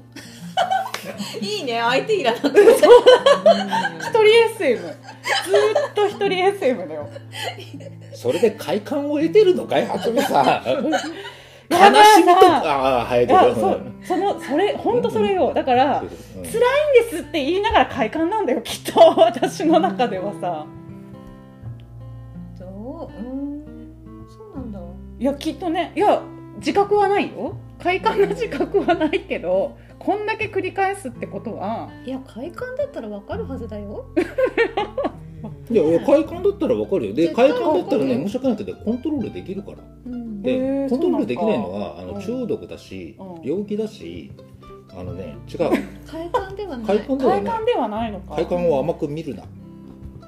[1.40, 2.60] いいね相手いらなくて。
[2.60, 4.24] 一人
[4.62, 4.92] SM ずー
[5.90, 6.26] っと一人
[6.56, 7.08] SM だよ。
[8.12, 10.62] それで快感を得てるのかい初めさ
[11.70, 13.26] 悲しみとああ早いい。
[13.26, 13.80] けどやそう。
[14.02, 15.52] そのそれ本当それよ。
[15.54, 16.08] だからうん。
[16.08, 16.50] 辛いん
[17.10, 19.00] ですって言いながら快感なんだよきっと。
[19.20, 20.66] 私の中ではさ。
[22.58, 23.18] そう？
[23.18, 23.64] うん。
[24.28, 24.80] そうなんだ。
[25.18, 25.92] いやきっとね。
[25.94, 26.20] いや
[26.56, 27.54] 自覚はないよ。
[27.82, 31.88] 快感の自覚はないけどこんだけ繰り返すってことは。
[32.04, 34.04] いや快感だったらわかるはずだよ
[35.70, 37.14] いや快感だったらわかるよ。
[37.14, 39.78] で快感だったらね申し訳ないけどコントロールできるから。
[40.06, 40.42] うん。
[40.42, 43.48] で、コントロールできないのはあの中毒だし、うん。
[43.48, 44.32] 病気だし
[44.90, 45.70] あのね違う。
[46.06, 46.86] 快感ではない。
[46.86, 47.44] 快感ではない。
[47.44, 48.34] 快感ではないのか。
[48.36, 49.42] 快感を甘く見るな。
[49.42, 49.46] へ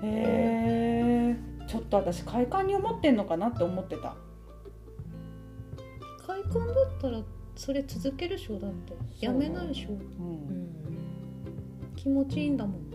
[0.05, 1.37] え
[1.67, 4.15] ちょっと私快感に思ってんのかなって思ってた。
[6.27, 7.21] 快感だったら
[7.55, 9.91] それ続けるでしょだってやめないでしょ。
[9.91, 9.99] ううん。
[9.99, 10.73] ん
[11.97, 12.92] 気持ちいいんだもん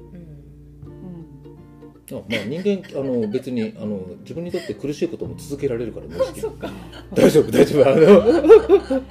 [2.09, 6.41] あまあ人間あの別にあの自分にとって苦しいことも続けられるから無意識に。
[6.41, 6.69] そっか。
[7.13, 7.95] 大丈夫大丈夫あ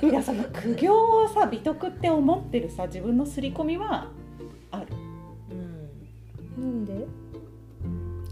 [0.02, 0.10] の。
[0.10, 0.94] いやその苦行
[1.24, 4.08] をさ美徳って思ってるさ自分の刷り込みは
[4.70, 4.86] ある。
[6.58, 6.94] なんで？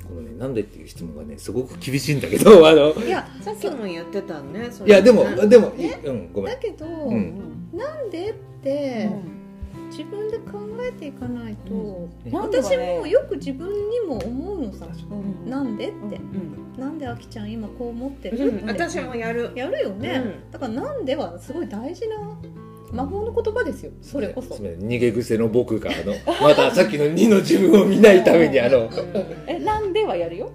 [0.09, 2.95] このねなんでっていう質問がねすごく厳しいんだけどあの。
[3.05, 6.55] いやさっきも言ってたねそいやでもねでも、ねうんごめん。
[6.55, 7.71] だけど、ん。
[7.75, 9.11] なんでって
[9.97, 12.33] 自分で考えていかないと、うん。
[12.33, 16.75] 私もよく自分にも思うのさ、うんなんでって、うん。
[16.77, 18.57] なんであきちゃん今こう思ってるうん。
[18.57, 19.53] って私もやる。
[19.55, 20.51] やるよね、うん。
[20.51, 22.17] だからなんではすごい大事な
[22.93, 23.93] 魔法の言葉ですよ。
[24.03, 28.91] それこそ、逃げ癖の僕があのまたさっきの2の自分を見ないためにあの。
[29.47, 30.51] えなんではやるよ、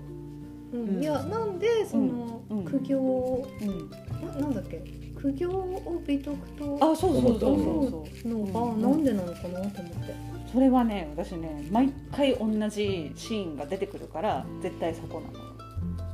[0.74, 1.02] うん。
[1.02, 2.66] いやなんでその、うん。
[2.66, 3.90] 苦行をうん、
[4.28, 8.28] ななんだっけ苦行を美徳とあそうそうそうそう。
[8.28, 8.82] のが、うん。
[8.82, 10.30] なんでなのかなと思って。
[10.52, 15.46] それはね私ね毎回同じシーンが出てくるから絶対そこなのよ、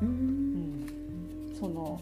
[0.02, 0.86] ううん。
[1.52, 2.02] ん、その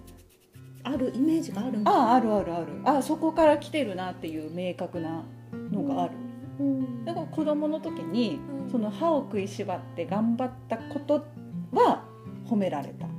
[0.83, 1.91] あるイメージがあるんだ。
[1.91, 2.67] あああるあるある。
[2.85, 5.23] あそこから来てるなっていう明確な
[5.71, 6.13] のがある。
[6.59, 7.05] うん。
[7.05, 8.71] だから子供の時にうん。
[8.71, 11.25] その歯を食いしばって頑張ったこと
[11.71, 12.03] は
[12.45, 13.05] 褒められた。
[13.05, 13.12] うん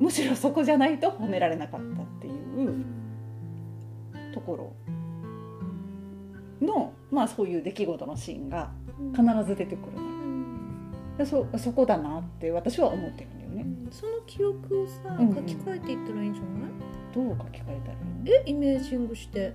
[0.00, 2.84] むしろそこじゃないと褒められなかったっていう
[4.32, 4.74] とこ
[6.60, 8.70] ろのまあそういう出来事のシーンが
[9.12, 9.92] 必ず出てくる
[11.16, 13.66] でそそこだなって私は思ってるんだよね。
[13.90, 16.70] その記憶をさ書き換えていったらいいんじゃない、
[17.14, 18.50] どう書き換えたらいいのえ？
[18.50, 19.54] イメージングして。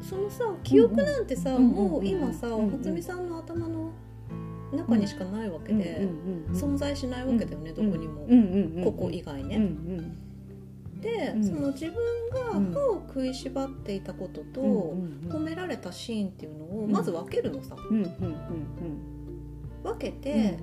[0.00, 3.90] そのさ記憶なんてさ、うんうんもう今さ、うんうん初見さんの頭の
[4.76, 6.08] 中にしかないわけで、
[6.52, 8.26] 存在しないわけだよね、どこにも、
[8.84, 9.70] ここ以外ね、
[11.00, 11.94] で、うんその自分
[12.30, 18.04] が歯を食いしばっていたことと、うん褒められたシーンっていうのをうんまず分けるのさ、分
[19.98, 20.58] けうんて、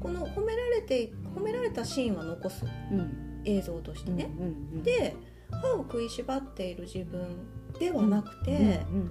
[0.00, 2.64] この褒められて褒められたシーンは残す
[3.44, 4.30] 映像としてね、
[4.82, 5.16] で
[5.50, 7.20] 歯を食いしばっている自分
[7.78, 9.10] ではなくて、うん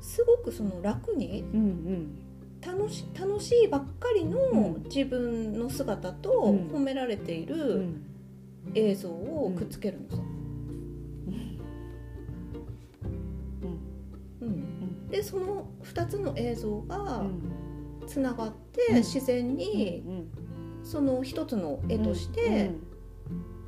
[0.00, 1.44] すごくその楽に
[2.66, 4.82] 楽し楽しいばっかりのうん。
[4.84, 6.68] 自分の姿とうん。
[6.68, 8.02] 褒められているん。
[8.74, 10.22] 映像をくっつけるのさ。
[14.40, 15.08] うん。
[15.08, 17.22] でその2つの映像が
[18.06, 18.96] つながってうん。
[18.96, 20.02] 自然に
[20.82, 22.70] その一つの絵として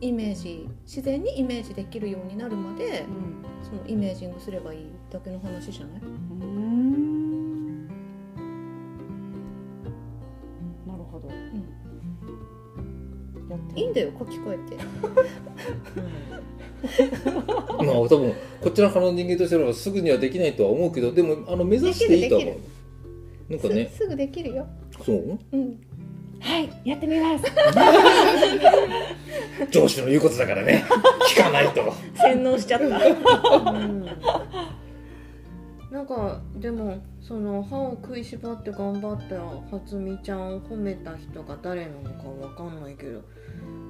[0.01, 3.05] イメージ自然にイメージできるようになるまで
[3.63, 6.01] そのイメージングすればいいだけの話じゃない？
[13.79, 14.77] いいんだよ書き換えて。
[17.85, 22.59] まあ多分こちら側の人間としてはすぐにはできないとは思うけどでもあの目指していいとは思で
[23.49, 23.89] うなんかね。
[23.93, 24.67] すすぐできるよ。
[25.05, 25.39] そう？
[25.53, 25.81] うん。
[26.41, 27.45] はいやってみます。
[29.73, 30.85] 上司の言うことだからね。
[31.35, 31.93] 聞かないと。
[32.15, 32.87] 洗脳しちゃった。
[32.87, 32.93] うん
[35.91, 43.23] なんかでもその歯を食いしばって頑張った初美ちゃんを褒めた人が誰なのかわかんないけど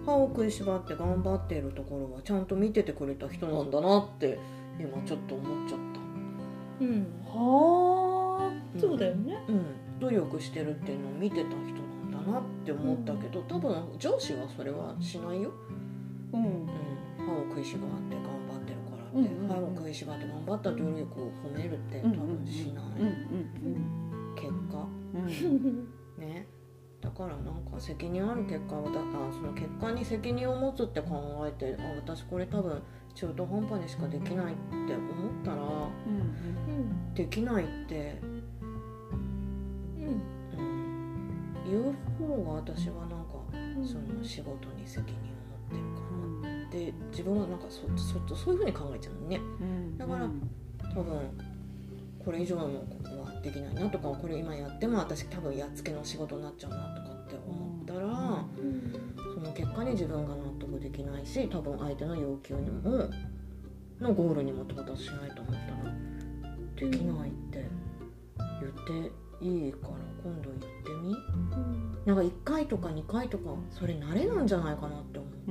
[0.07, 4.39] 歯を食いしばって頑張っているところはちゃんと見ててくれた人なんだなって
[4.79, 5.81] 今ちょっと思っちゃっ
[6.79, 7.07] た、うん。
[7.27, 9.37] はんそうだよね。
[9.49, 9.65] うん、
[9.99, 11.57] 努力してるっていうのを見てた人
[12.13, 15.53] なんだなって思ったけど、多分上司はそれはしないよ、
[16.33, 16.45] あうん。
[16.45, 16.67] うん、
[17.19, 18.48] 歯を食いしばって頑張
[19.09, 25.89] って歯を食いしばって頑張った努力を褒めるって多分しない、うん結果うん。
[26.19, 26.47] ね。
[27.01, 32.83] だからなんか責任ある結果をだあその結果に責任を持つって考えてあ私これ多分
[33.15, 35.01] 中途半端にしかできないって思
[35.43, 38.43] ったらうんできないって、うん。
[40.59, 43.39] うん、言う方が私はなんか
[43.85, 46.08] その仕事に責任を持ってるかな
[46.69, 49.41] って自分はなんかそそそういうふうに考えちゃうのね。
[49.97, 50.29] だから
[50.95, 51.19] 多分
[52.25, 58.11] これ以上のことはできないなとかこれ今やっても私多分やっつけの仕事になっちゃうなとかって思ったら、う
[58.61, 58.93] ん。
[59.35, 63.09] その結果に自分が納得できないし多分相手の要求にも
[64.01, 65.59] のゴールにも到達しないと思った
[65.89, 67.67] らできないって
[68.61, 68.73] 言っ
[69.41, 70.67] ていいから今度言って
[71.01, 71.15] み？
[71.15, 71.99] うん。
[72.05, 75.51] なんか1回とか2回とかそれ慣れなんじゃないかなって思う。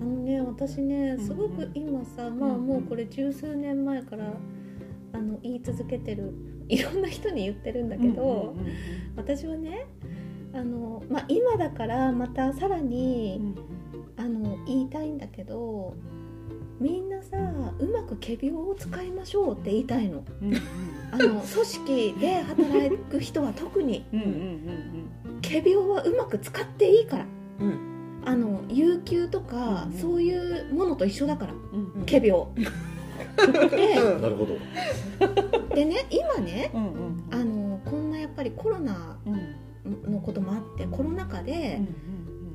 [0.00, 4.34] うんあのね私ねすごく今さ、まあもうこれ十数年前から
[5.12, 6.32] あの言い続けてる
[6.68, 8.54] いろんな人に言ってるんだけど、
[9.16, 9.86] 私はね
[10.54, 13.54] あの、まあ、今だからまたさらに
[14.16, 15.94] あの言いたいんだけど
[16.80, 17.36] みんなさ
[17.78, 20.24] うまく仮病を使いましょうって言いたいの。
[21.12, 24.04] あの組織で働く人は特に。
[25.42, 27.26] 仮病はうまく使っていいから。
[27.60, 27.91] うん
[28.24, 31.56] あの有給とか、うんそういうものと一緒だからう
[32.00, 35.74] ん仮病でなるほど。
[35.74, 36.70] でね今ね
[37.30, 39.18] あのこんなやっぱりコロナ
[40.04, 41.80] のこともあってコロナ禍で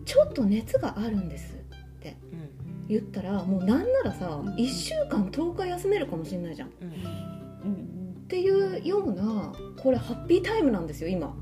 [0.06, 1.58] ちょっと熱があるんですっ
[2.02, 2.18] て。
[2.32, 2.48] うん
[2.90, 6.70] 言ったらもうなんならさうん1週間10日休めるかもしれないじゃん。
[6.70, 6.86] っう
[7.68, 11.36] んていうようなこれハッピータイムなんですよ今。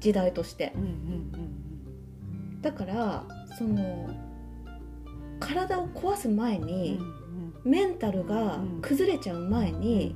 [0.00, 0.74] 時代として。
[2.60, 3.24] だから
[3.56, 4.08] その
[5.40, 7.00] 体を壊す前に
[7.64, 10.14] メンタルが崩れちゃう前に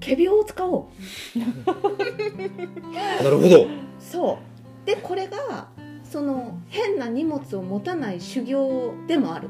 [0.00, 0.90] 仮病を使お
[1.36, 1.38] う。
[1.38, 3.66] なるほど。
[3.98, 4.38] そ
[4.84, 4.86] う。
[4.86, 5.68] でこれが
[6.04, 9.48] その変な荷物を持たない修行でもある。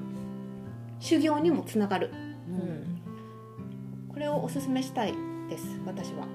[1.00, 2.10] 修行にもつながる。
[2.48, 3.00] うん。
[4.08, 5.14] これをおすすめしたい
[5.48, 6.26] です私は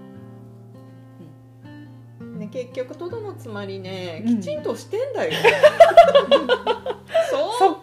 [2.34, 4.40] ね、結局とどのつまりねうん。
[4.40, 5.34] きちんとしてんだよ、
[7.30, 7.52] そう。
[7.60, 7.82] そこ？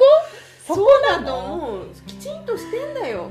[0.67, 1.27] そこそうだなの？
[1.27, 3.31] と思うきちんとしてんだよ。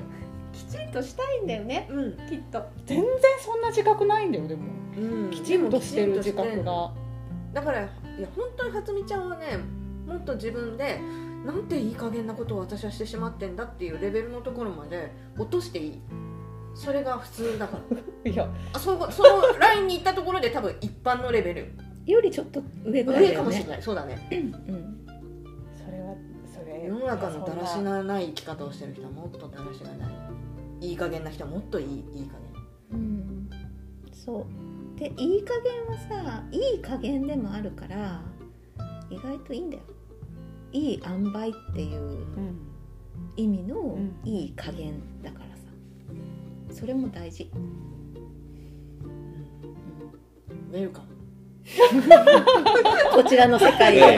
[0.53, 1.87] きちんとしたいんだよね。
[1.89, 2.63] うん、きっと。
[2.85, 3.07] 全然
[3.39, 4.63] そんな自覚ないんだよでも。
[4.97, 6.91] うん、きちんとしてる自覚が。
[7.53, 9.45] だからいや本当に初美ちゃんはね
[10.05, 10.99] もっと自分で
[11.45, 15.99] なんていい加減なことを私はしてしまってんだっていうレベルのところまで落としていい
[16.75, 17.97] それが普通だから。
[18.31, 18.49] いや。
[18.73, 21.71] あそそのラインに行ったところで多分一般のレベル。
[22.05, 23.81] よりちょっと上ぐらいだ上かもしれない。
[23.81, 24.27] そうだね。
[24.31, 24.51] うん。
[25.75, 26.15] それは
[26.53, 26.85] それ。
[26.87, 30.13] 世の中のだらしそんない生き方をしてる人はもっとだらしがない。
[30.81, 32.35] いい加減な人はもっといいいい加
[32.91, 33.49] うん。
[34.11, 34.99] そう。
[34.99, 38.21] でいい加減はさいい加減でもあるから
[39.09, 39.83] 意外といいんだよ。
[40.71, 42.59] いい塩梅っていううん。
[43.35, 44.19] 意味のん。
[44.25, 45.45] いい加減だから。
[45.45, 45.48] さ
[46.71, 47.51] それも大事。
[50.71, 51.07] ウェルカム
[53.13, 54.17] こちらの世界ええ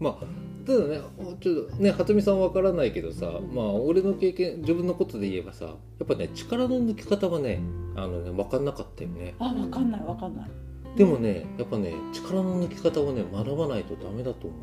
[0.00, 0.24] まあ
[0.66, 1.00] ただね
[1.40, 2.40] ちょっとね初見さん。
[2.40, 3.54] わからないけどさ、ん。
[3.54, 5.72] まあ俺の経験自分のことで言えばさや
[6.04, 7.60] っぱね力の抜き方はね
[7.96, 8.64] あのね分かん。
[8.64, 9.90] なかったよねあわかん。
[9.90, 10.36] ないわかん。
[10.36, 10.50] ない
[10.96, 14.60] でもねやっぱね力の抜き方をね学ばないとダメだと思う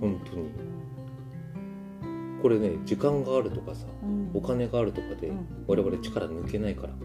[0.00, 0.50] 本当に
[2.46, 4.30] これね時間があるとかさうん。
[4.32, 5.46] お金があるとかでうん。
[5.66, 6.92] 我々力抜けないから。
[6.92, 6.96] う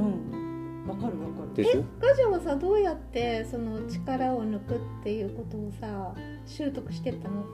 [0.00, 0.86] ん。
[0.86, 1.54] わかるわかる。
[1.54, 1.82] でしょ？
[1.98, 6.14] ガジョはさどうやってその力を抜くっていうことをさ
[6.46, 7.44] 習得してったの？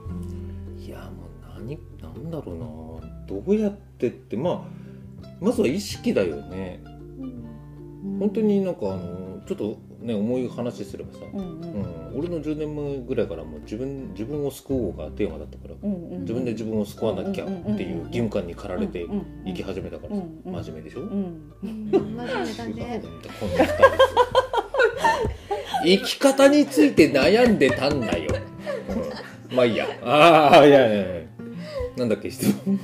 [0.77, 2.65] いやもう何なんだろうな。
[3.25, 4.61] どうやってってまあ
[5.41, 6.83] まずは意識だよね。
[8.19, 11.81] 本当になんかあのちょっとね重い話すればさ、うんううん。
[11.81, 19.05] ん、俺の10年前ぐらいからもう自分自分を救おうがテーマだったからうんうん自分で自分を救わなきゃっていう義務感に駆られて
[19.45, 20.63] 生き始めたからさうんうん。
[20.63, 23.01] 真面目でしょ、うん真面目だね。
[23.39, 23.73] この二人
[25.85, 28.33] 生き方について悩んでたんだよ、
[29.49, 29.85] うん、まあいいや。
[30.03, 31.23] ああいやいやいや。
[31.97, 32.79] なんだっけ質問。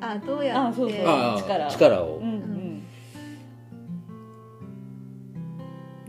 [0.00, 0.82] あどうやって？
[1.70, 2.71] 力を、うんうん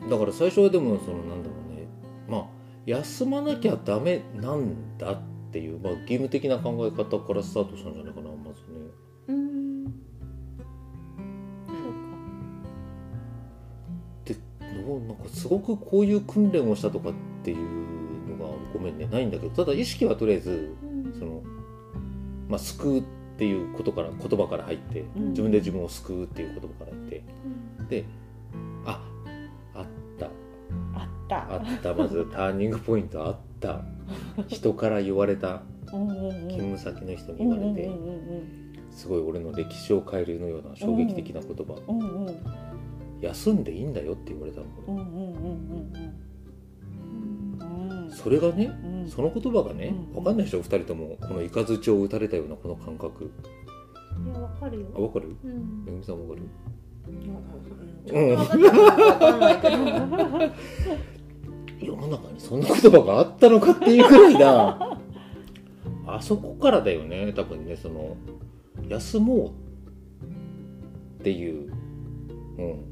[0.09, 1.87] だから最初はでもそのなんだろうね。
[2.27, 2.45] まあ
[2.85, 5.21] 休まなきゃダメなんだっ
[5.51, 8.91] ていう、まあ、義務的な考え方からスタートしたんじゃないかなまずね。
[9.27, 9.85] うん。
[14.25, 17.13] でどうなんかすごくこういう訓練をしたとかっ
[17.43, 17.57] ていう
[18.37, 19.07] のがごめんね。
[19.07, 21.13] ないんだけどただ意識はとりあえずうん。
[21.17, 21.41] その、
[22.49, 23.03] まあ、救うっ
[23.37, 25.29] ていうことから言葉から入ってうん。
[25.29, 27.23] 自分で自分を救うっていう言葉から入って。
[27.89, 28.05] で
[28.85, 29.01] あ
[31.39, 31.53] った。
[31.55, 31.93] あった。
[31.93, 33.81] まずターニングポイントあった。
[34.47, 35.63] 人から言われた。
[35.93, 36.31] うんうんうん。
[36.49, 37.91] 勤務先の人にうん言われて
[38.91, 41.81] すごい俺の歴史を変えるのような衝撃的な言葉。
[41.87, 42.25] うんうん。
[42.27, 42.35] うん
[43.21, 44.67] 休んでいいんだよって言われたの。
[48.09, 49.09] それがねうん。
[49.09, 50.23] その言葉がねうん。
[50.23, 53.31] 分かんないでしょ2人ともこの雷を打たれたようなこの感覚。
[54.25, 54.87] いやわかるよ。
[54.93, 55.35] あ分かる？
[55.43, 55.85] うん。
[55.85, 56.41] めぐみさん分かる？
[57.05, 58.37] うん
[61.83, 64.97] 世の中にそんな言葉があったのかっていうくらいだ。
[66.05, 68.17] あそこからだよね多分ねその
[68.89, 71.71] 休もうっていう、
[72.57, 72.83] うん、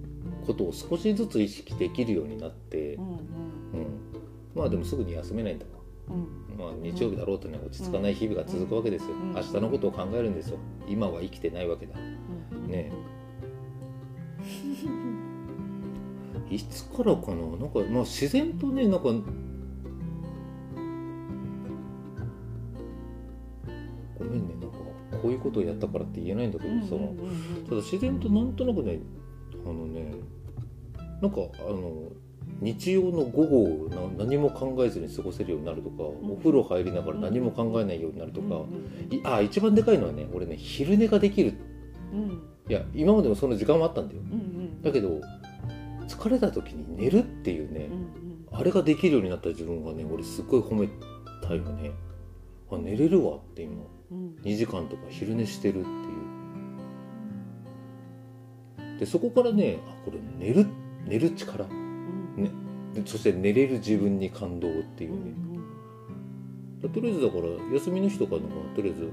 [0.46, 3.18] ことを少しずつ意識できるようになってう、んうん、
[4.56, 5.72] まあでもすぐに休めないんだわ。
[6.10, 6.58] うん。
[6.58, 9.34] まあ、日曜日だろうとね落ち着かない日々が続くわけですよ、うん。
[9.34, 10.58] 明日のことを考えるんですよ。
[10.88, 11.96] 今は生きてないわけだ。
[12.52, 12.68] うん。
[12.68, 12.92] ね
[16.52, 17.38] いつからかな？
[17.58, 19.14] なんかまあ自然とねなんかご
[24.26, 24.78] めんねなんか
[25.22, 27.16] こういうことをやったからって言えないんだけど、その
[27.70, 29.00] ただ自然となんとなくね
[29.66, 30.14] あのね
[31.22, 32.12] なんかあの
[32.60, 36.32] 日曜の午後をな何も考えずに過ごせるようになるとか、ん。
[36.34, 41.54] お風呂入りながら何も考えないようになるとか、うんいあ一番でかいのはね俺ね昼寝ができる。
[42.14, 42.42] うん。
[42.70, 44.22] いや今までもその時間はあったんだよ。
[44.82, 45.22] だけど
[46.08, 50.90] 疲れた時に寝るっていうね、うんあれができるようになった自分がね俺すっごい褒め
[51.42, 51.92] たよね。
[52.70, 53.84] あ寝れるわって今。
[54.12, 54.36] うん。
[54.44, 55.94] 2時間とか昼寝してるってい
[58.96, 59.00] う。
[59.00, 60.68] でそこからねあこれ寝る
[61.06, 61.66] 寝る力。
[61.66, 62.44] うん。
[62.44, 62.52] ね。
[62.94, 65.24] でそして寝れる自分に感動っていううん
[66.82, 69.10] ね、とりあえずだから休みの日とかのがとりあえず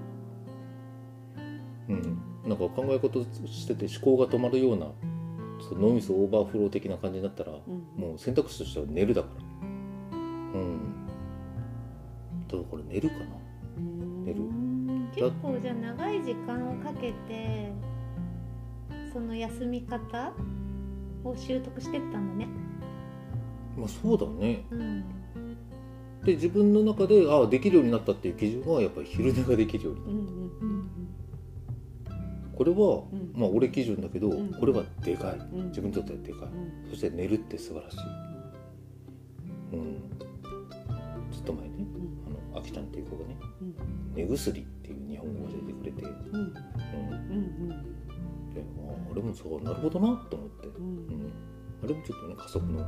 [1.90, 2.18] うん。
[2.44, 4.86] なんか考え事してて思考が止まるような
[5.60, 8.00] その脳みそオーバーフロー的な感じになったら、うん。
[8.00, 9.44] もう選択肢としては寝るだから。
[10.60, 10.78] うん。
[12.48, 13.24] だから寝るかな。
[13.76, 14.24] うん。
[14.24, 14.40] 寝る。
[15.14, 17.72] 結構じゃあ長い時間をかけて
[19.12, 20.32] その休み方
[21.24, 22.48] を習得してったんだね。
[23.76, 24.64] まあそうだね。
[24.70, 25.04] うん。
[26.24, 31.07] で自分の中でああできるようになったっていう基準はやっぱり昼寝ができるようになるうんうん
[32.58, 33.32] これは、うん。
[33.40, 34.52] まあ俺基準だけど、うん。
[34.52, 35.38] これはでかい。
[35.52, 35.68] うん。
[35.68, 36.90] 自分にとってはでかい、うん。
[36.90, 37.98] そして寝るって素晴らしい。
[39.74, 40.02] うん。
[41.30, 41.86] ずっと前ね
[42.26, 43.74] あのあきちゃんっていう子がねうん。
[44.16, 46.34] 寝薬っていう日本語を教えてくれて、うん。
[46.34, 47.68] うん、うんうん。
[47.68, 50.96] でああれもそうなるほどなと思って、ううん。
[50.96, 51.32] ん、
[51.84, 52.84] あれもちょっとね加速の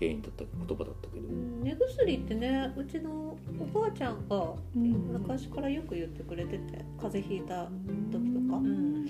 [0.00, 4.92] 原因だった言葉だったけど、うん寝薬ってねうちのおばあちゃんがうん。
[5.12, 7.64] 昔からよく言ってくれてて風邪ひいた
[8.10, 8.66] 時とか、うん。
[8.66, 9.08] うん、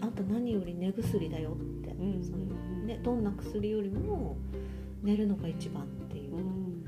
[0.00, 1.54] あんた何より寝薬だよっ
[1.84, 2.22] て、うん。
[2.22, 2.38] その
[2.86, 4.36] ね、どんな薬よりも
[5.02, 6.44] 寝るのが一番っていう、ううん。
[6.44, 6.84] ん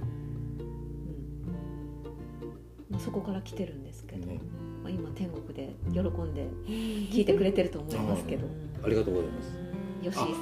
[2.89, 4.39] まあ、そこから来てるんですけど、ね、
[4.85, 8.47] まあ、今天国で喜んで聞いてくれてると思いますけど。
[8.85, 9.59] ありがとうございます。
[10.03, 10.35] 吉井さん。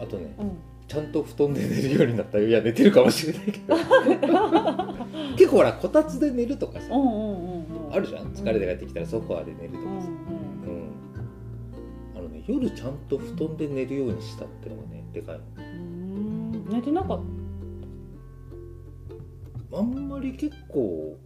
[0.00, 0.36] あとね。
[0.38, 0.56] うん
[0.90, 2.38] ちゃんと布団で寝るようになった。
[2.38, 3.76] よいや寝てるかもしれないけど。
[5.38, 6.92] 結構ほらこたつで寝るとかさ。
[6.92, 7.94] うんうんうんうん。
[7.94, 8.26] あるじゃん。
[8.32, 10.90] 疲れて帰ってきたらソファーで寝るとかさ、うんうんうん。
[12.16, 15.44] あのね夜ちゃんと布団で寝るようにしたってのがねでかいの。
[15.58, 16.68] うん。
[16.68, 17.20] 寝てなかっ
[19.72, 21.16] あんまり結構。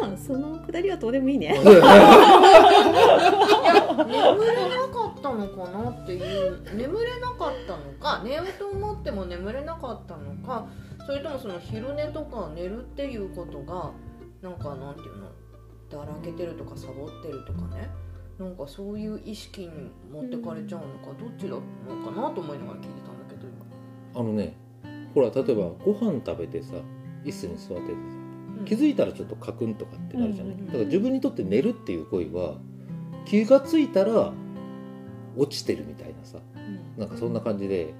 [0.00, 1.48] ま あそのくだりはどうでもいいね。
[1.58, 1.88] 眠れな
[4.88, 10.68] かったのかなっていう眠れなかったのか寝ようと思っても眠れなかったのか
[11.06, 13.92] それともその昼寝とか寝るっていうことが
[14.42, 15.28] なんかなんていうの
[15.90, 17.88] だらけてるとかサボってるとかね
[18.38, 21.60] なんかそういう意識に持ってかれちゃうのか、どっちだの
[22.04, 24.56] かなと思いながら聞いてたんだけど今、あのね
[25.12, 26.74] ほら例えばご飯食べてさ
[27.24, 27.98] 椅子に座っててさ
[28.60, 28.64] うん。
[28.64, 32.58] 気づいたらちょっとカクンとかってなるじゃない、だから自分にとって寝るっていう行為は
[33.24, 34.32] 気がついたら
[35.38, 36.38] 落ちてるみたいなさ。
[36.54, 37.00] うん。
[37.00, 37.94] なんかそんな感じで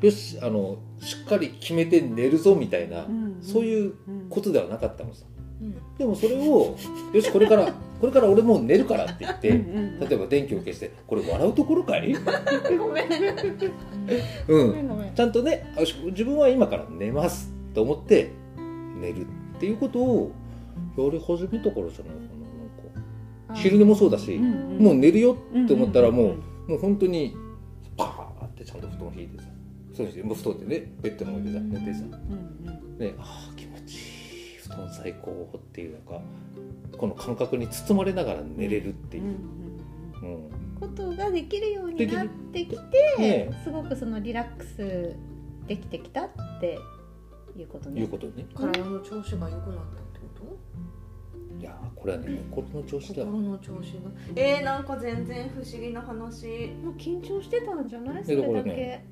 [0.00, 3.06] よしあのしっかり決めて寝るぞみたいな、
[3.40, 5.24] そういううんことではなかったのさ。
[5.60, 5.74] うん。
[5.96, 6.76] でもそれを
[7.12, 12.14] よしこれからこれから俺もう寝るからって言ってうんうん例えば電気を消してこれ笑うところかい？
[12.76, 13.08] ごめん。
[14.48, 15.14] うん。
[15.14, 18.30] ちゃんとねあよし自分は今から寝ますと思って
[19.00, 19.24] 寝るっ
[19.60, 20.32] ていうことを
[20.96, 22.42] やり始めたからじゃないかな
[23.48, 23.54] なんか。
[23.54, 26.34] 昼寝もそうだし、もう寝るよって思ったらもう、
[26.72, 27.36] もう本当に
[27.98, 29.44] パーってちゃんと布団引いてさ。
[29.94, 32.04] そうしてもう布団ってねベッドの上でさ寝てさ。
[32.98, 36.20] ねああ気持ちいい布団最高っていうなんか
[36.96, 43.60] この感覚に包まれながら寝れるっていう、うんことができるようになってきて、ね。
[43.62, 45.14] すごくそのリラックス
[45.68, 46.30] できてきたっ
[46.60, 46.78] て
[47.56, 48.00] いうことね。
[48.00, 48.46] いうことね。
[48.54, 50.01] 体の調子が良くなった
[51.62, 53.24] いやーこれはね心の調子だ。
[53.24, 54.10] 心の調子が。
[54.34, 56.46] えー、なんか全然不思議な話。
[56.82, 58.24] もう緊張してたんじゃない？
[58.24, 59.04] そえれだだからね。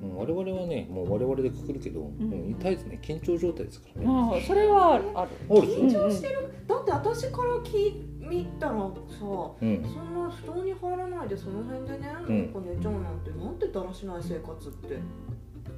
[0.00, 3.00] け、うん、我々はねもう我々でくくるけど、もう絶えずね。
[3.02, 5.30] 緊張状態ですからね、まあそれはある。
[5.48, 9.82] 緊張してる、だって私から聞い見たらさうん。
[9.82, 12.38] そんな布団に入らないでその辺でね、うん。
[12.42, 14.98] なんか寝ちゃうなんてなんてだらしない生活って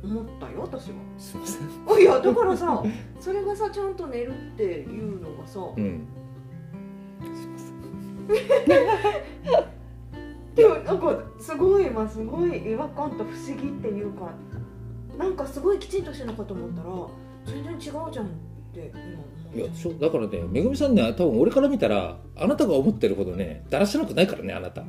[0.02, 0.96] 思ったよ私は。
[1.18, 1.68] すいません。
[1.88, 2.82] あいやだからさ
[3.20, 6.06] それがさちゃんと寝るっていうのがさ、うん。
[10.54, 14.32] でもなんかすごい今すごい違和感と不思議っていうか
[15.16, 16.88] なんかすごいきちんとしてるのかと思ったら
[17.46, 17.80] 全然違う
[18.12, 18.28] じゃんっ
[18.74, 18.92] て
[19.54, 24.84] 今いやしょだからねめぐみさんね多分俺から見たらあなたが思ってるほどねだらしなくないからねあなた。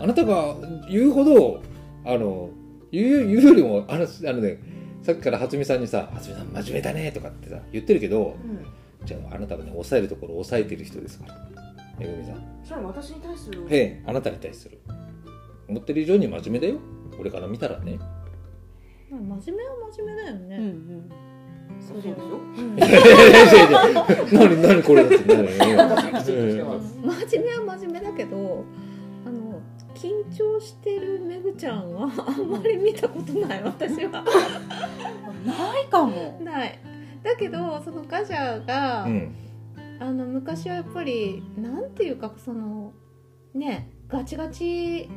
[0.00, 0.54] あなたが
[0.88, 1.62] 言うほど
[2.04, 2.50] あの
[2.90, 4.58] 言う言うよりもあのあのね
[5.02, 8.66] さっきから初見さんにさ「初見さん真面目だね」とかってさ言ってるけどうん。
[9.04, 11.34] じゃああなたがね抑えるところを抑えてる人ですから
[11.98, 12.42] めぐみさん。
[12.64, 13.66] それ私に対する。
[13.68, 14.78] へえあなたに対する。
[15.68, 16.78] 思ってる以上に真面目だよ。
[17.18, 17.98] 俺から見たらね。
[19.10, 21.10] まあ真面目は真面目だよね、うんうん。
[21.80, 22.14] そうですよ
[22.56, 22.60] う。
[22.60, 25.24] んいやいやいやいや何何これだって。
[25.28, 28.64] 真面目は真面目だけど
[29.98, 34.24] 緊張してるめぐちゃんは あんまり見たことない私は。
[35.44, 36.40] ないかも。
[36.40, 36.78] ない。
[37.24, 39.34] だけどそのガジャが、うん。
[40.00, 42.92] あの昔はやっぱりなんていうかその
[43.52, 45.10] ねガチガチ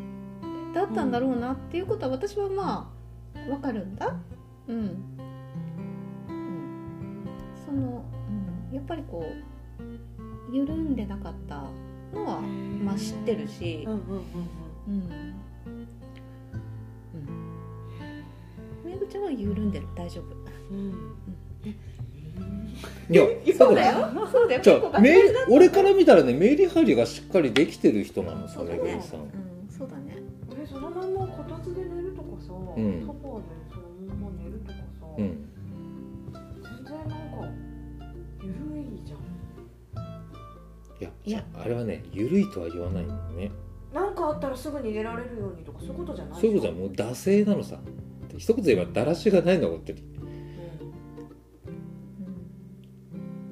[0.73, 2.91] だったんだろうなっていうことは私はま
[3.35, 4.15] あわかるんだ。
[4.67, 5.03] うん、うん、
[7.63, 8.03] その、
[8.69, 9.23] うん、やっぱりこ
[10.49, 11.65] う緩んでなかった
[12.11, 13.83] のはまあ知ってるし。
[13.87, 14.60] うんうんうん
[14.91, 14.97] うん。
[15.71, 15.87] うん。
[18.85, 18.91] うん。
[18.91, 19.87] めぐちゃんは緩んでる？
[19.95, 20.25] 大丈夫？
[20.73, 21.15] うん。
[23.09, 23.23] いや
[23.57, 24.09] そうだよ。
[24.31, 24.61] そうだよ。
[24.61, 24.79] じゃあ
[25.49, 28.79] 俺から見たらねメリハリがしっかりできてる人なのそうだね。
[28.79, 29.19] めぐみさん。
[29.21, 29.31] うん
[29.69, 30.17] そうだね。
[30.61, 32.47] えそのままこたつで寝るとかさ、ん。
[32.47, 32.83] ソファーで
[33.69, 33.83] その
[34.15, 34.83] まま寝るとかさ、
[35.17, 35.23] うん。
[36.61, 37.15] 全然なんか
[38.43, 39.19] ゆるいじゃん。
[40.99, 43.51] いやいやあれはね緩いとは言わないのね
[43.93, 47.79] なんかあったらすぐ逃げられるようにとかそういうことじゃないそういうことはもう惰性なのさ。
[48.37, 50.03] 一言言えばだらしがないのが本当に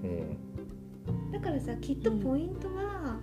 [0.04, 0.10] うん。
[0.10, 0.14] う
[1.28, 1.32] ん。
[1.32, 3.20] だからさきっとポイントは、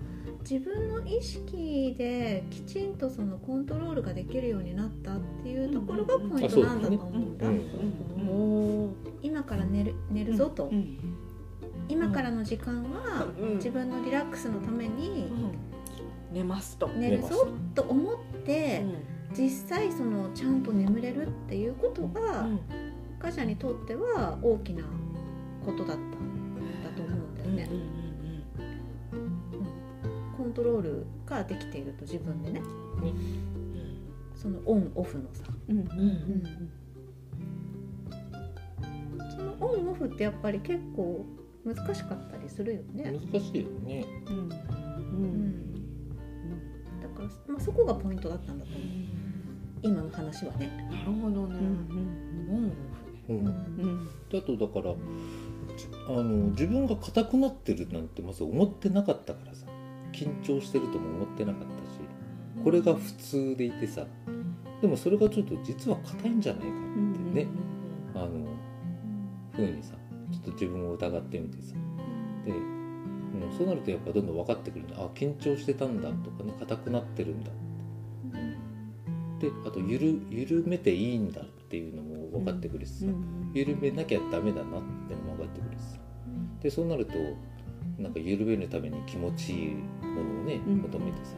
[0.49, 7.51] 自分の意識できちんとそのコントロールができるようになったっていうところがポイントなんだと思うんだ、う。
[7.51, 7.61] ん
[8.29, 10.99] お今から寝る寝るぞと、うん。
[11.89, 13.57] 今からの時間はうん。
[13.57, 15.33] 自分のリラックスのために
[16.33, 19.17] 寝ますと、寝るぞと思ってうん。
[19.37, 22.49] 実際そのちゃんと眠れるっていうことが
[23.19, 24.85] ガジャにとっては大きな
[25.65, 27.69] ことだったんだと思うんだよね、
[30.37, 32.63] コントロールができていると自分でね。
[34.35, 35.45] そのオンオフのさ。
[35.69, 36.71] うんうん
[39.37, 41.27] そのオンオフってやっぱり結構
[41.65, 44.07] 難しかったりするよね、難しいよね。
[44.29, 44.37] うん。
[44.37, 45.76] ううん
[47.27, 48.87] ん、だから、まあ、そこがポイントだったんだと思う。
[49.83, 52.73] 今の話はね、なるほどね、うん
[53.29, 53.39] うん。
[53.39, 53.47] うん。
[53.47, 54.09] うん。
[54.31, 54.95] であとだから
[55.77, 59.67] じあの自分が硬くなってるなんてまず思ってなかったからさ。
[60.13, 62.01] 緊張してるとも思ってなかったし。
[62.65, 64.07] これが普通でいてさ。
[64.81, 67.49] でもそれがちょっと実は硬いんじゃないかってね、
[68.15, 68.47] あの
[69.53, 69.95] ふうにさ
[70.31, 71.75] ちょっと自分を疑ってみてさ。
[72.45, 72.53] で、
[73.45, 74.97] うん、そうなるとやっぱどんどん分かってくるんだ。
[74.99, 77.51] あ緊張してたんだとかね硬くなってるんだ。
[79.39, 83.07] であとゆる緩めていいんだっていうのも分かってくるしさ、
[83.53, 85.99] 緩めなきゃダメだなってのも分かってくるしさ。
[86.63, 87.13] でそうなると
[87.99, 90.79] なんか緩めるために気持ちいいものをねうん。
[90.79, 91.37] 求めてさ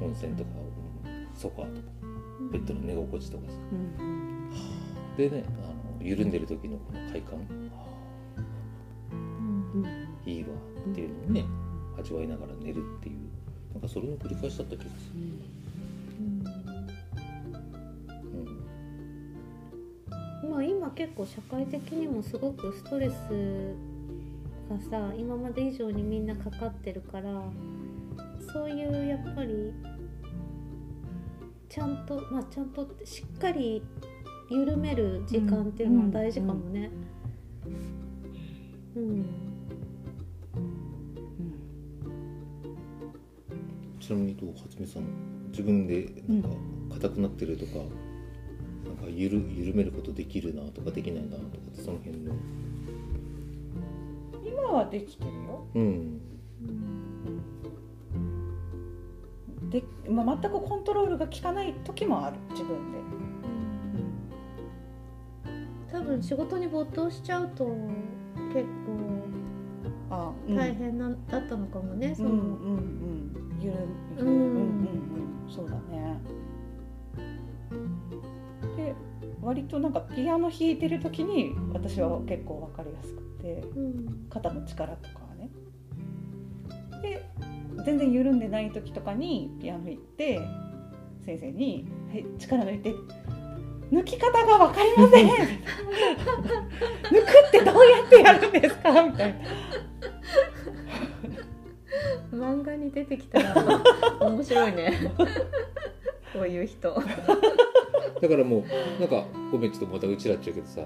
[0.00, 0.50] 温泉とか
[1.04, 1.88] うんソファーとか
[2.52, 3.58] ベッドの寝心地とかさ。
[5.16, 7.38] でねあの緩んでる時のこの快感。
[10.24, 10.48] いいわ
[10.90, 11.44] っていうのをね
[11.98, 13.16] 味わいながら寝るっていう
[13.74, 15.20] なんかそれの繰り返しだった気がする、
[20.42, 23.12] うん、まあ今結構社会的にもすごくストレス
[24.68, 27.42] がさ今まで以上にみんなかかってるから
[28.52, 29.72] そういうやっぱり
[31.68, 33.82] ちゃんとまあちゃんとしっかり
[34.48, 36.90] 緩める時間っていうのは大事かもね。
[38.96, 39.26] うん、
[44.06, 45.02] ちなみにどうはつめさん
[45.50, 46.48] 自分でなんか
[46.94, 47.82] 硬くなってるとか、な
[48.92, 52.32] んか緩緩めることできるなとかできないなとかってその辺の。
[54.46, 55.66] 今はできてるよ。
[55.74, 56.20] うん。
[59.70, 62.98] で、まあ、全くコントロールが効かない時もある自分で、
[65.90, 67.64] 多分仕事に没頭しちゃうと
[68.54, 68.64] 結
[70.10, 73.76] あ構大変な、だったのかもねその、うんうんうんゆる
[74.18, 74.24] ゆる。
[74.24, 74.28] うん。
[74.28, 74.60] うんうん
[75.46, 75.52] うん。
[75.52, 76.20] そうだね。
[78.76, 78.94] で
[79.40, 84.26] 割となんかピアノ弾いてる時に私は結構わかりやすくてうん。
[84.30, 85.50] 肩の力とかはね。
[87.02, 87.24] で
[87.84, 90.40] 全然緩んでない時とかにピアノ行って
[91.24, 92.94] 先生に「はい力抜いて」
[93.92, 95.46] 抜き方が分かりません 抜く
[97.48, 98.90] ってどうやってやるんですか？
[99.06, 99.38] みたいな
[102.36, 103.54] 漫画に出てきたら
[104.20, 104.92] 面白いね。
[106.32, 106.92] こういう人。
[106.92, 110.82] だからもうなんかごめんちょっとまたうちらっちゃうけどさ。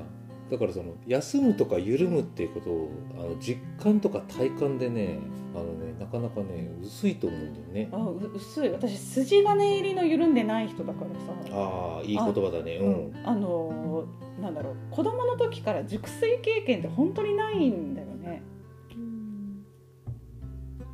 [0.50, 2.88] だからその休むとか緩むっていうことを
[3.20, 5.20] あの実感とか体感でね
[5.54, 7.88] あのねなかなかね薄いと思うんだよね。
[7.92, 8.68] あう薄い。
[8.70, 11.56] 私筋金入りの緩んでない人だからさ。
[11.56, 12.78] ああいい言葉だね。
[12.78, 12.92] ううん。
[13.12, 14.74] ん、あのーなんだろう。
[14.90, 18.08] 子供の時から熟睡経験って本当にないんだよ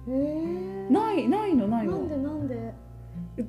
[0.06, 1.98] ないないのないの。
[1.98, 2.74] なんでなんで？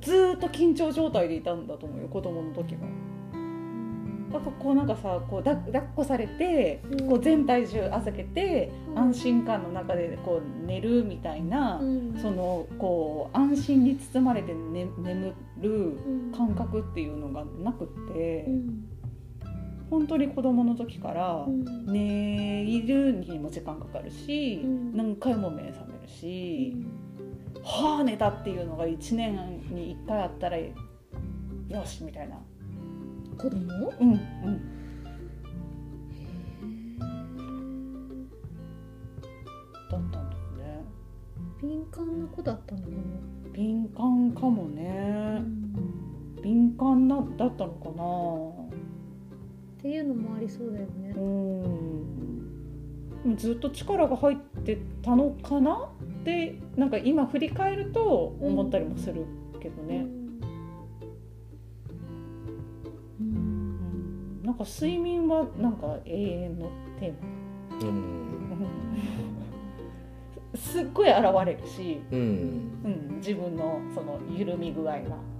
[0.00, 2.86] ずーっと緊張状態でいたんだと思うよ子供の時も。
[4.32, 7.08] だからこうなんかさこうだ抱っこされてうん。
[7.08, 8.98] こう全体重預けてうん。
[8.98, 12.18] 安心感の中でこう寝るみたいな、うん。
[12.20, 16.32] そのこう安心に包まれて、ね、眠るうん。
[16.32, 18.87] 感覚っていうのがなくって、うん
[19.90, 21.86] 本当に子供の時からうん。
[21.86, 24.96] 寝るにも時間かかるし、うん。
[24.96, 26.76] 何回も目覚めるし、
[27.62, 30.72] はあ寝たっていうのが1年に1回あったらよ
[31.84, 32.36] しみたいな。
[33.36, 33.56] 子供？
[34.00, 34.18] うんうん。
[39.90, 40.22] だったんだよ
[40.58, 40.84] ね。
[41.62, 42.92] 敏感な子だったのかな、
[43.52, 45.42] 敏感かもね。
[46.42, 48.67] 敏感なだったのかな
[49.78, 51.10] っていうのもありそうだよね。
[51.16, 51.20] う
[53.30, 53.36] ん。
[53.36, 55.88] ずっと力が入ってたのかな
[56.20, 59.24] ってなんか今振り返ると思ったりもする
[59.60, 60.40] けどね、うん。
[63.20, 64.42] うん。
[64.42, 67.88] なんか睡眠はなんか永遠のテーマ。
[67.88, 68.18] うん。
[70.58, 72.20] すっごい現れるし、うん。
[72.84, 74.98] うん、自分のその緩み具合が。
[74.98, 75.00] う
[75.34, 75.37] ん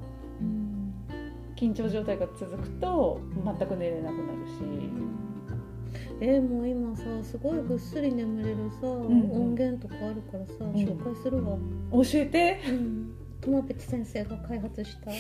[1.59, 4.53] 緊張状態が続くと全く寝れなくなるし、
[6.21, 8.91] えーもう今さすごいぐっすり眠れるさ、ん
[9.33, 10.73] 音源とかあるからさ、ん。
[10.73, 11.57] 紹介するわ、
[11.93, 12.61] 教えて。
[12.69, 15.11] うん、トマペチ先生が開発した。
[15.11, 15.17] へ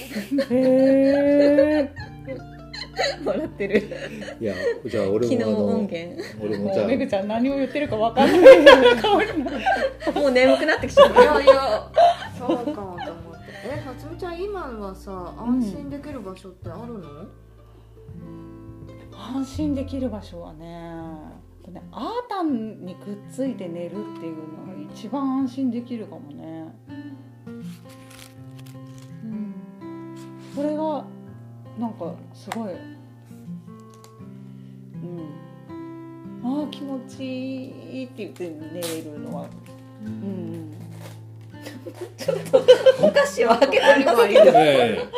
[0.50, 1.92] え
[3.24, 3.82] 笑ってる。
[4.40, 4.54] いや
[4.86, 6.22] じゃあ俺昨日もあの音源。
[6.40, 8.96] 俺もじゃあめぐちゃん何を言ってるか分かんない。
[9.02, 9.58] 顔になる
[10.14, 11.90] もう眠くなってきちゃっいやいや
[12.38, 13.27] そうかもと思
[13.58, 17.08] ってえ初めちゃん今はさ安心できる場所ってあるの、
[19.12, 26.74] 安心できる場所はねねアータンにくっついて寝るっていうのが一番安心できるかもね。
[29.24, 29.54] うん。
[30.54, 31.04] それが
[31.78, 32.76] なんかすごいう
[35.06, 35.28] ん。
[36.42, 39.48] ああ気持ちいいって言って寝れるのは
[40.02, 40.67] うんうん。
[43.02, 45.08] お菓子を開けてるバリバリえ。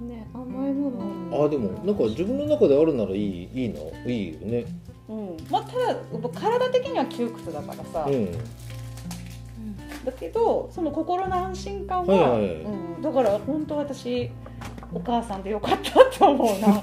[0.00, 0.98] ね甘いもの。
[1.32, 4.64] えあでもなんか自分の中であるならいいいいないいよね。
[5.08, 5.36] うん。
[5.50, 5.96] まあただ
[6.28, 8.32] 体的には窮屈だからさ、うん。
[10.04, 12.48] だけどその心の安心感は、はいはい。
[12.48, 14.30] はいうん、だから本当私
[14.92, 16.82] お母さんでよかったと思うな。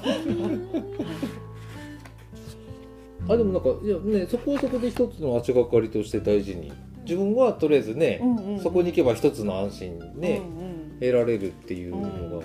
[3.28, 6.72] あでもなんかいやねそこはそこで一つの足がかりとして大事に
[7.04, 10.70] 自分はとりあえずね、うんうんそこに行けば一つの安心ね、うん
[11.00, 12.02] 得られるっていうの
[12.38, 12.44] が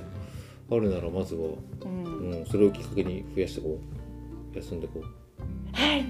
[0.72, 1.49] あるならまずは、
[1.82, 2.03] うん。
[2.03, 3.77] うんうん、それをきっかけに増やしてこ
[4.53, 4.57] う。
[4.57, 5.03] 休んでこう。
[5.73, 6.06] はい。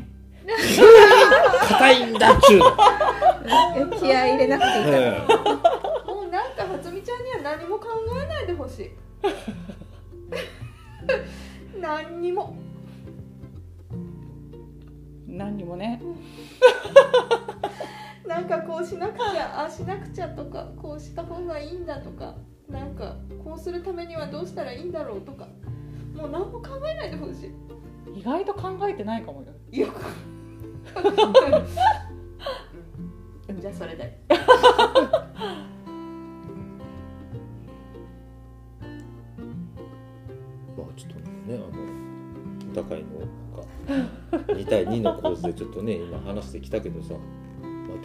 [1.68, 2.72] 硬いんだっちゅうの、
[4.00, 5.20] 気合い入れなくていいから、え
[6.06, 7.88] もうなんか初美ちゃんには何も考
[8.24, 8.92] えないでほしい。
[11.82, 12.56] 何にも。
[15.28, 16.00] 何にもね
[18.28, 22.36] なんかこうしなくちゃああしなくちゃとかこうした方がいいんだとか
[22.70, 25.48] なんかこうするためにはどうしたらいいんだろうとか
[26.16, 27.52] もう何も考えないでほしい。
[28.20, 29.48] 意外と考えてないかもよ。
[29.72, 29.88] いや
[33.50, 33.60] うん。
[33.60, 34.18] じゃあそれで。
[34.30, 34.36] ま
[40.84, 41.68] あちょっとねあの
[42.72, 47.45] お互いのなんか2対2の構図でちょっとね今話してきたけどさ、まあ、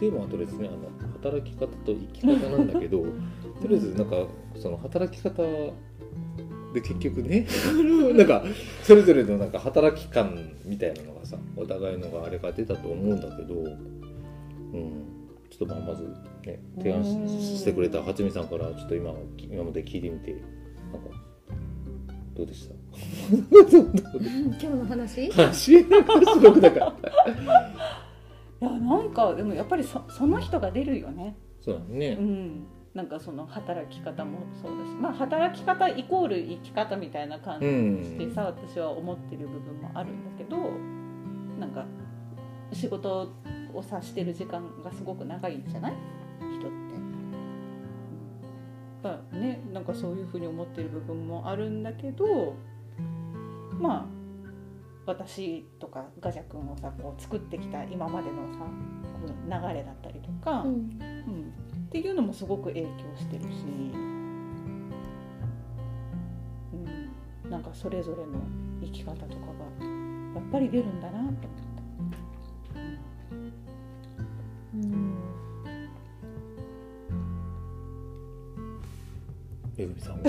[0.01, 3.03] テーマはとりあえずねあの働き方と生き方なんだけど
[3.61, 4.25] とりあえずなんか
[4.55, 5.43] その働き方
[6.73, 7.45] で結局ね
[8.15, 8.43] なんか
[8.81, 13.67] それぞれのなんか働き感みたいなのがさお互いのがあれが出たと思うんだけど、うん、
[15.51, 16.03] ちょっとまあまず、
[16.45, 21.09] ね、提案うんししてくれた初見さんからちょっと今今まで聞いてみてなんか
[22.33, 22.73] どうでした？
[23.29, 25.29] 今日の話？
[25.31, 25.83] 話？
[25.85, 26.95] なんかすごくなんか
[28.61, 31.35] いやなんかでもやっぱりそその人が出るよね。
[31.61, 32.17] そうだね。
[32.19, 32.63] う、ん。
[32.93, 34.91] なんかその働き方もそうだし。
[35.01, 40.57] まあ働き方イコール生き方みたいな感うじんでさ、私は思ってる部分もあるんだけど
[41.59, 41.85] なんか
[42.73, 43.31] 仕事
[43.73, 45.93] をさしてる時間がすごく長いんじゃない？
[46.59, 46.69] 人って。
[49.03, 52.53] だからねなんかそういうふうに思ってる部分もあるんだけど
[53.79, 54.20] まあ
[55.05, 61.53] 私とかガジャ君をさこう作ってきた今までのさこの流れだったりとか、うんうん、
[61.87, 62.87] っていうのもすごく影響
[63.17, 63.47] してるし、
[66.73, 68.39] うん、なんかそれぞれの
[68.81, 69.27] 生き方とかが
[70.35, 71.47] やっぱり出るんだなと思った。
[74.73, 75.20] うん
[79.81, 80.19] めぐみさんは。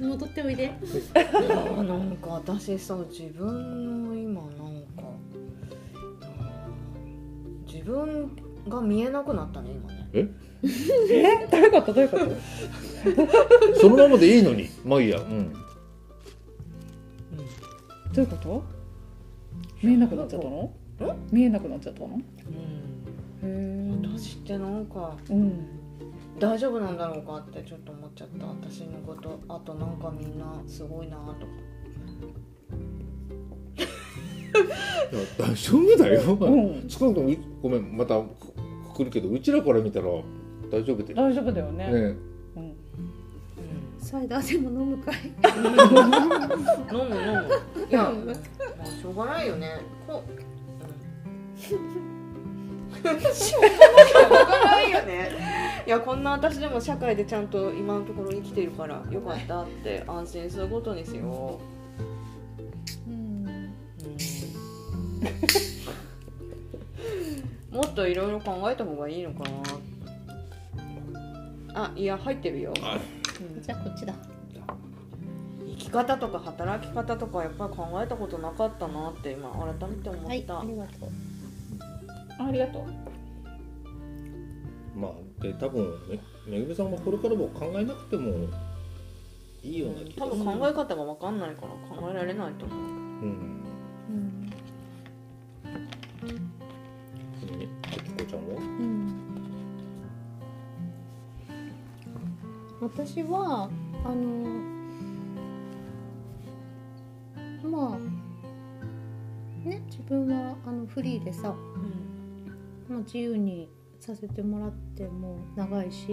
[0.08, 0.72] 戻っておいで。
[1.14, 5.02] なんか私さ自分の今なんか
[5.94, 5.98] う
[7.62, 8.30] ん自分
[8.68, 10.08] が見えなくなったね今ね。
[11.10, 11.46] え？
[11.50, 11.92] どういうこと？
[11.92, 12.26] どういうこと？
[13.78, 14.68] そのままでいいのに。
[14.84, 15.18] まあいいや。
[15.20, 15.52] うん。
[15.52, 15.58] ど
[18.16, 18.62] ういうこと？
[19.82, 20.72] 見えなくなっちゃったの？
[21.30, 22.18] 見えなくなっちゃったの？
[23.42, 25.66] うん、へ私ってなんかえうん
[26.38, 28.46] 大丈夫なんだろうかってちょっと思っちゃった。
[28.46, 29.40] 私のこと。
[29.48, 31.36] あとなんかみんなすごいなとか。
[35.12, 36.88] いや大丈夫だよ、 うん。
[36.88, 38.20] 少なくとごめんまた
[38.94, 40.06] 来るけどうちらから見たら
[40.70, 42.16] 大丈夫で、ね、大丈夫だよね。
[42.56, 42.74] うん。
[43.98, 45.16] サイダーでも飲むかい。
[46.92, 47.86] 飲む飲む。
[47.88, 48.12] いや
[48.76, 49.80] まあしょうがないよね。
[50.06, 52.15] こう、
[53.14, 55.30] ないよね。
[55.86, 61.60] いやこんな私でも社会でちゃんと今のところ生きてるからよかったって安心することにしよ。
[63.06, 63.46] うん。
[63.46, 63.48] う、
[67.70, 69.50] うん、もっといろいろ考えた方がいいのかな。
[71.82, 72.98] あいや入ってるよ、あ
[73.56, 73.62] うん。
[73.62, 74.14] じゃあこっちだ。
[75.68, 81.10] 生き方とか働き方とかやっぱり考えたことなかったなって今改めて思った、はいありがとう
[82.38, 82.84] ありがとう。
[84.98, 88.48] まあで多分めめぐみさんもこれからも考えなくても
[89.62, 90.44] いいような気多がする。
[90.44, 92.78] 分考え方が分かんないから考えられないと思う。
[92.78, 92.84] うん。
[94.08, 94.46] うん。
[97.58, 99.12] ねあきこちゃんはうん。
[102.80, 103.68] 私は
[104.04, 104.16] あの
[107.68, 107.98] まあ
[109.68, 111.54] ね自分はあのフリーでさ、
[112.88, 113.68] まあ、自由に
[114.00, 116.08] させてもらっても長いし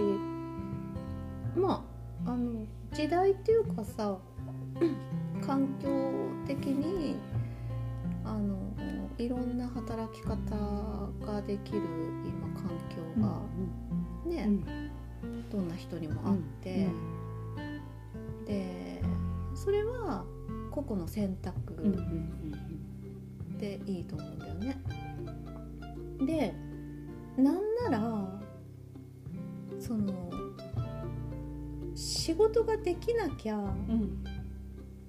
[1.56, 1.86] ま
[2.26, 4.18] ああの時代っていうかさ
[5.46, 5.88] 環境
[6.46, 7.16] 的に
[8.24, 8.58] あの
[9.18, 10.34] いろんな働き方
[11.24, 11.80] ができる
[12.24, 13.40] 今環境が
[14.26, 14.48] ね、
[15.52, 16.88] どんな人にもあって、
[18.46, 19.02] で
[19.54, 20.24] それは
[20.70, 21.74] 個々の選択
[23.58, 24.76] でいいと思うんだよね。
[26.26, 26.54] で
[32.54, 33.74] 事ができなきゃ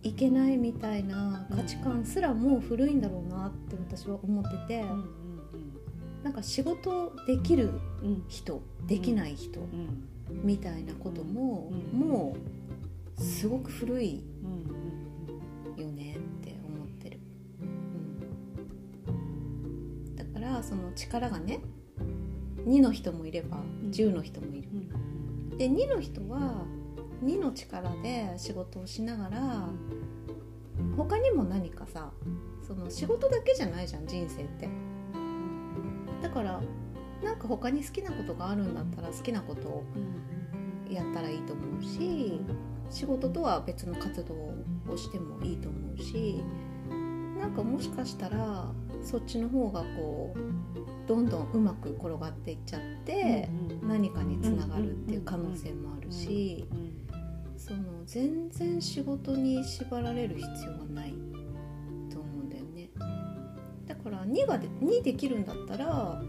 [0.01, 4.83] いけないみたいな価値観すらもう古いんだろうなって私は思ってて、
[6.23, 7.69] なんか仕事できる
[8.27, 9.59] 人できない人
[10.27, 11.99] みたいなことも、うん。
[11.99, 12.35] も
[13.19, 14.23] うすごく古い
[15.77, 17.19] よねって思ってる、
[19.07, 21.61] うん、だからその力がね
[22.67, 24.67] 2の人もいればうん10の人もいる、
[25.57, 26.65] で2の人は
[27.25, 29.69] 2の力で仕事をしながら
[30.95, 32.11] 他にも何かさ
[32.65, 34.69] その仕事だけじゃないじゃん人生って。
[36.21, 36.59] だから
[37.23, 39.83] なんか他に好きなことがあるんだったら好きなことを
[40.89, 42.41] やったらいいと思うし
[42.89, 44.33] 仕事とは別の活動
[44.91, 46.41] をしてもいいと思うし
[47.39, 48.71] なんかもしかしたら
[49.03, 53.49] そっちの方がこうどんどんうまく転がっていっちゃって
[53.83, 56.84] 何かにつながるっていう可能性もあるしその
[58.05, 61.13] 全然仕事に縛られる必要はない
[62.11, 62.89] と思うんだよね。
[63.87, 66.21] だから2がで2できるんだったら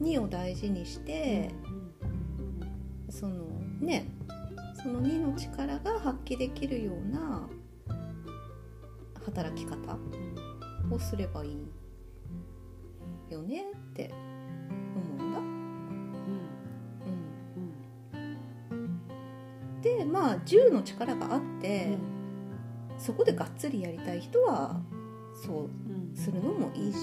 [0.00, 1.50] 2を大事にして
[3.08, 3.44] その
[3.80, 4.08] ね
[4.74, 7.48] その2の力が発揮できるような
[9.24, 9.98] 働き方
[10.90, 11.58] をすればいい
[13.30, 14.12] よねって
[20.16, 21.98] まあ10の力があって、
[22.96, 24.80] そこでがっつりやりたい人は
[25.44, 25.70] そう
[26.18, 26.98] するのもいいし、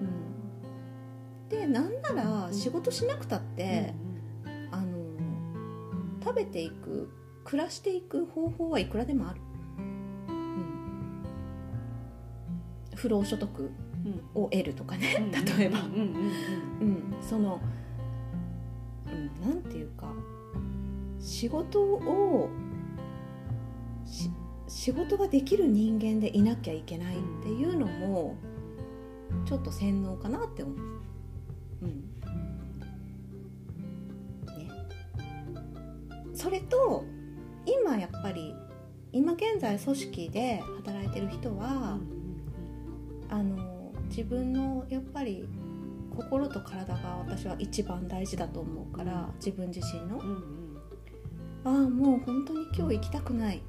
[0.00, 3.92] うん、でなんなら仕事しなくたって、
[4.70, 4.94] あの
[6.24, 7.10] 食べていく
[7.44, 9.40] 暮らしていく方法はいくらでもある、
[10.28, 11.20] うん、
[12.94, 13.70] 不労所得
[14.34, 17.60] を得るとかね例えば、うん、その、
[19.06, 20.10] うん、なんていうか
[21.24, 22.50] 仕事を
[24.04, 24.30] し
[24.68, 28.36] 仕事ができる人間でいなきゃいけないっていうのも
[29.46, 30.76] ちょっと洗脳かなって思う。
[31.82, 32.00] うん。
[34.58, 34.70] ね、
[36.34, 37.04] それと
[37.64, 38.54] 今やっぱり
[39.12, 41.98] 今現在組織で働いてる人は、
[43.30, 45.48] あの自分のやっぱり
[46.14, 50.20] 心と体が私は一番大事だと思うから自分自身の
[51.64, 53.62] ああもう本当に今日行きたくない。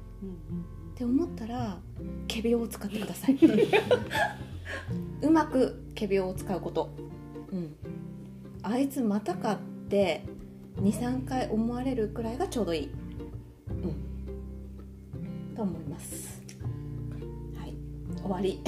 [0.96, 1.78] って思ったら
[2.26, 3.38] 仮病を使ってください。
[5.22, 6.90] うまく仮病を使うこと、
[7.52, 7.76] うん、
[8.62, 9.58] あいつまたかっ
[9.88, 10.24] て
[10.80, 12.90] 23回思われるくらいがちょうどいい、
[13.68, 16.42] うん、と思います。
[17.58, 17.74] はい。
[18.22, 18.60] 終わり。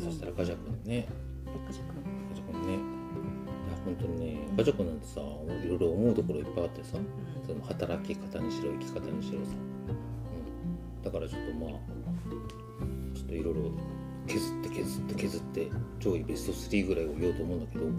[0.00, 1.25] そしたらガジャ君ね。
[3.86, 6.98] 本当にねガジャ君なんてさいろいろ思うところいっぱいあってさ
[7.46, 9.52] その働き方にしろ生き方にしろさ、
[10.98, 11.70] うん、だからちょっとまあ
[13.14, 13.60] ちょっといろいろ
[14.26, 17.90] 削って削って削って上位ベスト3ぐらいを言おうと思うんだけどい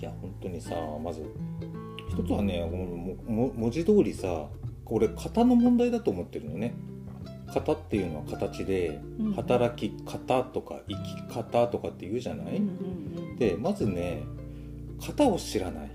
[0.00, 1.24] や本当にさまず
[2.08, 4.46] 一つはねもも文字通りさ
[4.84, 6.74] これ型の問題だと思ってるのね。
[7.54, 12.60] 型っていうのは形でうん働き方とか生き方とかって言うじゃない、
[13.38, 14.24] でまずね
[15.00, 15.90] 型を知らない。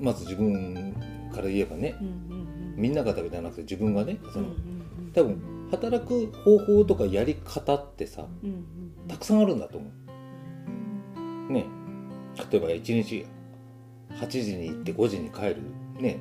[0.00, 0.94] まず自分
[1.32, 1.94] から言えばね
[2.76, 4.48] みんなが食べてなくて自分がねその
[5.14, 8.26] 多分働く方法とかやり方ってさ
[9.08, 9.90] たくさんあるんだと思
[11.48, 11.52] う。
[11.52, 11.66] ね。
[12.50, 13.26] 例えば1日
[14.14, 15.56] 8時に行って5時に帰る。
[15.98, 16.20] ね。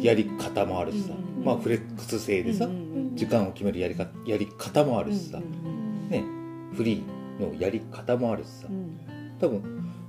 [0.00, 1.14] やり方もあるしさ。
[1.14, 2.68] うんまあフレックス制でさ
[3.14, 5.40] 時間を決めるやりかやり方もあるしさ。
[6.08, 6.24] ね。
[6.74, 8.68] フリーのやり方もあるしさ。
[9.40, 9.62] 多分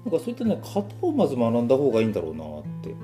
[0.03, 2.95] なんかそういったね型をまず学んだ方がいいんだろうなって。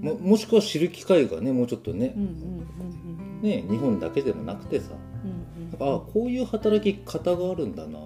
[0.00, 2.14] ももしくは知る機会がねもうちょっとね。
[3.42, 4.92] ね日本だけでもなくてさ。
[5.70, 7.98] なんかあこういう働き方があるんだな。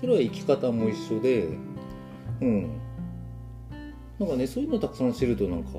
[0.00, 1.48] それは生き方も一緒で。
[2.40, 2.70] うん。
[4.18, 5.70] なんかねそういうのたくさん知るとなんか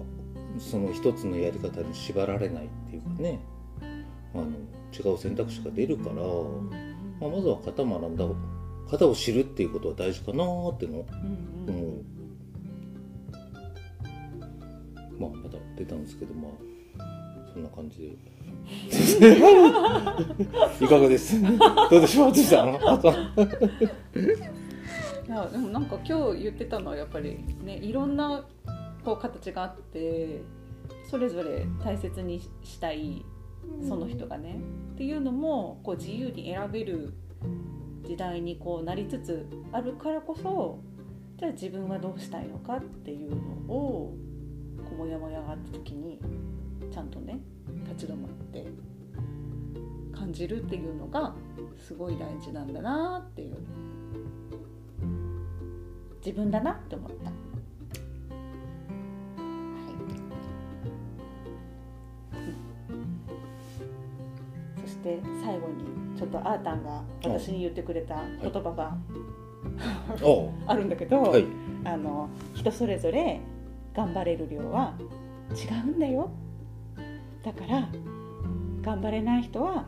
[0.57, 3.39] その一つのやり方に縛られないっていうかね。
[4.33, 4.45] あの
[4.93, 8.25] 違う選択肢が出るから、まあ、まずは型学んだ
[8.91, 11.05] 型を知るっていうことは大事かなーっての
[11.67, 11.75] うんうん。
[11.75, 11.87] 思
[15.17, 16.51] う、まあまだ出たんですけどまあ
[17.53, 18.17] そんな感じで。
[20.85, 21.41] いかがです？
[21.41, 21.47] ど
[21.97, 22.69] うでしょう淳さん。
[25.27, 28.43] いやでもなんか今日言ってたのはやっぱりねいろんな
[29.05, 30.41] こう形があって
[31.09, 33.23] それぞれ大切にしたい
[33.87, 34.59] その人がね、
[34.95, 37.13] っていうのもこう自由に選べる
[38.03, 40.79] 時代にこうなりつつあるからこそ
[41.37, 43.35] じゃあ自分はどうしたいのかっていうの
[43.73, 44.15] を
[44.83, 46.19] こうモヤモヤがあった時に
[46.91, 47.39] ちゃんとね
[47.89, 48.67] 立ち止まって
[50.13, 51.33] 感じるっていうのが
[51.77, 53.57] すごい大事なんだなっていう
[56.23, 57.50] 自分だなって思った。
[65.01, 68.95] して最後にちょっとあーたんが私に言ってくれた言葉が
[70.67, 71.45] あるんだけど、はい。
[71.83, 73.41] あの人それぞれ
[73.95, 74.93] 頑張れる量は
[75.51, 76.29] 違うんだよ。
[77.43, 77.89] だから
[78.83, 79.87] 頑張れない人は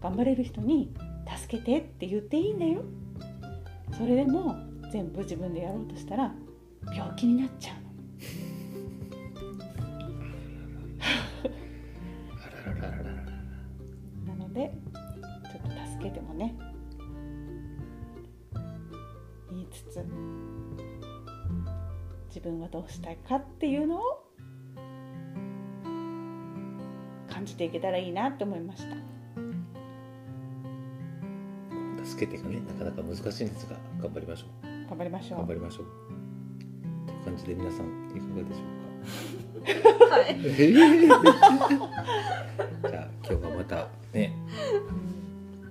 [0.00, 0.94] 頑張れる人に
[1.36, 2.82] 助けてって言っていいんだよ。
[3.92, 4.56] それでも
[4.90, 6.32] 全部自分でやろうとしたら
[6.96, 7.80] 病気になっちゃうあ
[14.54, 14.72] で
[15.52, 16.54] ちょっと助けてもね。
[19.50, 20.04] 言いつつ
[22.28, 24.00] 自分はどうしたいかっていうのを
[27.28, 28.96] 感じていけたらいいなって思いました。
[32.04, 34.66] 助けてがねなかなか難しいんですが頑張りましょう。
[34.88, 35.38] 頑張りましょう。
[35.38, 35.86] 頑張りましょう。
[37.06, 38.64] という感じで皆さんいかがでしょう
[39.33, 39.33] か？
[39.64, 40.40] はい。
[40.40, 44.36] じゃあ今日はまたね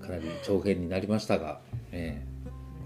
[0.02, 1.62] かなり長編になりましたが、
[1.92, 2.34] えー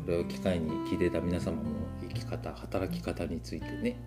[0.08, 1.64] これを機会に聞いてた皆様も
[2.00, 4.00] 生き方働き方についてね。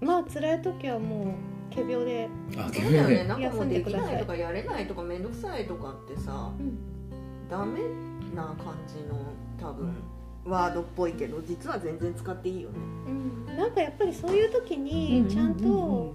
[0.00, 1.34] まあ辛い時はも
[1.70, 2.30] う仮病で。
[2.56, 3.16] あそうだよね。
[3.16, 6.78] ねなんかもうできないとかやれないとか面倒くさいとかってさ、うん。
[7.50, 7.82] ダメ
[8.34, 9.18] な感じの
[9.60, 9.92] 多分
[10.48, 12.76] ワードっぽいけど実は全然使っていいよね。
[13.06, 13.56] うん。
[13.56, 16.14] なんかやっぱりそういう時にちゃんと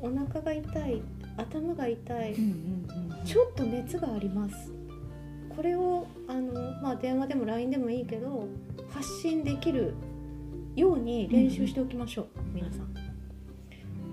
[0.00, 1.02] お腹が痛い
[1.36, 2.34] 頭が痛い
[3.24, 4.72] ちょっと熱があります。
[5.54, 8.46] これをあの、まあ、電話でも LINE でもいいけど
[8.90, 9.94] 発信できる
[10.76, 12.94] ように練習しておきましょう、皆さん。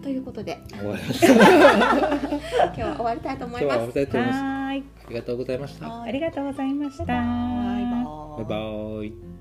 [0.02, 0.60] ということで。
[0.70, 1.28] 終わりました。
[1.34, 4.00] 今日は終わりたいと思います。
[4.00, 4.74] あ
[5.10, 6.02] りがとうございました。
[6.02, 7.75] ありがとうございました
[8.38, 9.35] 拜拜。